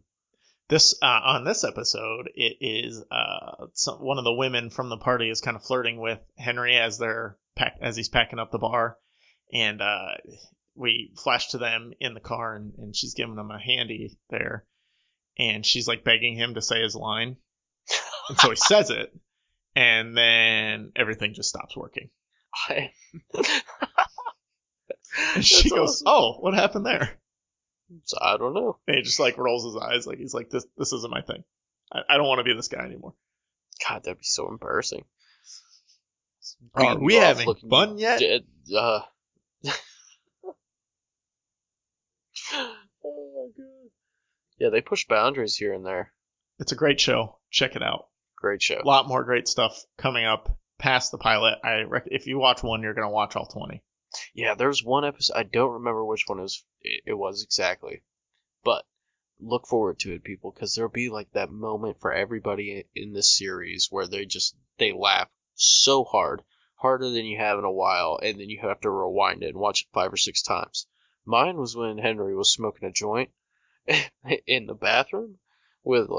[0.72, 4.96] This uh, on this episode, it is uh, some, one of the women from the
[4.96, 8.56] party is kind of flirting with Henry as they're pack, as he's packing up the
[8.56, 8.96] bar,
[9.52, 10.12] and uh,
[10.74, 14.64] we flash to them in the car, and, and she's giving him a handy there,
[15.38, 17.36] and she's like begging him to say his line,
[18.30, 19.14] and so he says it,
[19.76, 22.08] and then everything just stops working,
[22.66, 22.92] I...
[25.34, 26.06] and she That's goes, awesome.
[26.06, 27.18] "Oh, what happened there?"
[28.04, 28.78] So, I don't know.
[28.86, 31.44] And he just like rolls his eyes, like he's like, "This this isn't my thing.
[31.92, 33.14] I, I don't want to be this guy anymore."
[33.86, 35.04] God, that'd be so embarrassing.
[36.74, 38.20] Are we having fun yet?
[38.20, 38.42] dead,
[38.76, 39.00] uh...
[42.52, 42.72] oh
[43.04, 43.90] my god.
[44.58, 46.12] Yeah, they push boundaries here and there.
[46.58, 47.38] It's a great show.
[47.50, 48.06] Check it out.
[48.36, 48.80] Great show.
[48.82, 51.58] A lot more great stuff coming up past the pilot.
[51.64, 53.82] I rec- if you watch one, you're gonna watch all twenty.
[54.34, 55.36] Yeah, there's one episode.
[55.36, 56.64] I don't remember which one it was.
[56.82, 58.02] It, was exactly,
[58.64, 58.84] but
[59.40, 63.36] look forward to it, people, because there'll be like that moment for everybody in, this
[63.36, 66.42] series where they just they laugh so hard,
[66.76, 69.58] harder than you have in a while, and then you have to rewind it and
[69.58, 70.86] watch it five or six times.
[71.24, 73.30] Mine was when Henry was smoking a joint
[74.46, 75.38] in the bathroom
[75.84, 76.10] with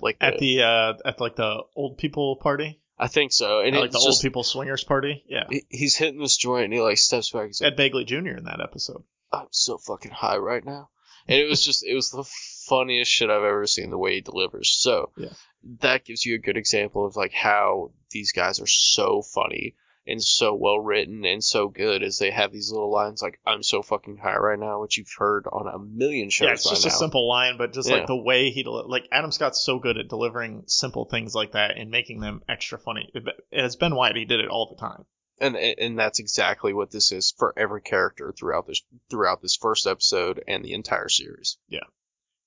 [0.00, 3.90] like At the uh at like the old people party, I think so, and like
[3.90, 5.24] the old just people swingers party.
[5.28, 7.46] Yeah, he- he's hitting this joint and he like steps back.
[7.48, 8.36] He's like, Ed Begley Jr.
[8.36, 9.02] in that episode.
[9.32, 10.90] I'm so fucking high right now.
[11.26, 12.24] And it was just, it was the
[12.68, 14.70] funniest shit I've ever seen the way he delivers.
[14.78, 15.32] So Yeah.
[15.80, 19.74] that gives you a good example of like how these guys are so funny
[20.06, 23.62] and so well written and so good as they have these little lines like I'm
[23.62, 26.84] so fucking high right now, which you've heard on a million shows yeah, it's just
[26.84, 26.88] now.
[26.88, 27.96] a simple line, but just Yeah.
[27.98, 31.52] like the way he deli- like Adam Scott's so good at delivering simple things like
[31.52, 33.10] that and making them extra funny.
[33.14, 33.22] It,
[33.52, 34.16] it's Ben Wyatt.
[34.16, 35.04] He did it all the time.
[35.40, 39.86] and and that's exactly what this is for every character throughout this throughout this first
[39.86, 41.58] episode and the entire series.
[41.68, 41.80] Yeah,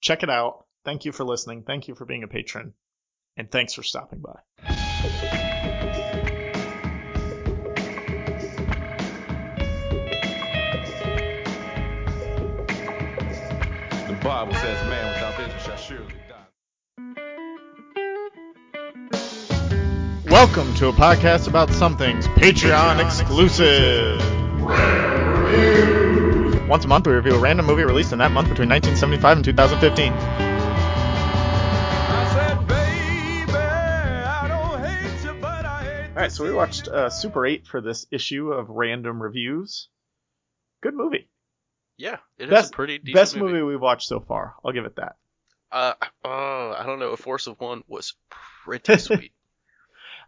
[0.02, 0.66] check it out.
[0.84, 1.64] Thank you for listening.
[1.64, 2.74] Thank you for being a patron,
[3.38, 5.75] and thanks for stopping by.
[14.26, 16.48] Bible says, man without vision shall surely die.
[20.32, 24.20] Welcome to a podcast about some things Patreon exclusive.
[26.68, 29.46] Once a month, we review a random movie released in that month between 1975 and
[29.46, 30.14] 2015.
[30.14, 30.18] I
[32.34, 37.12] said, baby, I don't hate you, but I hate All right, so we watched uh,
[37.12, 39.88] Super 8 for this issue of Random Reviews.
[40.82, 41.30] Good movie.
[41.98, 43.62] Yeah, it is Best- a pretty decent Best movie.
[43.62, 44.56] we've watched so far.
[44.66, 45.16] I'll give it that.
[45.72, 45.94] Uh,
[46.24, 47.12] uh, I don't know.
[47.12, 48.14] A Force of One was
[48.66, 49.32] pretty sweet.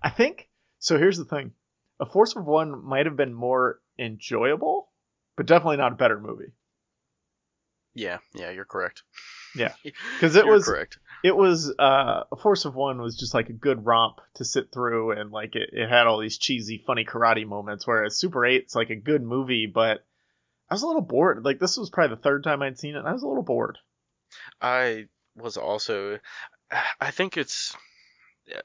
[0.02, 0.48] I think
[0.80, 0.98] so.
[0.98, 1.52] Here's the thing:
[2.00, 4.90] A Force of One might have been more enjoyable,
[5.36, 6.52] but definitely not a better movie.
[7.94, 9.04] yeah, yeah, you're correct.
[9.56, 11.00] Yeah, because it You're was- correct.
[11.24, 14.72] It was uh, A Force of One was just like a good romp to sit
[14.72, 17.88] through, and like it, it had all these cheesy, funny karate moments.
[17.88, 20.06] Whereas Super Eight's like a good movie, but
[20.70, 21.44] I was a little bored.
[21.46, 23.44] Like this was probably the third time I'd seen it, and I was a little
[23.44, 23.78] bored.
[24.62, 26.20] I was also.
[27.00, 27.76] I think it's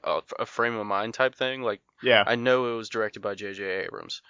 [0.03, 1.61] a, a frame of mind type thing.
[1.61, 2.23] Like Yeah.
[2.25, 3.63] I know it was directed by J.J.
[3.85, 4.21] Abrams.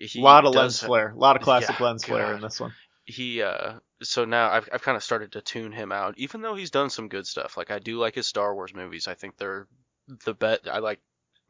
[0.00, 1.10] A lot of lens flare.
[1.10, 2.34] A lot of classic Yeah, lens flare God.
[2.36, 2.72] in this one.
[3.04, 6.54] He uh so now I've I've kind of started to tune him out, even though
[6.54, 7.56] he's done some good stuff.
[7.56, 9.06] Like I do like his Star Wars movies.
[9.08, 9.66] I think they're
[10.24, 10.60] the bet.
[10.70, 11.00] I like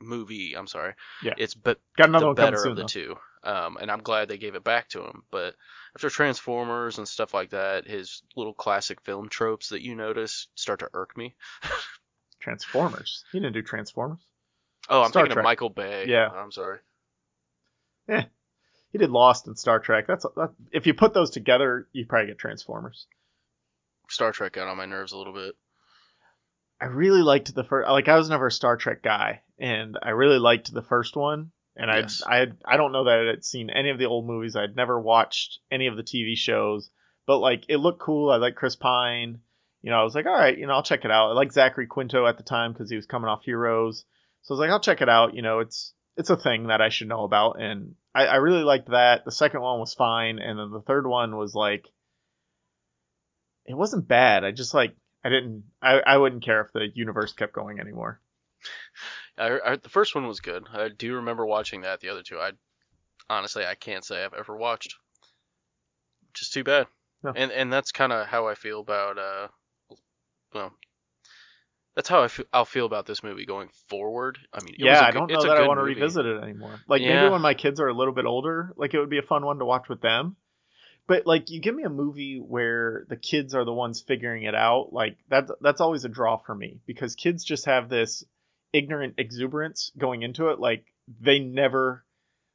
[0.01, 0.55] movie.
[0.57, 0.95] I'm sorry.
[1.23, 1.35] Yeah.
[1.37, 2.89] It's but Got another the better soon, of the though.
[2.89, 3.17] two.
[3.44, 5.24] Um, and I'm glad they gave it back to him.
[5.31, 5.55] But
[5.97, 10.81] after Transformers and stuff like that, his little classic film tropes that you notice start
[10.81, 11.35] to irk me.
[12.40, 13.24] Transformers.
[13.32, 14.20] He didn't do Transformers.
[14.89, 15.43] Oh, I'm Star thinking Trek.
[15.43, 16.06] of Michael Bay.
[16.09, 16.28] Yeah.
[16.28, 16.78] I'm sorry.
[18.09, 18.24] Yeah.
[18.90, 20.06] He did Lost and Star Trek.
[20.06, 23.06] That's that, if you put those together, you probably get Transformers.
[24.09, 25.55] Star Trek got on my nerves a little bit.
[26.81, 27.89] I really liked the first.
[27.89, 31.52] Like I was never a Star Trek guy, and I really liked the first one.
[31.77, 32.23] And I, Yes.
[32.27, 34.57] I, had, I don't know that I had seen any of the old movies.
[34.57, 36.90] I'd never watched any of the TV shows,
[37.27, 38.31] but like it looked cool.
[38.31, 39.40] I like Chris Pine.
[39.81, 41.31] You know, I was like, all right, you know, I'll check it out.
[41.31, 44.05] I like Zachary Quinto at the time because he was coming off Heroes,
[44.43, 45.35] so I was like, I'll check it out.
[45.35, 48.62] You know, it's it's a thing that I should know about, and I, I really
[48.62, 49.24] liked that.
[49.24, 51.86] The second one was fine, and then the third one was like,
[53.65, 54.44] it wasn't bad.
[54.44, 54.94] I just like
[55.24, 55.65] I didn't.
[55.81, 58.20] I, I wouldn't care if the universe kept going anymore.
[59.39, 60.65] I, I, the first one was good.
[60.73, 62.01] I do remember watching that.
[62.01, 62.53] The other two, I
[63.31, 64.95] honestly I can't say I've ever watched.
[66.35, 66.87] Just too bad.
[67.23, 67.33] No.
[67.35, 69.49] And and that's kind of how I feel about uh,
[70.55, 70.73] well,
[71.95, 74.39] that's how I feel, I'll feel about this movie going forward.
[74.53, 76.25] I mean, it was yeah, a I good- don't know that I want to revisit
[76.27, 76.81] it anymore.
[76.89, 77.23] Like Yeah.
[77.23, 79.45] maybe when my kids are a little bit older, like it would be a fun
[79.45, 80.37] one to watch with them.
[81.07, 84.55] But like you give me a movie where the kids are the ones figuring it
[84.55, 88.25] out, like that's that's always a draw for me because kids just have this
[88.73, 90.59] ignorant exuberance going into it.
[90.59, 90.85] Like
[91.20, 92.05] they never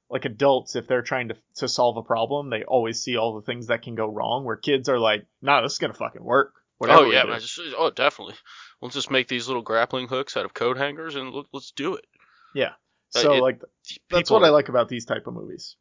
[0.09, 3.45] like adults if they're trying to to solve a problem, they always see all the
[3.45, 4.43] things that can go wrong.
[4.45, 7.59] Where kids are like, "Nah, this is gonna fucking work." Whatever Oh yeah, man, just,
[7.77, 8.35] oh definitely.
[8.81, 11.95] Let's just make these little grappling hooks out of coat hangers and let, let's do
[11.95, 12.05] it.
[12.53, 12.73] Yeah.
[13.09, 13.97] So it- like that's
[14.29, 15.75] People- what I like about these type of movies.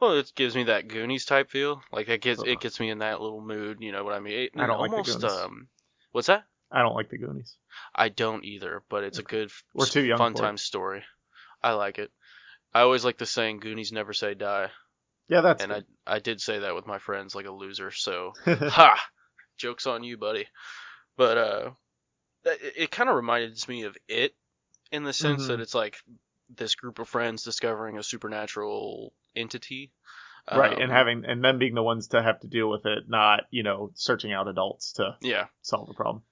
[0.00, 1.82] Well, it gives me that Goonies type feel.
[1.92, 2.48] Like it gets Ugh.
[2.48, 3.78] it gets me in that little mood.
[3.80, 4.34] You know what I mean?
[4.38, 5.36] It, I don't like the almost Goonies.
[5.36, 5.68] um.
[6.12, 6.44] What's that?
[6.70, 7.56] I don't like the Goonies.
[7.94, 10.42] I don't either, but it's a good, We're too young fun for it.
[10.42, 11.04] time story.
[11.62, 12.10] I like it.
[12.74, 14.70] I always like the saying "Goonies never say die,"
[15.28, 17.90] Yeah, that's and I I did say that with my friends like a loser.
[17.90, 19.00] So ha,
[19.56, 20.46] jokes on you, buddy.
[21.16, 21.70] But uh,
[22.44, 24.34] it, it kind of reminded me of it
[24.92, 25.48] in the sense Mhm.
[25.48, 25.96] that it's like
[26.54, 29.90] this group of friends discovering a supernatural entity.
[30.52, 33.08] right, Um, and having and them being the ones to have to deal with it,
[33.08, 35.46] not you know searching out adults to yeah.
[35.62, 36.22] solve the problem.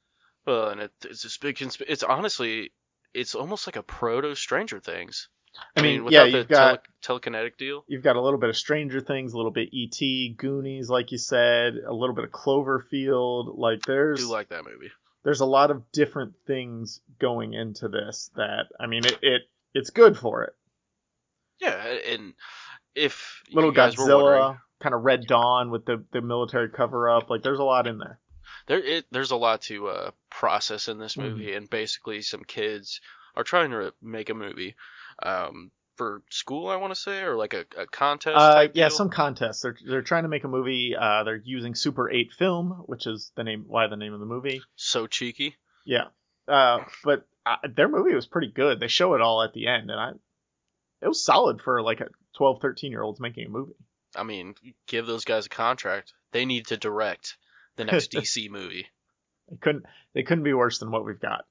[0.46, 1.56] Well, and it, it's this big.
[1.56, 2.72] Consp- it's honestly,
[3.12, 5.28] it's almost like a proto Stranger Things.
[5.76, 7.84] I mean, without yeah, the you've got tele- telekinetic deal.
[7.86, 11.18] you've got a little bit of Stranger Things, a little bit ET, Goonies, like you
[11.18, 13.56] said, a little bit of Cloverfield.
[13.56, 14.90] Like I there's do like that movie.
[15.22, 19.42] there's a lot of different things going into this that I mean it, it
[19.74, 20.54] it's good for it.
[21.60, 22.34] Yeah, and
[22.96, 26.68] if Little you guys were wondering, Godzilla, kind of Red Dawn with the the military
[26.68, 27.30] cover up.
[27.30, 28.18] Like there's a lot in there.
[28.66, 33.00] There it, there's a lot to uh, process in this movie, and basically some kids
[33.36, 34.74] are trying to make a movie
[35.22, 38.36] um, for school, I want to say, or like a, a contest.
[38.36, 38.96] Uh, yeah, deal.
[38.96, 39.60] some contests.
[39.60, 40.94] They're they're trying to make a movie.
[40.98, 44.26] Uh, they're using Super 8 film, which is the name why the name of the
[44.26, 44.60] movie.
[44.76, 45.56] so cheeky.
[45.84, 46.06] Yeah.
[46.48, 48.80] Uh, but uh, their movie was pretty good.
[48.80, 50.10] They show it all at the end, and I
[51.02, 53.74] it was solid for like a 12, 13 year olds making a movie.
[54.16, 54.54] I mean,
[54.86, 56.12] give those guys a contract.
[56.32, 57.36] They need to direct
[57.76, 58.86] the next DC movie.
[59.50, 59.84] They couldn't
[60.14, 61.44] they couldn't be worse than what we've got.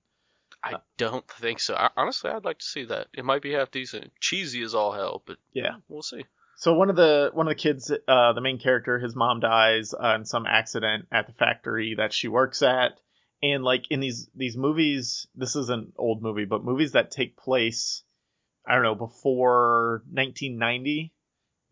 [0.63, 1.75] I don't think so.
[1.75, 3.07] I, honestly, I'd like to see that.
[3.13, 4.11] It might be half decent.
[4.19, 5.75] Cheesy as all hell, but Yeah.
[5.89, 6.25] we'll see.
[6.55, 9.93] So one of the one of the kids, uh, the main character, his mom dies
[9.93, 12.99] uh, in some accident at the factory that she works at,
[13.43, 17.37] and like in these these movies, this is an old movie, but movies that take
[17.37, 18.01] place,
[18.65, 21.13] I don't know, before 1990,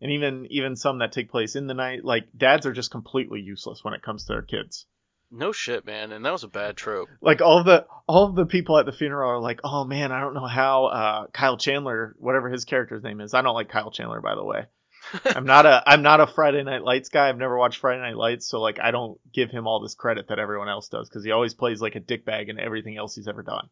[0.02, 3.40] and even even some that take place in the night, like dads are just completely
[3.40, 4.84] useless when it comes to their kids.
[5.30, 6.10] No shit, man.
[6.10, 7.08] And that was a bad trope.
[7.22, 10.20] Like all the all of the people at the funeral are like, oh man, I
[10.20, 13.92] don't know how uh, Kyle Chandler, whatever his character's name is, I don't like Kyle
[13.92, 14.66] Chandler by the way.
[15.24, 17.28] I'm not a I'm not a Friday Night Lights guy.
[17.28, 20.28] I've never watched Friday Night Lights, so like I don't give him all this credit
[20.28, 23.28] that everyone else does because he always plays like a dickbag in everything else he's
[23.28, 23.68] ever done.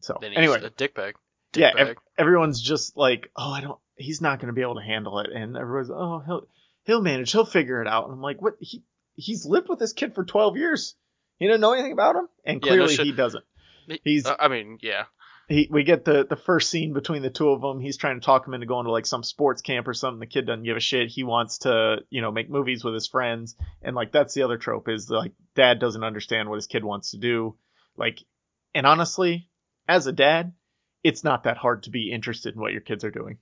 [0.00, 1.14] So anyway, a dickbag.
[1.54, 4.82] yeah, ev- everyone's just like, oh, I don't, he's not going to be able to
[4.82, 6.48] handle it, and everyone's, oh, he'll
[6.84, 8.04] he'll manage, he'll figure it out.
[8.04, 8.54] And I'm like, what?
[8.60, 8.82] He
[9.14, 10.94] he's lived with this kid for 12 years.
[11.38, 13.06] He didn't know anything about him, and Yeah, no clearly shit.
[13.06, 13.44] he doesn't.
[14.04, 15.04] He's uh, I mean, yeah.
[15.48, 17.80] he we get the the first scene between the two of them.
[17.80, 20.20] He's trying to talk him into going to like some sports camp or something.
[20.20, 21.08] The kid doesn't give a shit.
[21.08, 24.58] He wants to you know make movies with his friends, and like that's the other
[24.58, 27.56] trope is like dad doesn't understand what his kid wants to do.
[27.96, 28.18] Like,
[28.74, 29.48] and honestly,
[29.88, 30.52] as a dad,
[31.02, 33.38] it's not that hard to be interested in what your kids are doing.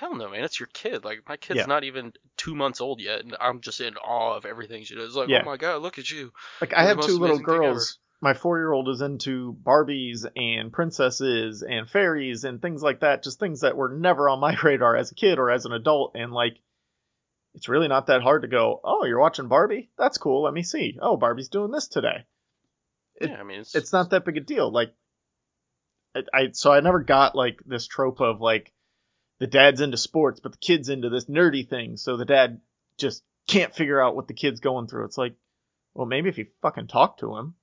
[0.00, 0.44] Hell no, man.
[0.44, 1.04] It's your kid.
[1.04, 1.66] Like my kid's Yeah.
[1.66, 5.14] not even two months old yet, and I'm just in awe of everything she does.
[5.14, 5.42] Like, oh Yeah.
[5.42, 6.32] oh my god, look at you.
[6.62, 7.98] Like I the have most two little amazing thing girls.
[8.22, 13.22] My four year old is into Barbies and princesses and fairies and things like that.
[13.22, 16.12] Just things that were never on my radar as a kid or as an adult.
[16.14, 16.56] And like,
[17.54, 18.80] it's really not that hard to go.
[18.82, 19.90] Oh, you're watching Barbie?
[19.98, 20.42] That's cool.
[20.44, 20.98] Let me see.
[21.02, 22.24] Oh, Barbie's doing this today.
[23.16, 24.70] It- yeah, I mean, it's, It's not that big a deal.
[24.70, 24.94] Like,
[26.14, 28.72] I, I so I never got like this trope of like
[29.40, 31.96] the dad's into sports, but the kid's into this nerdy thing.
[31.96, 32.60] So the dad
[32.98, 35.06] just can't figure out what the kid's going through.
[35.06, 35.34] It's like,
[35.94, 37.54] well, maybe if you fucking talk to him.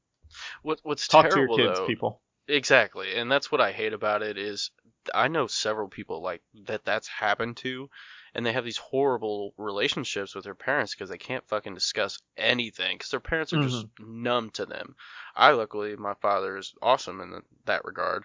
[0.64, 1.88] what what's Talk to your terrible kids, though.
[1.88, 2.22] people.
[2.50, 4.72] Exactly, and that's what I hate about it is
[5.14, 7.90] I know several people like that that's happened to,
[8.34, 12.98] and they have these horrible relationships with their parents because they can't fucking discuss anything
[12.98, 14.24] because their parents are just mm-hmm.
[14.24, 14.96] numb to them.
[15.36, 18.24] I luckily my father is awesome in that regard,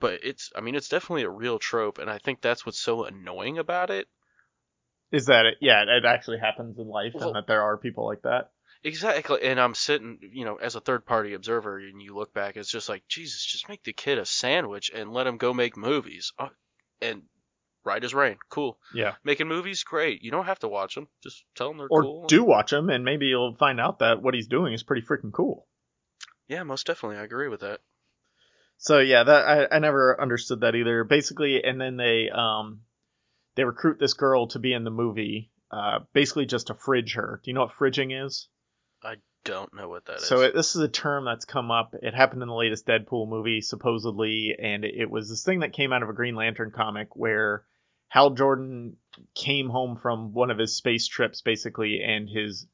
[0.00, 3.04] but it's I mean it's definitely a real trope, and I think that's what's so
[3.04, 4.08] annoying about it.
[5.12, 5.54] Is that it?
[5.60, 8.50] Yeah, it actually happens in life, Well- and that there are people like that.
[8.82, 12.56] Exactly, and I'm sitting, you know, as a third party observer, and you look back,
[12.58, 15.74] it's just like, Jesus, just make the kid a sandwich and let him go make
[15.74, 16.32] movies.
[16.38, 16.50] Oh,
[17.00, 17.22] and
[17.82, 18.78] right as rain, cool.
[18.94, 19.14] Yeah.
[19.24, 20.22] Making movies, great.
[20.22, 21.08] You don't have to watch them.
[21.22, 22.26] Just tell them they're Or cool.
[22.26, 25.32] do watch them, and maybe you'll find out that what he's doing is pretty freaking
[25.32, 25.66] cool.
[26.46, 27.80] Yeah, most definitely, I agree with that.
[28.78, 31.04] So yeah, that I, I never understood that either.
[31.04, 32.80] Basically, and then they um
[33.54, 37.40] they recruit this girl to be in the movie, uh, basically just to fridge her.
[37.42, 38.48] Do you know what fridging is?
[39.02, 40.26] I don't know what that is.
[40.26, 41.94] So it, this is a term that's come up.
[42.02, 45.92] It happened in the latest Deadpool movie, supposedly, and it was this thing that came
[45.92, 47.64] out of a Green Lantern comic where
[48.08, 48.96] Hal Jordan
[49.34, 52.66] came home from one of his space trips, basically, and his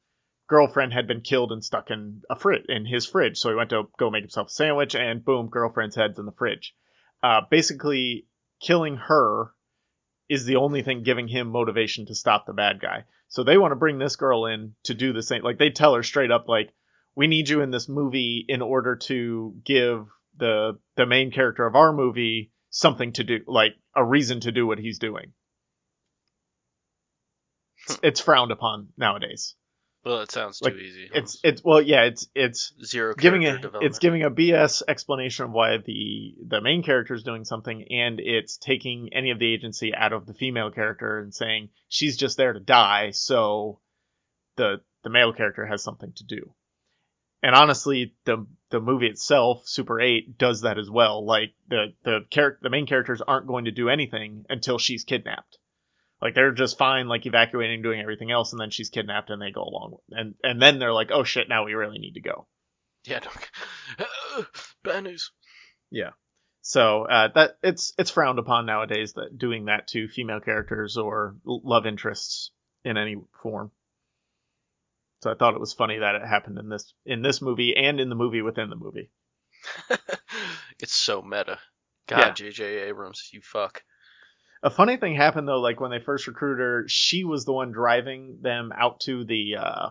[0.51, 3.37] girlfriend had been killed and stuck in a fridge in his fridge.
[3.37, 6.33] So he went to go make himself a sandwich, and boom, girlfriend's head's in the
[6.33, 6.75] fridge.
[7.23, 8.27] Uh, basically,
[8.59, 9.53] killing her
[10.27, 13.05] is the only thing giving him motivation to stop the bad guy.
[13.29, 15.41] So they want to bring this girl in to do the same.
[15.41, 16.73] Like they tell her straight up, like,
[17.15, 20.05] we need you in this movie in order to give
[20.37, 24.67] the the main character of our movie something to do, like a reason to do
[24.67, 25.31] what he's doing.
[27.87, 29.55] It's, it's frowned upon nowadays.
[30.03, 31.09] Well, it sounds like, too easy.
[31.13, 33.89] It's it's well, yeah, it's it's zero giving character a development.
[33.89, 38.19] it's giving a BS explanation of why the the main character is doing something, and
[38.19, 42.37] it's taking any of the agency out of the female character and saying she's just
[42.37, 43.79] there to die, so
[44.55, 46.53] the the male character has something to do.
[47.43, 51.25] And honestly, the the movie itself, Super Eight, does that as well.
[51.25, 55.57] Like the the character, the main characters aren't going to do anything until she's kidnapped.
[56.21, 59.51] Like they're just fine, like evacuating, doing everything else, and then she's kidnapped, and they
[59.51, 62.47] go along, and and then they're like, oh shit, now we really need to go.
[63.05, 63.19] yeah,
[63.99, 64.45] no.
[64.83, 65.31] bad news.
[65.89, 66.11] Yeah,
[66.61, 71.35] so uh, that it's it's frowned upon nowadays that doing that to female characters or
[71.43, 72.51] love interests
[72.85, 73.71] in any form.
[75.23, 77.99] So I thought it was funny that it happened in this in this movie and
[77.99, 79.09] in the movie within the movie.
[80.79, 81.59] it's so meta.
[82.07, 82.63] God, J.J.
[82.89, 83.83] Abrams, you fuck.
[84.63, 87.71] A funny thing happened though, like when they first recruited her, she was the one
[87.71, 89.89] driving them out to the uh,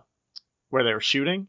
[0.68, 1.48] where they were shooting,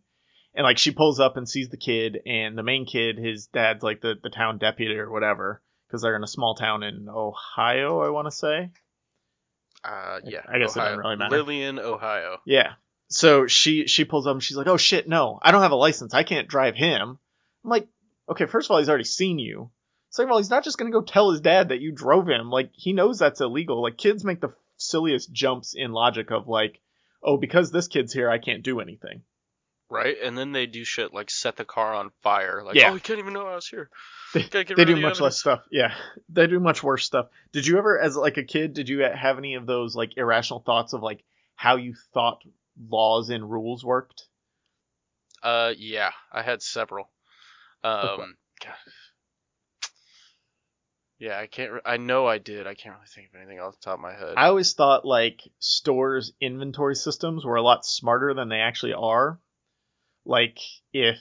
[0.55, 3.83] and like she pulls up and sees the kid, and the main kid, his dad's
[3.83, 8.01] like the the town deputy or whatever, because they're in a small town in Ohio,
[8.01, 8.71] I want to say.
[9.83, 10.41] Uh, yeah.
[10.47, 11.35] I guess it doesn't really matter.
[11.35, 12.37] Lillian, Ohio.
[12.45, 12.73] Yeah.
[13.09, 15.75] So she she pulls up and she's like, "Oh shit, no, I don't have a
[15.75, 16.13] license.
[16.13, 17.19] I can't drive him."
[17.63, 17.87] I'm like,
[18.29, 19.69] "Okay, first of all, he's already seen you.
[20.11, 22.49] Second of all, he's not just gonna go tell his dad that you drove him.
[22.49, 23.81] Like he knows that's illegal.
[23.81, 26.79] Like kids make the silliest jumps in logic of like,
[27.23, 29.23] oh, because this kid's here, I can't do anything.
[29.89, 30.15] Right?
[30.23, 32.61] And then they do shit like set the car on fire.
[32.65, 32.91] Like, Yeah.
[32.91, 33.89] oh, he can't even know I was here.
[34.33, 35.61] They, they do the much less stuff.
[35.71, 35.93] Yeah,
[36.29, 37.27] they do much worse stuff.
[37.51, 40.61] Did you ever, as like a kid, did you have any of those like irrational
[40.61, 41.23] thoughts of like
[41.55, 42.41] how you thought
[42.89, 44.27] laws and rules worked?
[45.43, 47.09] Uh, yeah, I had several.
[47.83, 48.73] Um, God.
[51.21, 51.71] Yeah, I can't.
[51.71, 52.65] Re- I know I did.
[52.65, 54.33] I can't really think of anything off the top of my head.
[54.37, 59.39] I always thought like stores inventory systems were a lot smarter than they actually are.
[60.25, 60.57] Like
[60.91, 61.19] if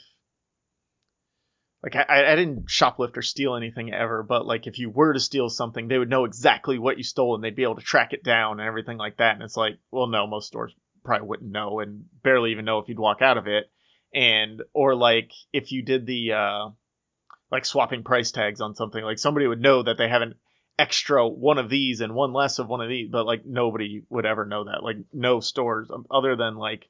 [1.82, 5.20] like I, I didn't shoplift or steal anything ever, but like if you were to
[5.20, 8.14] steal something, they would know exactly what you stole and they'd be able to track
[8.14, 9.34] it down and everything like that.
[9.34, 10.72] And it's like, well, no, most stores
[11.04, 13.70] probably wouldn't know and barely even know if you'd walk out of it.
[14.14, 16.68] And or like if you did the uh
[17.50, 20.34] like swapping price tags on something, like somebody would know that they have an
[20.78, 24.26] extra one of these and one less of one of these, but like nobody would
[24.26, 24.82] ever know that.
[24.82, 26.88] Like no stores um, other than like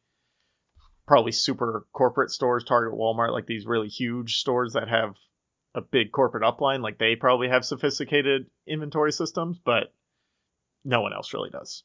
[1.07, 5.15] probably super corporate stores, Target, Walmart, like these really huge stores that have
[5.75, 9.93] a big corporate upline, like they probably have sophisticated inventory systems, but
[10.85, 11.83] no one else really does.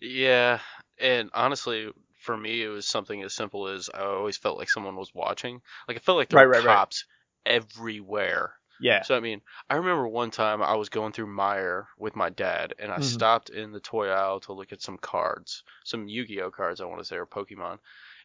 [0.00, 0.60] Yeah,
[0.98, 1.90] and honestly,
[2.20, 5.60] for me, it was something as simple as I always felt like someone was watching.
[5.86, 6.76] Like I felt like there Right, were right, right.
[6.76, 7.04] cops
[7.48, 8.54] everywhere.
[8.80, 9.02] Yeah.
[9.02, 12.74] So I mean, I remember one time I was going through Meijer with my dad,
[12.78, 13.02] and I Mhm.
[13.04, 17.00] stopped in the toy aisle to look at some cards, some Yu-Gi-Oh cards, I want
[17.00, 17.78] to say, or Pokemon,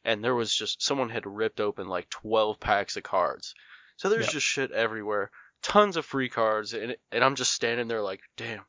[0.03, 3.55] and there was just someone had ripped open like 12 packs of cards.
[3.97, 4.33] So there's Yep.
[4.33, 5.31] just shit everywhere,
[5.63, 8.65] tons of free cards, and and I'm just standing there like, damn.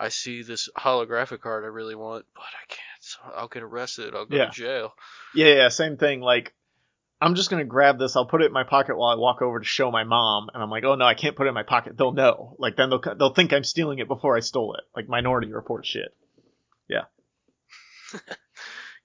[0.00, 2.82] I see this holographic card I really want, but I can't.
[3.00, 4.14] So I'll get arrested.
[4.14, 4.44] I'll go Yeah.
[4.44, 4.94] to jail.
[5.34, 6.20] Yeah, yeah, same thing.
[6.20, 6.54] Like,
[7.20, 8.14] I'm just gonna grab this.
[8.14, 10.62] I'll put it in my pocket while I walk over to show my mom, and
[10.62, 11.96] I'm like, oh no, I can't put it in my pocket.
[11.96, 12.54] They'll know.
[12.58, 14.84] Like, then they'll they'll think I'm stealing it before I stole it.
[14.94, 16.14] Like Minority Report shit.
[16.88, 17.04] Yeah.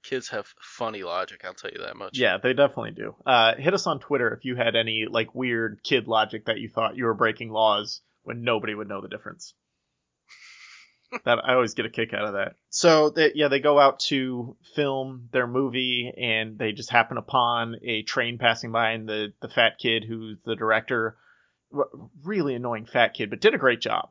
[0.04, 2.18] Kids have funny logic, I'll tell you that much.
[2.18, 3.16] Yeah, they definitely do.
[3.26, 6.68] Uh, hit us on Twitter if you had any like weird kid logic that you
[6.68, 9.54] thought you were breaking laws when nobody would know the difference.
[11.26, 12.56] That I always get a kick out of that.
[12.70, 17.76] So they, yeah, they go out to film their movie and they just happen upon
[17.84, 21.18] a train passing by and the the fat kid who's the director,
[22.24, 24.10] really annoying fat kid, but did a great job.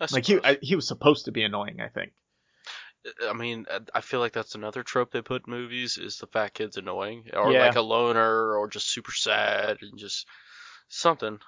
[0.00, 0.56] I Like he suppose.
[0.56, 2.12] I, he was supposed to be annoying, I think.
[3.28, 6.26] I mean, uh, I feel like that's another trope they put in movies is the
[6.26, 7.66] fat kid's annoying, or Yeah.
[7.66, 10.26] like a loner, or just super sad, and just
[10.88, 11.38] something.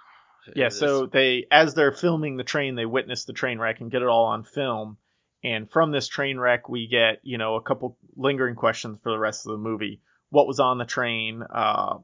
[0.55, 4.03] Yeah, so they as they're filming the train, they witness the train wreck and get
[4.03, 4.99] it all on film.
[5.43, 9.19] And from this train wreck, we get you know a couple lingering questions for the
[9.19, 10.01] rest of the movie.
[10.31, 11.43] What was on the train?
[11.43, 11.99] Uh,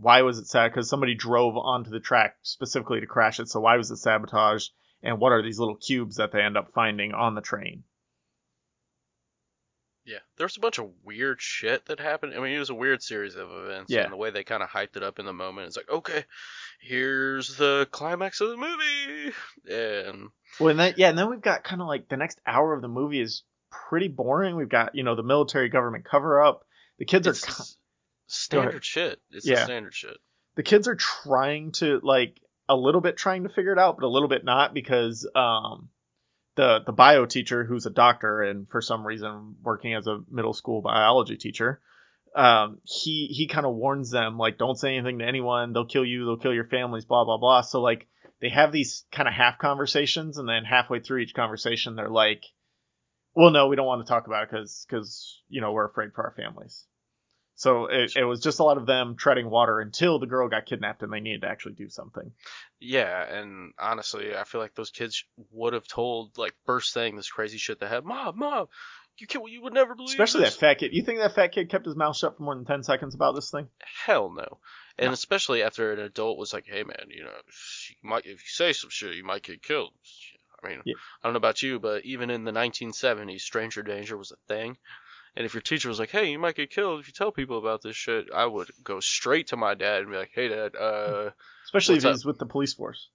[0.00, 0.70] why was it sad?
[0.70, 3.48] Because somebody drove onto the track specifically to crash it.
[3.48, 4.70] So why was it sabotaged?
[5.02, 7.84] And what are these little cubes that they end up finding on the train?
[10.08, 12.32] Yeah, there's a bunch of weird shit that happened.
[12.34, 14.04] I mean, it was a weird series of events, Yeah.
[14.04, 16.24] and the way they kind of hyped it up in the moment, it's like, okay,
[16.80, 19.34] here's the climax of the movie,
[19.70, 20.28] and
[20.58, 22.82] Well, and then yeah, and then we've got kind of like the next hour of
[22.82, 24.56] the movie is pretty boring.
[24.56, 26.64] We've got you know the military government cover up.
[26.98, 27.76] The kids are it's s-
[28.26, 29.20] standard shit.
[29.30, 29.64] It's the Yeah.
[29.64, 30.16] standard shit.
[30.56, 34.04] the kids are trying to like a little bit trying to figure it out, but
[34.06, 35.88] a little bit not because um
[36.58, 40.52] the the bio teacher who's a doctor and for some reason working as a middle
[40.52, 41.80] school biology teacher,
[42.34, 46.04] um he he kind of warns them like don't say anything to anyone, they'll kill
[46.04, 47.60] you, they'll kill your families, blah blah blah.
[47.60, 48.08] So like
[48.40, 52.42] they have these kind of half conversations and then halfway through each conversation they're like
[53.34, 56.12] well no, we don't want to talk about it cuz cuz you know, we're afraid
[56.12, 56.84] for our families.
[57.58, 60.64] So it, it was just a lot of them treading water until the girl got
[60.64, 62.30] kidnapped and they needed to actually do something.
[62.78, 67.28] Yeah, and honestly, I feel like those kids would have told like first thing this
[67.28, 68.68] crazy shit they had, mom, mom,
[69.18, 70.54] you can you would never believe Especially this.
[70.54, 70.92] that fat kid.
[70.94, 73.34] You think that fat kid kept his mouth shut for more than 10 seconds about
[73.34, 73.66] this thing?
[74.06, 74.58] Hell no.
[74.96, 75.12] And No.
[75.14, 77.30] especially after an adult was like, "Hey man, you know,
[77.88, 79.90] you might if you say some shit, you might get killed."
[80.62, 80.94] I mean, Yeah.
[81.22, 84.76] I don't know about you, but even in the 1970s, stranger danger was a thing.
[85.38, 87.58] And if your teacher was like, "Hey, you might get killed if you tell people
[87.58, 90.74] about this shit," I would go straight to my dad and be like, "Hey, dad,
[90.74, 91.30] uh,
[91.64, 92.12] Especially if up?
[92.12, 93.08] he's with the police force.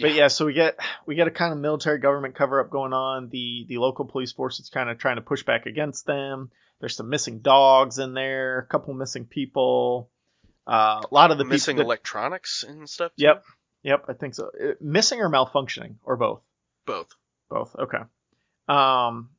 [0.00, 0.16] But Yeah.
[0.16, 0.76] yeah, so we get
[1.06, 3.28] we get a kind of military government cover up going on.
[3.28, 6.50] The the local police force is kind of trying to push back against them.
[6.80, 10.10] There's some missing dogs in there, a couple missing people.
[10.66, 13.22] Uh, a lot of the missing that- electronics and stuff." too?
[13.24, 13.44] Yep.
[13.84, 14.50] Yep, I think so.
[14.60, 16.42] Uh, Missing or malfunctioning or both?
[16.86, 17.14] both.
[17.48, 17.76] Both.
[17.76, 18.02] Okay.
[18.68, 19.30] Um,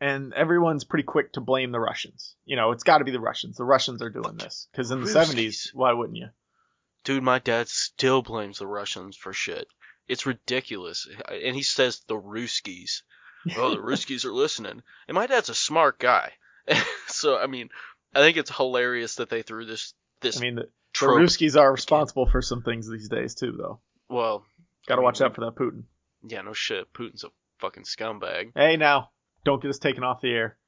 [0.00, 2.34] and everyone's pretty quick to blame the Russians.
[2.44, 3.56] You know, it's got to be the Russians.
[3.56, 6.28] The Russians are doing this because in the seventies, why wouldn't you?
[7.04, 9.68] Dude, my dad still blames the Russians for shit.
[10.08, 11.08] It's ridiculous.
[11.28, 13.02] And he says the Ruskies.
[13.56, 14.82] Oh, the Ruskies are listening.
[15.08, 16.32] And my dad's a smart guy.
[17.06, 17.68] so, I mean,
[18.14, 20.68] I think it's hilarious that they threw this this I mean, the,
[21.00, 21.06] the.
[21.06, 23.80] Ruskies are responsible for some things these days too, though.
[24.08, 24.44] well,
[24.86, 25.84] Got I to mean, watch out for that Putin.
[26.26, 26.92] Yeah, no shit.
[26.92, 27.28] Putin's a
[27.58, 28.52] fucking scumbag.
[28.54, 29.10] Hey, now,
[29.46, 30.58] don't get us taken off the air.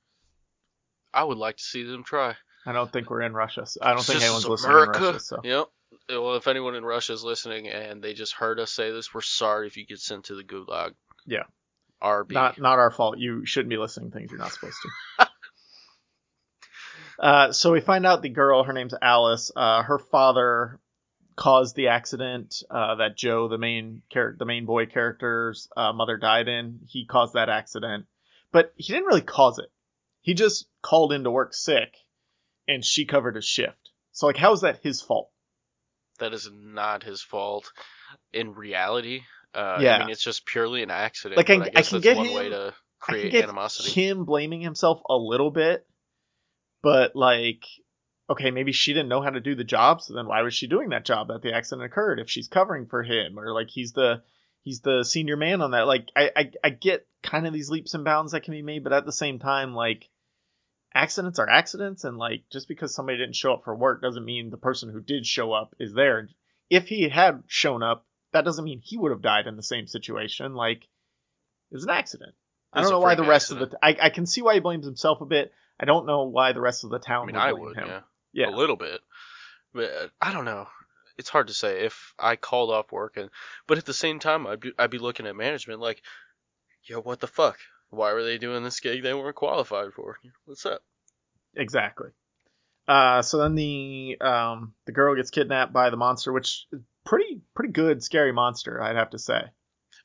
[1.13, 2.35] I would like to see them try.
[2.65, 3.67] I don't think we're in Russia.
[3.67, 5.21] So I don't think This anyone's is listening in Russia.
[5.21, 5.67] So Yep.
[6.11, 9.21] Well, if anyone in Russia is listening and they just heard us say this, we're
[9.21, 10.93] sorry if you get sent to the gulag.
[11.27, 11.45] Yeah.
[12.01, 12.31] RB.
[12.31, 13.19] not not our fault.
[13.19, 14.77] You shouldn't be listening to things you're not supposed
[15.19, 15.29] to.
[17.19, 19.51] uh, so we find out the girl, her name's Alice.
[19.57, 20.79] Uh, her father
[21.35, 26.17] caused the accident uh, that Joe, the main character, the main boy character's uh, mother
[26.17, 26.81] died in.
[26.87, 28.07] He caused that accident,
[28.53, 29.71] but he didn't really cause it.
[30.23, 31.95] He just called in to work sick,
[32.67, 33.91] and she covered his shift.
[34.13, 35.31] So like, how is that his fault?
[36.21, 37.71] that is not his fault
[38.33, 39.21] in reality.
[39.55, 39.95] Uh, Yeah.
[39.95, 41.37] I mean, it's just purely an accident.
[41.37, 43.91] Like, I- I, I can get one him- way to I can create get animosity.
[44.09, 45.87] him blaming himself a little bit,
[46.83, 47.65] but like
[48.31, 50.67] okay, maybe she didn't know how to do the job, so then why was she
[50.67, 53.93] doing that job that the accident occurred if she's covering for him or like he's
[53.93, 54.21] the
[54.69, 55.87] he's the senior man on that.
[55.87, 58.85] Like I I, I get kind of these leaps and bounds that can be made,
[58.85, 60.09] but at the same time, like
[60.95, 64.51] accidents are accidents, and like just because somebody didn't show up for work doesn't mean
[64.51, 66.29] the person who did show up is there.
[66.69, 69.87] If he had shown up, that doesn't mean he would have died in the same
[69.87, 70.55] situation.
[70.55, 72.35] Like it was an accident.
[72.73, 74.85] I don't know why the rest of the I I can see why he blames
[74.85, 75.53] himself a bit.
[75.81, 77.77] I don't know why the rest of the town I mean, would I blame would,
[77.77, 77.87] him.
[77.87, 78.01] yeah.
[78.33, 78.51] Yeah.
[78.51, 79.01] a little bit.
[79.73, 80.67] But I don't know.
[81.19, 83.29] It's hard to say if I called off work and
[83.67, 86.03] but at the same time I'd be I'd be looking at management like,
[86.85, 87.59] yo, what the fuck?
[87.91, 90.19] Why were they doing this gig they weren't qualified for?
[90.45, 90.83] What's up?
[91.57, 92.11] Exactly.
[92.87, 97.41] Uh, so then the um, the girl gets kidnapped by the monster, which is pretty
[97.55, 99.43] pretty good scary monster, I'd have to say.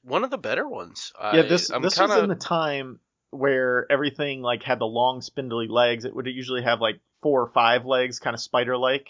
[0.04, 1.14] One of the better ones.
[1.22, 3.00] yeah, I, this I'm this kinda, was in the time
[3.30, 6.04] where everything like had the long spindly legs.
[6.04, 9.10] It would usually have like four or five legs, kind of spider like.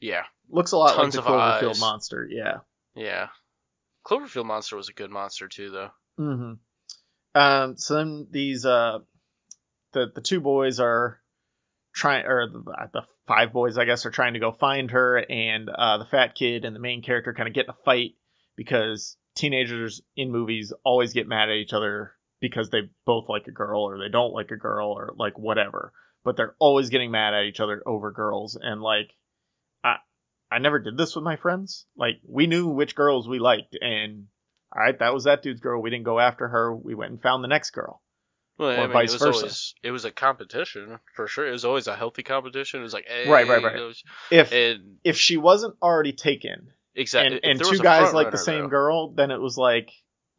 [0.00, 1.80] yeah Looks a lot Tons like the Cloverfield eyes.
[1.80, 2.26] monster.
[2.30, 2.58] Yeah.
[2.94, 3.28] yeah.
[4.06, 5.90] Cloverfield monster was a good monster too though.
[6.18, 6.52] Mm-hmm.
[7.40, 8.98] Um, so then these uh,
[9.92, 11.20] the the two boys are
[11.94, 12.62] trying, or the,
[12.92, 16.34] the five boys, I guess, are trying to go find her, and uh, the fat
[16.34, 18.12] kid and the main character kind of get in a fight
[18.56, 23.52] because teenagers in movies always get mad at each other because they both like a
[23.52, 25.92] girl or they don't like a girl or like whatever,
[26.24, 29.10] but they're always getting mad at each other over girls, and like.
[30.50, 31.86] I never did this with my friends.
[31.96, 34.26] Like we knew which girls we liked, and
[34.74, 35.80] all right, that was that dude's girl.
[35.82, 36.74] We didn't go after her.
[36.74, 38.02] We went and found the next girl.
[38.58, 39.36] Well, Or I mean, vice it was versa.
[39.38, 41.46] always it was a competition for sure.
[41.46, 42.80] It was always a healthy competition.
[42.80, 43.76] It was like, hey, Right, right, right.
[43.76, 48.38] those- If And if she wasn't already taken exactly, and, and two guys like the
[48.38, 49.90] same though, girl, then it was like,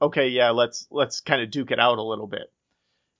[0.02, 2.52] okay, yeah, let's let's kind of duke it out a little bit.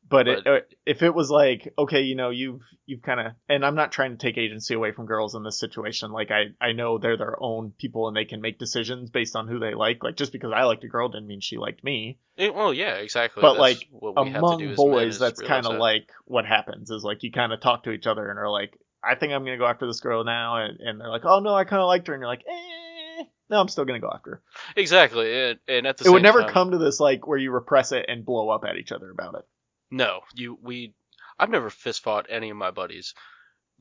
[0.10, 3.64] But, But- uh, if it was like, okay, you know, you've you've kind of, and
[3.64, 6.12] I'm not trying to take agency away from girls in this situation.
[6.12, 9.48] Like I I know they're their own people and they can make decisions based on
[9.48, 10.04] who they like.
[10.04, 12.18] Like just because I liked a girl didn't mean she liked me.
[12.38, 13.42] It- well, yeah, exactly.
[13.42, 15.80] But, That's like, what we have to do Among boys, that's kind of that.
[15.80, 16.90] like what happens.
[16.90, 19.46] Is like you kind of talk to each other and are like, I think I'm
[19.46, 21.88] gonna go after this girl now, and, and they're like, oh no, I kind of
[21.88, 24.42] liked her, and you're like, eh, no, I'm still gonna go after her.
[24.76, 27.52] exactly, and, and at the it would never time, come to this like where you
[27.52, 29.46] repress it and blow up at each other about it.
[29.92, 30.94] No, you we.
[31.38, 33.14] I've never fist fought any of my buddies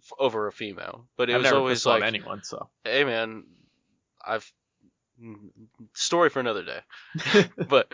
[0.03, 2.69] f- over a female, but it I've was never always pissed on like, anyone, so
[2.85, 3.45] hey man,
[4.25, 4.51] I've
[5.23, 5.51] mm,
[5.95, 7.45] story for another day.
[7.69, 7.93] but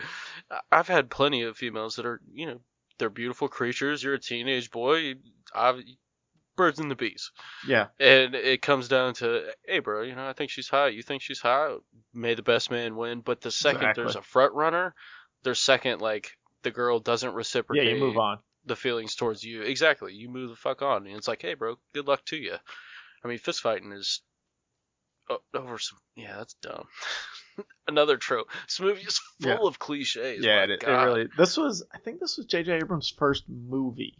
[0.71, 2.59] I've had plenty of females that are, you know,
[2.97, 4.03] they're beautiful creatures.
[4.03, 5.15] You're a teenage boy.
[5.53, 5.81] I've,
[6.55, 7.31] birds and the bees.
[7.67, 10.93] yeah, And it comes down to, hey, bro, you know, I think she's hot.
[10.93, 11.81] You think she's hot?
[12.13, 13.21] May the best man win.
[13.21, 14.03] But the second Exactly.
[14.03, 14.93] there's a front runner,
[15.43, 16.31] there's second, like,
[16.65, 18.39] the girl doesn't yeah, reciprocate you move on.
[18.65, 19.61] the feelings towards you.
[19.61, 20.13] Exactly.
[20.13, 21.07] You move the fuck on.
[21.07, 22.55] And it's like, hey, bro, good luck to you.
[23.23, 24.21] I mean, fist fighting is
[25.53, 25.99] over some.
[26.15, 26.85] Yeah, that's dumb.
[27.87, 28.47] Another trope.
[28.67, 29.57] This movie is full Yeah.
[29.67, 30.43] of cliches.
[30.43, 31.27] yeah, it, it really.
[31.37, 32.73] This was, I think, this was J.J.
[32.77, 34.19] Abrams' first movie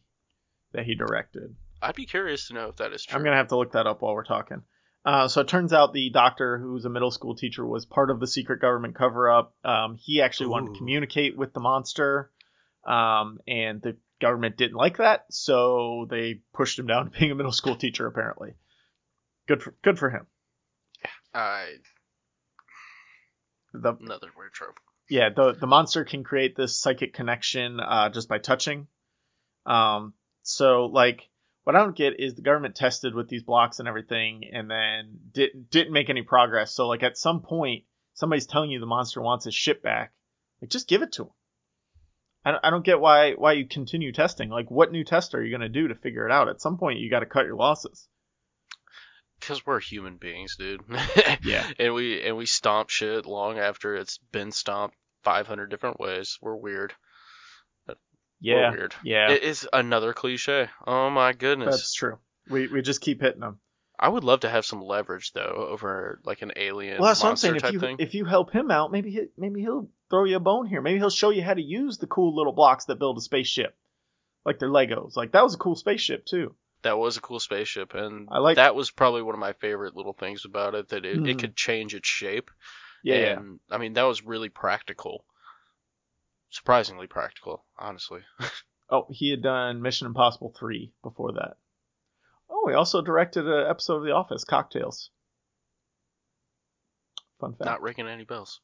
[0.71, 1.55] that he directed.
[1.81, 3.17] I'd be curious to know if that is true.
[3.17, 4.63] I'm gonna have to look that up while we're talking.
[5.03, 8.19] Uh, so it turns out the doctor, who's a middle school teacher, was part of
[8.19, 9.53] the secret government cover-up.
[9.63, 12.31] Um, he actually wanted to communicate with the monster,
[12.85, 17.35] um, and the government didn't like that, so they pushed him down to being a
[17.35, 18.07] middle school teacher.
[18.07, 18.55] Apparently,
[19.47, 20.27] good for good for him.
[21.33, 21.65] I
[23.73, 24.79] The another weird trope.
[25.09, 28.87] yeah, the the monster can create this psychic connection uh, just by touching.
[29.65, 30.13] Um,
[30.43, 31.29] so like,
[31.63, 35.19] what I don't get is the government tested with these blocks and everything, and then
[35.33, 36.73] did, didn't make any progress.
[36.73, 37.83] So like, at some point,
[38.13, 40.13] somebody's telling you the monster wants his ship back.
[40.61, 41.29] Like, just give it to him.
[42.45, 44.49] I don't, I don't get why why you continue testing.
[44.49, 46.47] Like, what new test are you gonna do to figure it out?
[46.47, 48.07] At some point, you got to cut your losses.
[49.39, 50.81] Because we're human beings, dude.
[51.43, 51.67] Yeah.
[51.79, 56.37] and we and we stomp shit long after it's been stomped 500 different ways.
[56.41, 56.93] We're weird.
[58.41, 58.95] Yeah, We're weird.
[59.03, 60.69] yeah, It is another cliche.
[60.85, 61.75] Oh my goodness.
[61.75, 62.17] that's true.
[62.49, 63.59] We we just keep hitting them.
[63.97, 67.29] I would love to have some leverage though over like an alien Well, that's what
[67.29, 67.55] I'm saying.
[67.55, 67.95] If you thing.
[67.99, 70.81] if you help him out, maybe he, maybe he'll throw you a bone here.
[70.81, 73.75] Maybe he'll show you how to use the cool little blocks that build a spaceship,
[74.45, 75.15] like they're Legos.
[75.15, 76.55] Like that was a cool spaceship too.
[76.83, 79.95] That was a cool spaceship, and I like- that was probably one of my favorite
[79.95, 81.29] little things about it that it, Mhm.
[81.29, 82.51] it could change its shape.
[83.03, 83.41] Yeah, yeah.
[83.71, 85.25] I mean that was really practical,
[86.49, 88.21] surprisingly practical, honestly.
[88.87, 91.57] Oh, he had done Mission Impossible three before that.
[92.47, 95.09] Oh, he also directed an episode of The Office, Cocktails.
[97.39, 97.65] Fun fact.
[97.65, 98.61] Not ringing any bells.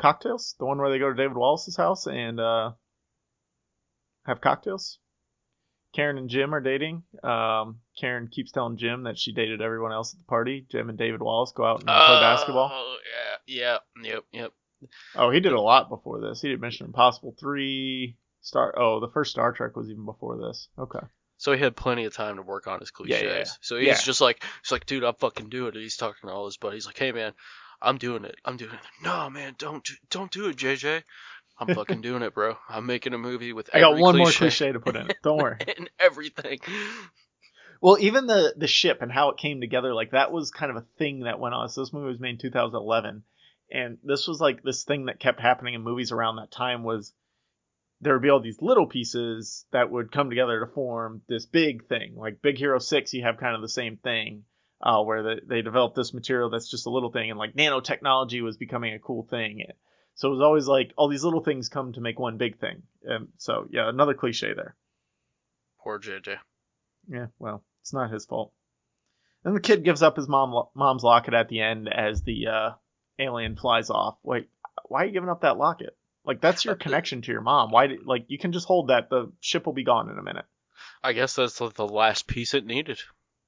[0.00, 2.72] Cocktails, the one where they go to David Wallace's house and uh,
[4.24, 4.98] have cocktails.
[5.94, 7.02] Karen and Jim are dating.
[7.22, 10.66] Um, Karen keeps telling Jim that she dated everyone else at the party.
[10.70, 12.70] Jim and David Wallace go out and play basketball.
[12.72, 12.96] Oh
[13.46, 14.52] yeah, yeah, yep, yep.
[15.14, 16.42] Oh, he did a lot before this.
[16.42, 18.16] He did Mission Impossible three.
[18.42, 18.74] Star.
[18.78, 20.68] Oh, the first Star Trek was even before this.
[20.78, 21.00] Okay.
[21.36, 23.20] So he had plenty of time to work on his cliches.
[23.20, 23.44] Yeah, yeah, yeah.
[23.60, 25.80] So he's just like, he's like, dude, I'm fucking doing it.
[25.80, 27.32] He's talking to all his buddies, like, hey man,
[27.80, 28.36] I'm doing it.
[28.44, 28.80] I'm doing it.
[29.02, 31.02] No man, don't do, don't do it, JJ.
[31.58, 32.56] I'm fucking doing it, bro.
[32.68, 33.70] I'm making a movie with.
[33.72, 35.10] I got one more cliche cliche to put in.
[35.10, 35.16] it.
[35.22, 35.58] Don't worry.
[35.78, 36.58] and everything.
[37.80, 40.76] Well, even the the ship and how it came together, like that was kind of
[40.76, 41.68] a thing that went on.
[41.68, 43.22] So this movie was made in 2011,
[43.70, 47.12] and this was like this thing that kept happening in movies around that time was
[48.00, 51.86] there would be all these little pieces that would come together to form this big
[51.86, 52.14] thing.
[52.16, 54.44] Like Big Hero Six, you have kind of the same thing.
[54.80, 58.42] Uh, where they, they developed this material that's just a little thing, and like nanotechnology
[58.42, 59.64] was becoming a cool thing.
[60.16, 62.82] So it was always like all these little things come to make one big thing.
[63.02, 64.76] And so yeah, another cliche there.
[65.82, 66.36] Poor JJ.
[67.08, 68.52] Yeah, well, it's not his fault.
[69.44, 72.70] And the kid gives up his mom mom's locket at the end as the uh,
[73.18, 74.18] alien flies off.
[74.22, 74.48] Wait,
[74.86, 75.96] why are you giving up that locket?
[76.24, 77.70] Like that's your connection to your mom.
[77.70, 77.86] Why?
[77.86, 79.08] Did, like you can just hold that.
[79.08, 80.44] The ship will be gone in a minute.
[81.02, 83.00] I guess that's the- the last piece it needed.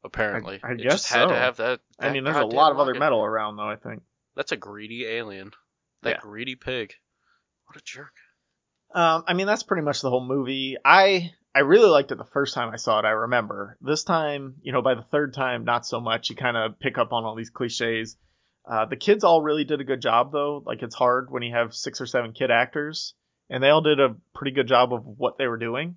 [0.04, 1.34] Apparently, I it guess just had to so.
[1.34, 1.80] have that.
[1.98, 3.00] I mean, there's a lot of other rocket.
[3.00, 3.68] metal around though.
[3.68, 4.02] I think.
[4.36, 5.52] That's a greedy alien.
[6.02, 6.20] That Yeah.
[6.20, 6.94] greedy pig.
[7.66, 8.12] What a jerk.
[8.94, 10.76] Um, I mean, that's pretty much the whole movie.
[10.84, 13.04] I I really liked it the first time I saw it.
[13.04, 16.30] I remember this time, you know, by the third time, not so much.
[16.30, 18.16] You kind of pick up on all these cliches.
[18.70, 20.62] Uh, the kids all really did a good job though.
[20.64, 23.14] Like it's hard when you have six or seven kid actors,
[23.50, 25.96] and they all did a pretty good job of what they were doing.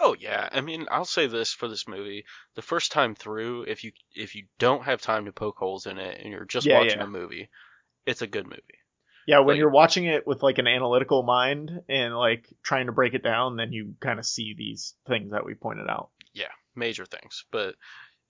[0.00, 3.82] Oh yeah, I mean, I'll say this for this movie: the first time through, if
[3.84, 6.78] you if you don't have time to poke holes in it and you're just Yeah,
[6.78, 7.04] watching yeah.
[7.04, 7.50] a movie,
[8.06, 8.62] it's a good movie.
[9.26, 12.92] Yeah, when Like- you're watching it with like an analytical mind and like trying to
[12.92, 16.10] break it down, then you kind of see these things that we pointed out.
[16.32, 17.74] Yeah, major things, but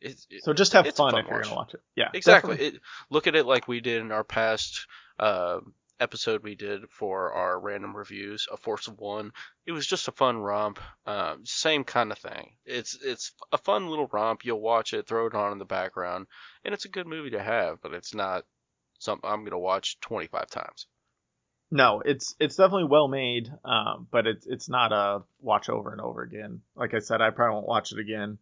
[0.00, 1.44] it's it, So just have fun, fun if you're watch.
[1.44, 1.80] gonna watch it.
[1.94, 2.56] Yeah, exactly.
[2.58, 2.80] It,
[3.10, 4.86] look at it like we did in our past
[5.20, 5.60] uh,
[6.00, 9.32] episode we did for our random reviews, A Force of One.
[9.66, 12.56] It was just a fun romp, um, same kind of thing.
[12.64, 14.44] It's it's a fun little romp.
[14.44, 16.26] You'll watch it, throw it on in the background,
[16.64, 17.80] and it's a good movie to have.
[17.82, 18.44] But it's not
[18.98, 20.86] something I'm gonna watch 25 times.
[21.70, 26.00] No, it's it's definitely well made, um, but it's it's not a watch over and
[26.00, 26.62] over again.
[26.74, 28.38] Like I said, I probably won't watch it again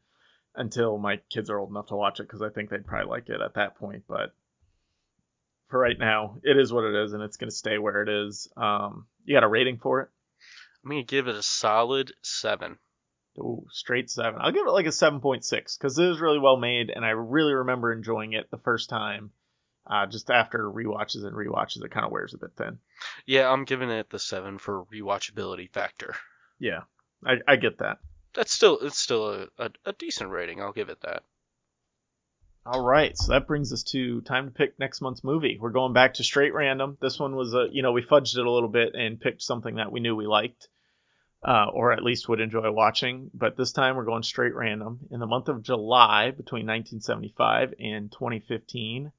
[0.54, 3.28] until my kids are old enough to watch it because I think they'd probably like
[3.28, 4.04] it at that point.
[4.08, 4.32] But
[5.68, 8.48] for right now, it is what it is, and it's gonna stay where it is.
[8.56, 10.08] Um, you got a rating for it?
[10.84, 12.78] I'm gonna give it a solid seven.
[13.38, 14.40] Ooh, straight seven.
[14.40, 17.04] I'll give it like a seven point six because it is really well made, and
[17.04, 19.30] I really remember enjoying it the first time.
[19.88, 22.78] Uh, just after rewatches and rewatches, it kind of wears a bit thin.
[23.24, 26.16] Yeah, I'm giving it the seven for rewatchability factor.
[26.58, 26.82] Yeah,
[27.24, 27.98] I, I get that.
[28.34, 30.60] That's still it's still a, a, a decent rating.
[30.60, 31.22] I'll give it that.
[32.68, 35.56] All right, so that brings us to time to pick next month's movie.
[35.60, 36.98] We're going back to straight random.
[37.00, 39.76] This one was a, you know, we fudged it a little bit and picked something
[39.76, 40.68] that we knew we liked,
[41.44, 43.30] uh, or at least would enjoy watching.
[43.32, 44.98] But this time we're going straight random.
[45.12, 49.12] In the month of July, between 1975 and 2015,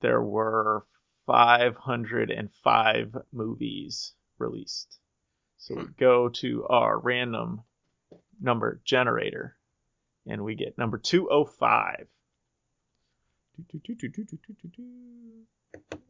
[0.00, 0.86] there were
[1.26, 5.00] 505 movies released.
[5.56, 7.62] So we go to our random
[8.40, 9.56] number generator,
[10.24, 12.06] and we get number 205.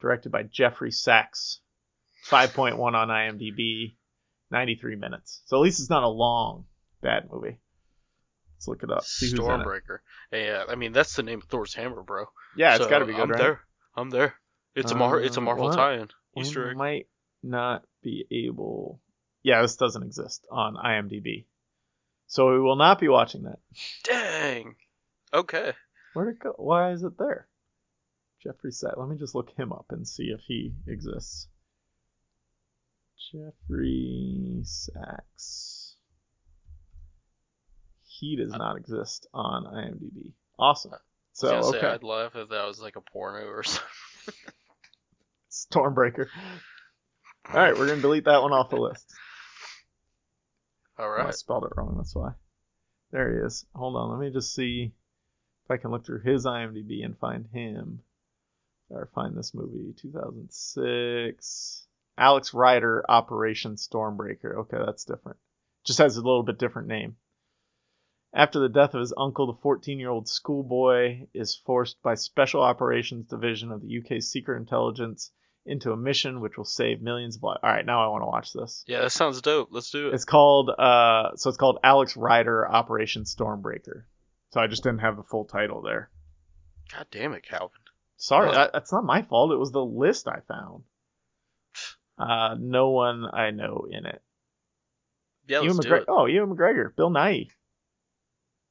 [0.00, 1.60] directed by Geoffrey Sax.
[2.28, 3.96] 5.1 on IMDb,
[4.52, 5.42] 93 minutes.
[5.46, 6.66] So at least it's not a long
[7.00, 7.58] bad movie.
[8.56, 9.02] Let's look it up.
[9.02, 9.48] See who's in it.
[9.66, 9.98] Stormbreaker.
[10.30, 12.26] Yeah, I mean that's the name of Thor's hammer, bro.
[12.56, 13.38] Yeah, it's So, got to be good, I'm right?
[13.38, 13.60] there.
[13.96, 14.34] I'm there.
[14.76, 15.20] It's a Mar.
[15.20, 15.74] It's a Uh, Marvel what?
[15.76, 16.08] tie-in.
[16.38, 16.76] Easter egg.
[16.76, 17.06] might
[17.42, 19.00] not be able.
[19.42, 21.46] Yeah, this doesn't exist on IMDb,
[22.26, 23.58] so we will not be watching that.
[24.04, 24.76] Dang.
[25.34, 25.72] Okay.
[26.14, 26.54] Where'd it go?
[26.56, 27.48] Why is it there?
[28.42, 28.94] Geoffrey Sax.
[28.96, 31.48] Let me just look him up and see if he exists.
[33.30, 35.96] Geoffrey Sax.
[38.06, 40.32] He does uh, not exist on IMDb.
[40.58, 40.92] Awesome.
[41.32, 41.80] So I okay.
[41.80, 44.34] Say, I'd laugh if that was like a porno or something.
[45.50, 46.26] Stormbreaker.
[47.48, 49.12] All right, we're gonna delete that one off the list.
[50.98, 51.24] All right.
[51.24, 51.94] Oh, I spelled it wrong.
[51.96, 52.32] That's why.
[53.10, 53.66] There he is.
[53.74, 54.10] Hold on.
[54.10, 54.92] Let me just see
[55.64, 58.00] if I can look through his IMDb and find him.
[58.88, 59.94] Or find this movie.
[59.96, 61.86] 2006.
[62.18, 64.54] Alex Rider, Operation Stormbreaker.
[64.58, 65.38] Okay, that's different.
[65.84, 67.16] Just has a little bit different name.
[68.34, 72.62] After the death of his uncle, the 14 year old schoolboy is forced by Special
[72.62, 75.32] Operations Division of the UK's Secret Intelligence
[75.64, 77.60] into a mission which will save millions of lives.
[77.62, 78.84] All right, now I want to watch this.
[78.86, 79.68] Yeah, that sounds dope.
[79.70, 80.14] Let's do it.
[80.14, 84.04] It's called uh, so it's called Alex Rider Operation Stormbreaker.
[84.50, 86.10] So I just didn't have the full title there.
[86.92, 87.70] God damn it, Kalvin.
[88.16, 89.52] Sorry, that's not my fault.
[89.52, 90.84] It was the list I found.
[92.18, 94.22] Uh, no one I know in it.
[95.48, 96.00] Yeah, Ewan let's do McGregor.
[96.02, 96.08] it.
[96.08, 97.48] Oh, Ewan McGregor, Bill Nighy.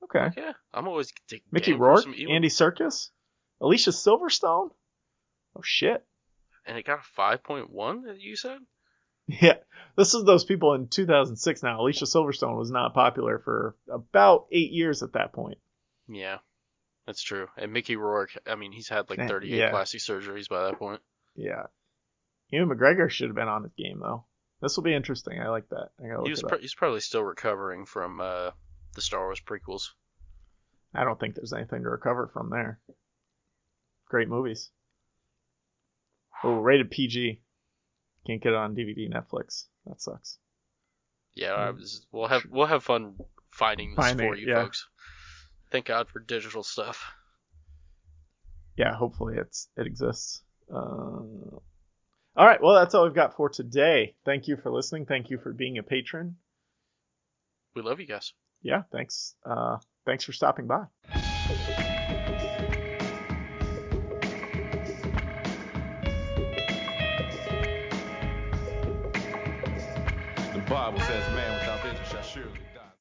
[0.04, 0.28] Okay.
[0.38, 1.12] Yeah, I'm always
[1.52, 2.36] Mickey Rourke, Ewan.
[2.36, 3.10] Andy Serkis,
[3.60, 4.70] Alicia Silverstone.
[5.56, 6.06] Oh shit.
[6.66, 8.04] And it got a 5.1.
[8.06, 8.60] that You said?
[9.28, 9.58] Yeah,
[9.96, 11.80] this is those people in 2006 now.
[11.82, 15.58] Alicia Silverstone was not popular for about eight years at that point.
[16.10, 16.40] Yeah,
[17.06, 17.48] that's true.
[17.56, 19.70] And Mickey Rourke, I mean, he's had like Eh, 38 yeah.
[19.70, 21.02] plastic surgeries by that point.
[21.36, 21.68] Yeah.
[22.50, 24.26] Ewan McGregor should have been on his game though.
[24.62, 25.40] This will be interesting.
[25.40, 25.90] I like that.
[26.00, 28.52] I He was pr- he's probably still recovering from uh,
[28.96, 29.90] the Star Wars prequels.
[30.94, 32.82] I don't think there's anything to recover from there.
[34.10, 34.72] Great movies.
[36.44, 37.40] Oh, rated PG.
[38.26, 39.66] Can't get it on DVD, Netflix.
[39.86, 40.38] That sucks.
[41.34, 41.76] Yeah, I Mm.
[41.78, 43.16] was, we'll have we'll have fun
[43.52, 44.64] finding this Finding for you yeah.
[44.64, 44.88] folks.
[45.72, 47.14] Thank God for digital stuff.
[48.78, 50.44] Yeah, hopefully it's it exists.
[50.72, 51.62] Uh, all
[52.36, 54.16] right, well that's all we've got for today.
[54.26, 55.06] Thank you for listening.
[55.06, 56.38] Thank you for being a patron.
[57.76, 58.34] We love you guys.
[58.62, 59.36] Yeah, thanks.
[59.46, 61.91] Uh, thanks for stopping by.